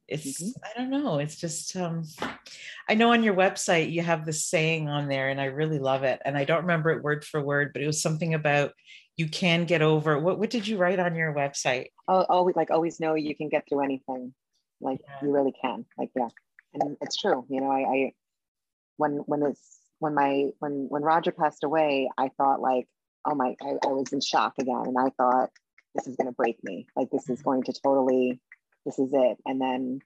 it's 0.07 0.41
mm-hmm. 0.41 0.63
i 0.63 0.79
don't 0.79 0.89
know 0.89 1.17
it's 1.17 1.35
just 1.35 1.75
um 1.75 2.03
i 2.87 2.93
know 2.93 3.11
on 3.11 3.23
your 3.23 3.33
website 3.33 3.91
you 3.91 4.01
have 4.01 4.25
this 4.25 4.45
saying 4.45 4.87
on 4.87 5.09
there 5.09 5.27
and 5.29 5.41
i 5.41 5.45
really 5.45 5.79
love 5.79 6.03
it. 6.03 6.21
And 6.23 6.37
i 6.37 6.45
don't 6.45 6.61
remember 6.61 6.91
it 6.91 7.03
word 7.03 7.25
for 7.25 7.41
word 7.41 7.71
but 7.73 7.81
it 7.81 7.87
was 7.87 8.01
something 8.01 8.33
about 8.33 8.71
you 9.17 9.27
can 9.27 9.65
get 9.65 9.81
over 9.81 10.17
what 10.19 10.39
what 10.39 10.49
did 10.49 10.67
you 10.67 10.77
write 10.77 10.99
on 10.99 11.15
your 11.15 11.33
website? 11.33 11.87
Oh 12.07 12.25
always 12.29 12.55
like 12.55 12.71
always 12.71 12.99
know 12.99 13.15
you 13.15 13.35
can 13.35 13.49
get 13.49 13.67
through 13.67 13.83
anything. 13.83 14.33
Like 14.79 14.99
yeah. 15.03 15.15
you 15.21 15.33
really 15.33 15.53
can 15.59 15.85
like 15.97 16.11
yeah. 16.15 16.29
And 16.73 16.97
it's 17.01 17.17
true 17.17 17.45
you 17.49 17.59
know 17.59 17.71
i 17.71 17.81
i 17.81 18.13
when 18.97 19.23
when 19.25 19.39
this 19.41 19.59
when 19.99 20.13
my 20.13 20.49
when 20.59 20.85
when 20.89 21.01
roger 21.01 21.31
passed 21.31 21.63
away 21.63 22.09
i 22.17 22.29
thought 22.37 22.61
like 22.61 22.87
oh 23.25 23.33
my 23.33 23.55
i, 23.61 23.69
I 23.83 23.87
was 23.87 24.13
in 24.13 24.21
shock 24.21 24.53
again. 24.59 24.83
And 24.85 24.97
i 24.97 25.09
thought 25.17 25.49
this 25.97 26.07
is 26.07 26.15
going 26.15 26.27
to 26.27 26.33
break 26.33 26.63
me 26.63 26.87
like 26.95 27.09
this 27.11 27.29
is 27.29 27.41
going 27.41 27.63
to 27.63 27.73
totally 27.83 28.39
this 28.87 28.97
is 28.97 29.09
it. 29.13 29.37
And 29.45 29.59
then 29.59 29.99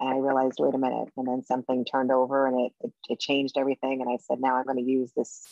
I 0.00 0.16
realized, 0.16 0.58
wait 0.58 0.74
a 0.74 0.78
minute. 0.78 1.08
And 1.16 1.28
then 1.28 1.44
something 1.44 1.84
turned 1.84 2.10
over 2.10 2.46
and 2.46 2.66
it, 2.66 2.72
it, 2.80 2.92
it 3.10 3.20
changed 3.20 3.56
everything. 3.56 4.00
And 4.00 4.10
I 4.10 4.16
said, 4.26 4.40
now 4.40 4.56
I'm 4.56 4.64
going 4.64 4.78
to 4.78 4.90
use 4.90 5.12
this, 5.16 5.46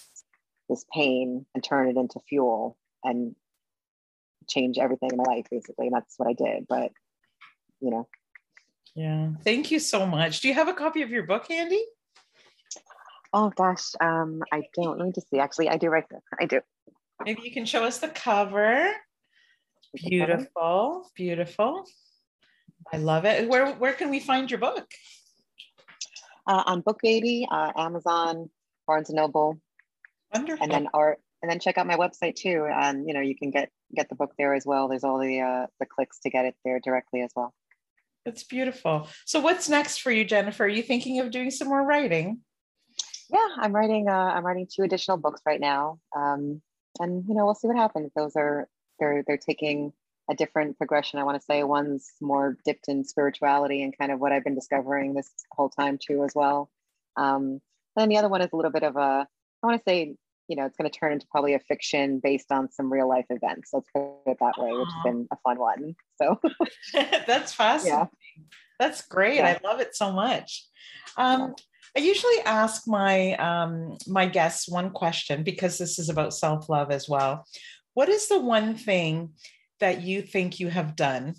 this 0.69 0.85
pain 0.93 1.47
and 1.55 1.63
turn 1.63 1.89
it 1.89 1.97
into 1.97 2.19
fuel 2.29 2.77
and 3.05 3.37
change 4.49 4.79
everything 4.79 5.11
in 5.13 5.19
my 5.19 5.25
life, 5.25 5.47
basically. 5.51 5.87
And 5.87 5.95
that's 5.95 6.15
what 6.17 6.29
I 6.29 6.33
did. 6.33 6.67
But, 6.69 6.91
you 7.81 7.91
know. 7.91 8.09
Yeah. 8.97 9.29
Thank 9.45 9.71
you 9.71 9.79
so 9.79 10.07
much. 10.07 10.41
Do 10.41 10.49
you 10.49 10.55
have 10.55 10.69
a 10.69 10.75
copy 10.75 11.03
of 11.03 11.11
your 11.11 11.25
book 11.25 11.47
handy? 11.49 11.85
Oh 13.33 13.51
gosh, 13.51 13.93
um, 14.01 14.43
I 14.53 14.63
don't. 14.75 14.99
Let 14.99 15.07
me 15.07 15.13
just 15.15 15.31
see. 15.31 15.39
Actually, 15.39 15.69
I 15.69 15.77
do 15.77 15.87
right 15.87 16.05
there. 16.11 16.21
I 16.41 16.47
do. 16.47 16.61
Maybe 17.25 17.43
you 17.45 17.53
can 17.53 17.65
show 17.65 17.85
us 17.85 17.99
the 17.99 18.09
cover. 18.09 18.91
Beautiful, 19.95 21.11
beautiful. 21.17 21.85
I 22.93 22.99
love 22.99 23.25
it. 23.25 23.49
Where 23.49 23.73
where 23.75 23.93
can 23.93 24.11
we 24.11 24.21
find 24.21 24.51
your 24.51 24.61
book? 24.61 24.87
Uh, 26.47 26.63
on 26.67 26.83
BookBaby, 26.83 27.47
uh, 27.51 27.73
Amazon, 27.77 28.51
Barnes 28.87 29.11
and 29.11 29.17
Noble. 29.17 29.61
Wonderful. 30.35 30.63
And 30.63 30.73
then 30.73 30.89
our 30.95 31.19
and 31.43 31.51
then 31.51 31.59
check 31.59 31.79
out 31.79 31.87
my 31.87 31.97
website 31.97 32.37
too. 32.37 32.67
And 32.71 33.07
you 33.07 33.15
know 33.15 33.21
you 33.21 33.37
can 33.37 33.51
get 33.51 33.71
get 33.95 34.09
the 34.09 34.15
book 34.15 34.33
there 34.39 34.55
as 34.55 34.65
well. 34.65 34.89
There's 34.89 35.05
all 35.05 35.19
the 35.19 35.41
uh, 35.41 35.67
the 35.79 35.87
clicks 35.87 36.21
to 36.21 36.31
get 36.31 36.45
it 36.45 36.55
there 36.65 36.81
directly 36.81 37.23
as 37.23 37.31
well. 37.35 37.53
That's 38.25 38.45
beautiful. 38.45 39.09
So 39.25 39.41
what's 39.41 39.69
next 39.69 39.99
for 39.99 40.11
you, 40.11 40.25
Jennifer? 40.25 40.65
Are 40.65 40.69
you 40.69 40.83
thinking 40.83 41.21
of 41.21 41.31
doing 41.31 41.51
some 41.51 41.69
more 41.69 41.85
writing? 41.85 42.41
Yeah, 43.33 43.49
I'm 43.57 43.73
writing. 43.73 44.09
Uh, 44.09 44.13
I'm 44.13 44.45
writing 44.45 44.67
two 44.73 44.83
additional 44.83 45.17
books 45.17 45.41
right 45.47 45.61
now, 45.61 45.99
um, 46.15 46.61
and 46.99 47.25
you 47.29 47.35
know 47.35 47.45
we'll 47.45 47.55
see 47.55 47.69
what 47.69 47.77
happens. 47.77 48.13
Those 48.15 48.37
are 48.37 48.69
they're 49.01 49.25
they're 49.27 49.37
taking 49.37 49.93
a 50.31 50.35
different 50.35 50.79
progression. 50.79 51.19
I 51.19 51.25
want 51.25 51.39
to 51.39 51.45
say 51.45 51.65
one's 51.65 52.13
more 52.21 52.57
dipped 52.65 52.89
in 52.89 53.05
spirituality 53.05 53.83
and 53.83 53.97
kind 53.97 54.13
of 54.13 54.21
what 54.21 54.33
I've 54.33 54.45
been 54.45 54.55
discovering 54.55 55.15
this 55.15 55.31
whole 55.51 55.69
time 55.69 55.99
too, 55.99 56.23
as 56.25 56.33
well. 56.35 56.71
Um, 57.17 57.61
and 57.97 58.03
then 58.03 58.09
the 58.09 58.19
other 58.19 58.29
one 58.29 58.41
is 58.41 58.51
a 58.53 58.57
little 58.57 58.71
bit 58.71 58.85
of 58.85 58.97
a, 58.97 59.27
I 59.63 59.67
want 59.67 59.79
to 59.79 59.91
say, 59.91 60.15
you 60.47 60.57
know, 60.57 60.67
it's 60.67 60.77
going 60.77 60.89
to 60.89 60.97
turn 60.97 61.13
into 61.13 61.27
probably 61.31 61.55
a 61.55 61.59
fiction 61.59 62.21
based 62.23 62.53
on 62.53 62.71
some 62.71 62.93
real 62.93 63.09
life 63.09 63.27
events. 63.29 63.71
Let's 63.73 63.89
put 63.95 64.03
it 64.27 64.37
that 64.41 64.55
way, 64.57 64.71
which 64.73 64.89
has 64.95 65.03
been 65.05 65.29
a 65.33 65.37
fun 65.45 65.59
one. 65.59 65.97
So 66.21 66.41
that's 67.27 67.53
fascinating. 67.53 67.99
Yeah. 67.99 68.07
That's 68.79 69.03
great. 69.03 69.37
Yeah. 69.37 69.59
I 69.63 69.69
love 69.69 69.81
it 69.81 69.95
so 69.95 70.13
much. 70.13 70.67
Um, 71.17 71.55
I 71.97 72.01
usually 72.01 72.41
ask 72.47 72.87
my 72.87 73.35
um, 73.35 73.99
my 74.07 74.27
guests 74.27 74.69
one 74.69 74.91
question 74.91 75.43
because 75.43 75.77
this 75.77 75.99
is 75.99 76.09
about 76.09 76.33
self 76.33 76.69
love 76.69 76.91
as 76.91 77.09
well. 77.09 77.47
What 77.95 78.09
is 78.09 78.29
the 78.29 78.41
one 78.41 78.75
thing 78.77 79.31
that 79.81 80.03
you 80.03 80.23
think 80.23 80.61
you 80.61 80.69
have 80.69 80.97
done 80.97 81.35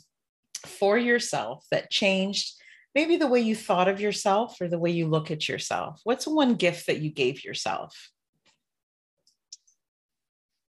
for 0.65 0.97
yourself 0.97 1.65
that 1.71 1.89
changed 1.89 2.53
maybe 2.93 3.15
the 3.15 3.27
way 3.27 3.39
you 3.39 3.55
thought 3.55 3.87
of 3.87 4.01
yourself 4.01 4.59
or 4.59 4.67
the 4.67 4.79
way 4.79 4.91
you 4.91 5.07
look 5.07 5.31
at 5.31 5.47
yourself? 5.47 6.01
What's 6.03 6.27
one 6.27 6.55
gift 6.55 6.87
that 6.87 6.99
you 6.99 7.09
gave 7.11 7.43
yourself? 7.43 7.95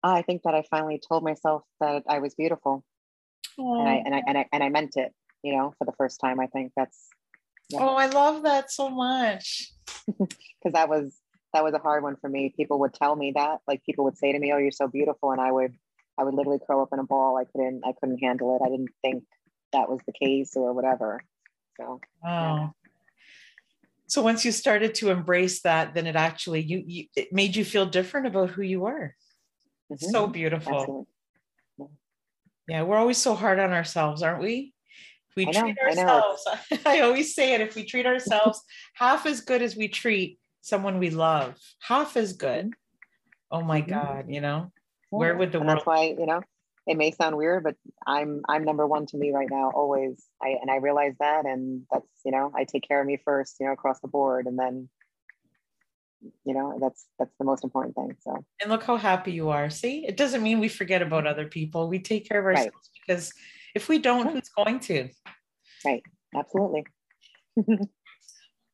I 0.03 0.22
think 0.22 0.43
that 0.43 0.55
I 0.55 0.62
finally 0.70 1.01
told 1.07 1.25
myself 1.25 1.62
that 1.81 2.03
I 2.07 2.18
was 2.18 2.35
beautiful, 2.35 2.85
and 3.57 3.89
I, 3.89 4.03
and 4.05 4.14
I 4.14 4.22
and 4.27 4.39
I 4.39 4.47
and 4.53 4.62
I 4.62 4.68
meant 4.68 4.97
it. 4.97 5.12
You 5.43 5.57
know, 5.57 5.72
for 5.79 5.87
the 5.87 5.93
first 5.93 6.20
time, 6.20 6.41
I 6.41 6.47
think 6.47 6.72
that's. 6.77 7.09
Yeah. 7.70 7.81
Oh, 7.81 7.97
I 7.97 8.07
love 8.07 8.43
that 8.43 8.70
so 8.70 8.91
much. 8.91 9.72
Because 10.18 10.75
that 10.75 10.89
was 10.89 11.14
that 11.55 11.65
was 11.65 11.73
a 11.73 11.79
hard 11.79 12.03
one 12.03 12.17
for 12.17 12.29
me. 12.29 12.53
People 12.55 12.81
would 12.81 12.93
tell 12.93 13.17
me 13.17 13.33
that, 13.35 13.61
like 13.67 13.83
people 13.85 14.05
would 14.05 14.19
say 14.19 14.33
to 14.33 14.39
me, 14.39 14.53
"Oh, 14.53 14.59
you're 14.59 14.71
so 14.71 14.89
beautiful," 14.89 15.31
and 15.31 15.41
I 15.41 15.51
would 15.51 15.75
I 16.19 16.25
would 16.25 16.35
literally 16.35 16.61
curl 16.67 16.83
up 16.83 16.91
in 16.93 16.99
a 16.99 17.05
ball. 17.05 17.39
I 17.39 17.45
couldn't 17.45 17.83
I 17.87 17.93
couldn't 17.99 18.19
handle 18.19 18.57
it. 18.57 18.67
I 18.67 18.69
didn't 18.69 18.91
think 19.01 19.25
that 19.73 19.89
was 19.89 20.01
the 20.07 20.13
case 20.13 20.53
or 20.57 20.75
whatever. 20.75 21.23
So. 21.79 22.01
Oh. 22.23 22.29
Yeah 22.29 22.69
so 24.07 24.23
once 24.23 24.45
you 24.45 24.53
started 24.53 24.95
to 24.95 25.11
embrace 25.11 25.63
that 25.63 25.95
then 25.95 26.07
it 26.07 26.17
actually 26.17 26.61
you, 26.61 26.83
you 26.87 27.07
it 27.17 27.33
made 27.33 27.57
you 27.57 27.65
feel 27.65 27.87
different 27.87 28.27
about 28.27 28.51
who 28.51 28.63
you 28.63 28.81
were 28.81 29.15
mm-hmm. 29.93 30.11
so 30.11 30.27
beautiful 30.27 31.07
yeah. 31.79 31.87
yeah. 32.69 32.83
we're 32.83 32.97
always 32.97 33.19
so 33.19 33.35
hard 33.35 33.59
on 33.59 33.73
ourselves 33.73 34.23
aren't 34.23 34.43
we 34.43 34.73
we 35.37 35.47
know, 35.47 35.63
treat 35.63 35.79
ourselves 35.79 36.45
I, 36.47 36.81
I, 36.87 37.01
always 37.01 37.35
say 37.35 37.55
it 37.55 37.61
if 37.61 37.75
we 37.75 37.85
treat 37.85 38.07
ourselves 38.07 38.63
half 38.95 39.27
as 39.27 39.41
good 39.41 39.63
as 39.63 39.75
we 39.75 39.89
treat 39.89 40.39
someone 40.65 40.99
we 40.99 41.11
love 41.11 41.55
half 41.81 42.17
as 42.17 42.33
good 42.33 42.73
oh 43.51 43.62
my 43.62 43.81
mm-hmm. 43.81 43.93
god 43.93 44.25
you 44.29 44.41
know 44.41 44.73
yeah. 45.12 45.19
where 45.19 45.37
would 45.37 45.53
the 45.53 45.59
and 45.59 45.67
world 45.67 45.79
that's 45.79 45.87
why 45.87 46.15
you 46.19 46.27
know 46.27 46.43
it 46.87 46.97
may 46.97 47.11
sound 47.11 47.37
weird, 47.37 47.65
but 47.65 47.77
I'm 48.07 48.43
I'm 48.49 48.65
number 48.65 48.87
one 48.87 49.07
to 49.07 49.17
me 49.17 49.33
right 49.33 49.49
now, 49.51 49.71
always. 49.75 50.23
I 50.43 50.57
and 50.61 50.71
I 50.71 50.77
realize 50.77 51.15
that, 51.19 51.47
and 51.47 51.83
that's 51.91 52.07
you 52.25 52.33
know 52.33 52.53
I 52.55 52.65
take 52.65 52.87
care 52.87 53.01
of 53.01 53.07
me 53.07 53.19
first, 53.25 53.57
you 53.59 53.67
know, 53.67 53.73
across 53.73 54.01
the 54.01 54.09
board, 54.09 54.47
and 54.47 54.59
then 54.59 54.89
you 56.45 56.53
know 56.53 56.79
that's 56.81 57.07
that's 57.19 57.35
the 57.39 57.45
most 57.45 57.65
important 57.65 57.95
thing. 57.95 58.17
So 58.21 58.45
and 58.61 58.71
look 58.71 58.83
how 58.83 58.97
happy 58.97 59.33
you 59.33 59.49
are. 59.49 59.71
See, 59.71 60.07
it 60.07 60.17
doesn't 60.17 60.43
mean 60.43 60.61
we 60.61 60.69
forget 60.69 61.01
about 61.01 61.27
other 61.27 61.47
people. 61.47 61.89
We 61.89 62.01
take 62.01 62.29
care 62.29 62.41
of 62.41 62.45
ourselves 62.45 62.71
right. 62.73 63.01
because 63.07 63.33
if 63.75 63.89
we 63.89 63.99
don't, 63.99 64.31
who's 64.31 64.51
going 64.51 64.81
to? 64.81 65.09
Right. 65.85 66.03
Absolutely. 66.37 66.85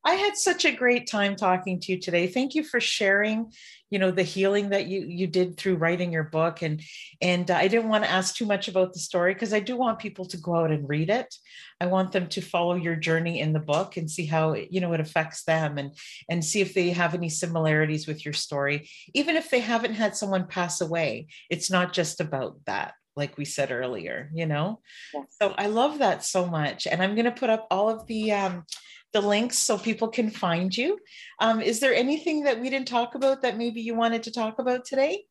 I 0.05 0.14
had 0.14 0.36
such 0.36 0.64
a 0.64 0.72
great 0.72 1.07
time 1.07 1.36
talking 1.36 1.78
to 1.80 1.92
you 1.92 2.01
today. 2.01 2.26
Thank 2.26 2.55
you 2.55 2.64
for 2.64 2.80
sharing, 2.80 3.53
you 3.90 3.98
know, 3.98 4.11
the 4.11 4.22
healing 4.22 4.70
that 4.70 4.86
you 4.86 5.03
you 5.07 5.26
did 5.26 5.57
through 5.57 5.76
writing 5.76 6.11
your 6.11 6.24
book. 6.24 6.62
And 6.62 6.82
and 7.20 7.51
I 7.51 7.68
didn't 7.68 7.90
want 7.90 8.05
to 8.05 8.11
ask 8.11 8.34
too 8.34 8.46
much 8.46 8.68
about 8.68 8.94
the 8.94 8.98
story 8.98 9.34
because 9.34 9.53
I 9.53 9.61
do 9.61 9.76
want 9.76 9.98
people 9.98 10.24
to 10.26 10.38
go 10.38 10.57
out 10.57 10.70
and 10.70 10.88
read 10.88 11.11
it. 11.11 11.34
I 11.80 11.86
want 11.86 12.12
them 12.12 12.28
to 12.28 12.40
follow 12.40 12.76
your 12.76 12.96
journey 12.96 13.40
in 13.40 13.53
the 13.53 13.61
book 13.61 13.98
and 13.98 14.11
see 14.11 14.24
how 14.24 14.55
you 14.55 14.80
know 14.80 14.92
it 14.94 15.01
affects 15.01 15.44
them 15.44 15.76
and 15.76 15.94
and 16.30 16.44
see 16.44 16.62
if 16.62 16.72
they 16.72 16.90
have 16.90 17.14
any 17.14 17.28
similarities 17.28 18.07
with 18.07 18.24
your 18.24 18.34
story. 18.34 18.88
Even 19.12 19.36
if 19.36 19.51
they 19.51 19.61
haven't 19.61 19.94
had 19.94 20.16
someone 20.16 20.46
pass 20.46 20.80
away, 20.80 21.26
it's 21.51 21.70
not 21.70 21.92
just 21.92 22.20
about 22.20 22.57
that 22.64 22.94
like 23.16 23.36
we 23.36 23.44
said 23.44 23.72
earlier 23.72 24.30
you 24.32 24.46
know 24.46 24.80
yes. 25.12 25.24
so 25.42 25.53
i 25.59 25.66
love 25.66 25.98
that 25.98 26.24
so 26.24 26.46
much 26.46 26.86
and 26.86 27.03
i'm 27.03 27.16
going 27.16 27.24
to 27.24 27.32
put 27.32 27.51
up 27.51 27.66
all 27.68 27.88
of 27.88 28.07
the 28.07 28.30
um, 28.30 28.64
the 29.12 29.20
links 29.20 29.58
so 29.58 29.76
people 29.76 30.08
can 30.08 30.30
find 30.30 30.76
you. 30.76 30.98
Um, 31.40 31.61
is 31.61 31.80
there 31.80 31.94
anything 31.94 32.44
that 32.44 32.61
we 32.61 32.70
didn't 32.70 32.88
talk 32.88 33.14
about 33.14 33.42
that 33.42 33.58
maybe 33.58 33.80
you 33.80 33.94
wanted 33.94 34.22
to 34.24 34.30
talk 34.30 34.58
about 34.58 34.84
today? 34.84 35.24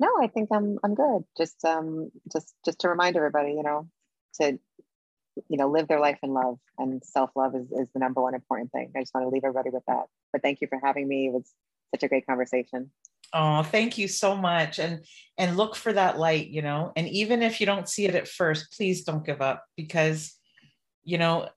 No, 0.00 0.08
I 0.22 0.28
think 0.28 0.48
I'm 0.52 0.78
I'm 0.84 0.94
good. 0.94 1.24
Just 1.36 1.64
um 1.64 2.10
just 2.32 2.54
just 2.64 2.80
to 2.80 2.88
remind 2.88 3.16
everybody, 3.16 3.50
you 3.50 3.62
know, 3.62 3.88
to 4.40 4.58
you 5.48 5.56
know 5.58 5.68
live 5.68 5.88
their 5.88 6.00
life 6.00 6.18
in 6.22 6.32
love 6.32 6.58
and 6.78 7.02
self-love 7.04 7.54
is, 7.54 7.70
is 7.72 7.88
the 7.92 7.98
number 7.98 8.22
one 8.22 8.34
important 8.34 8.70
thing. 8.70 8.92
I 8.96 9.00
just 9.00 9.12
want 9.14 9.24
to 9.24 9.30
leave 9.30 9.44
everybody 9.44 9.70
with 9.70 9.84
that. 9.86 10.04
But 10.32 10.42
thank 10.42 10.60
you 10.60 10.68
for 10.68 10.80
having 10.82 11.08
me. 11.08 11.26
It 11.26 11.32
was 11.32 11.52
such 11.94 12.04
a 12.04 12.08
great 12.08 12.26
conversation. 12.26 12.90
Oh, 13.34 13.62
thank 13.62 13.98
you 13.98 14.08
so 14.08 14.36
much. 14.36 14.78
And 14.78 15.04
and 15.36 15.56
look 15.56 15.74
for 15.74 15.92
that 15.92 16.18
light, 16.18 16.48
you 16.48 16.62
know. 16.62 16.92
And 16.96 17.08
even 17.08 17.42
if 17.42 17.60
you 17.60 17.66
don't 17.66 17.88
see 17.88 18.06
it 18.06 18.14
at 18.14 18.28
first, 18.28 18.72
please 18.76 19.04
don't 19.04 19.26
give 19.26 19.42
up 19.42 19.64
because 19.76 20.34
you 21.04 21.18
know 21.18 21.48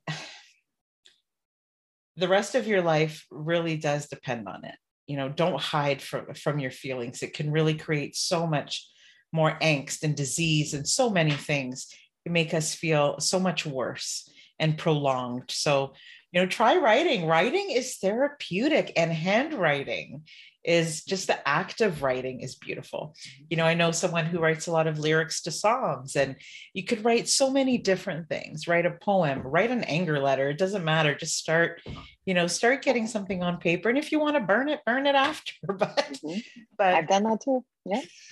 the 2.17 2.27
rest 2.27 2.55
of 2.55 2.67
your 2.67 2.81
life 2.81 3.25
really 3.31 3.77
does 3.77 4.07
depend 4.07 4.47
on 4.47 4.65
it. 4.65 4.75
You 5.07 5.17
know 5.17 5.29
don't 5.29 5.59
hide 5.59 6.01
from 6.01 6.33
from 6.35 6.59
your 6.59 6.71
feelings. 6.71 7.23
It 7.23 7.33
can 7.33 7.51
really 7.51 7.75
create 7.75 8.15
so 8.15 8.47
much 8.47 8.87
more 9.33 9.57
angst 9.61 10.03
and 10.03 10.15
disease 10.15 10.73
and 10.73 10.87
so 10.87 11.09
many 11.09 11.31
things. 11.31 11.87
It 12.25 12.31
make 12.31 12.53
us 12.53 12.75
feel 12.75 13.19
so 13.19 13.39
much 13.39 13.65
worse 13.65 14.29
and 14.59 14.77
prolonged. 14.77 15.49
So 15.49 15.93
you 16.31 16.41
know 16.41 16.47
try 16.47 16.77
writing. 16.77 17.25
Writing 17.25 17.71
is 17.71 17.97
therapeutic 17.97 18.93
and 18.95 19.11
handwriting 19.11 20.23
is 20.63 21.03
just 21.03 21.27
the 21.27 21.47
act 21.47 21.81
of 21.81 22.03
writing 22.03 22.41
is 22.41 22.55
beautiful. 22.55 23.15
You 23.49 23.57
know, 23.57 23.65
I 23.65 23.73
know 23.73 23.91
someone 23.91 24.25
who 24.25 24.39
writes 24.39 24.67
a 24.67 24.71
lot 24.71 24.87
of 24.87 24.99
lyrics 24.99 25.41
to 25.43 25.51
songs, 25.51 26.15
and 26.15 26.35
you 26.73 26.83
could 26.83 27.03
write 27.03 27.27
so 27.27 27.49
many 27.49 27.77
different 27.77 28.29
things 28.29 28.67
write 28.67 28.85
a 28.85 28.91
poem, 28.91 29.41
write 29.41 29.71
an 29.71 29.83
anger 29.85 30.19
letter. 30.19 30.49
It 30.49 30.57
doesn't 30.57 30.85
matter. 30.85 31.15
Just 31.15 31.37
start, 31.37 31.81
you 32.25 32.33
know, 32.33 32.47
start 32.47 32.83
getting 32.83 33.07
something 33.07 33.41
on 33.41 33.57
paper. 33.57 33.89
And 33.89 33.97
if 33.97 34.11
you 34.11 34.19
want 34.19 34.35
to 34.35 34.41
burn 34.41 34.69
it, 34.69 34.81
burn 34.85 35.07
it 35.07 35.15
after. 35.15 35.53
But, 35.67 36.19
mm-hmm. 36.23 36.39
but 36.77 36.93
I've 36.93 37.07
done 37.07 37.23
that 37.23 37.41
too. 37.43 37.65
Yeah. 37.85 38.01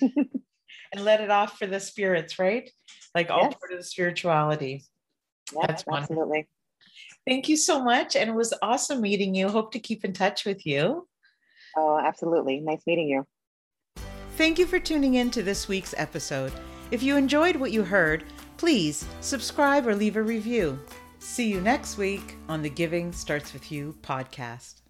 and 0.92 1.04
let 1.04 1.20
it 1.20 1.30
off 1.30 1.58
for 1.58 1.66
the 1.66 1.80
spirits, 1.80 2.38
right? 2.38 2.70
Like 3.14 3.30
all 3.30 3.44
yes. 3.44 3.54
part 3.54 3.72
of 3.72 3.78
the 3.78 3.84
spirituality. 3.84 4.84
Yeah, 5.52 5.66
That's 5.66 5.84
absolutely. 5.88 6.16
Wonderful. 6.16 6.48
Thank 7.26 7.48
you 7.48 7.56
so 7.56 7.82
much. 7.82 8.16
And 8.16 8.30
it 8.30 8.36
was 8.36 8.54
awesome 8.62 9.00
meeting 9.00 9.34
you. 9.34 9.48
Hope 9.48 9.72
to 9.72 9.78
keep 9.78 10.04
in 10.04 10.12
touch 10.12 10.44
with 10.44 10.64
you. 10.64 11.06
Oh, 11.76 11.98
absolutely. 11.98 12.60
Nice 12.60 12.82
meeting 12.86 13.08
you. 13.08 13.26
Thank 14.36 14.58
you 14.58 14.66
for 14.66 14.78
tuning 14.78 15.14
in 15.14 15.30
to 15.32 15.42
this 15.42 15.68
week's 15.68 15.94
episode. 15.96 16.52
If 16.90 17.02
you 17.02 17.16
enjoyed 17.16 17.56
what 17.56 17.72
you 17.72 17.84
heard, 17.84 18.24
please 18.56 19.06
subscribe 19.20 19.86
or 19.86 19.94
leave 19.94 20.16
a 20.16 20.22
review. 20.22 20.78
See 21.18 21.48
you 21.48 21.60
next 21.60 21.98
week 21.98 22.36
on 22.48 22.62
the 22.62 22.70
Giving 22.70 23.12
Starts 23.12 23.52
With 23.52 23.70
You 23.70 23.94
podcast. 24.02 24.80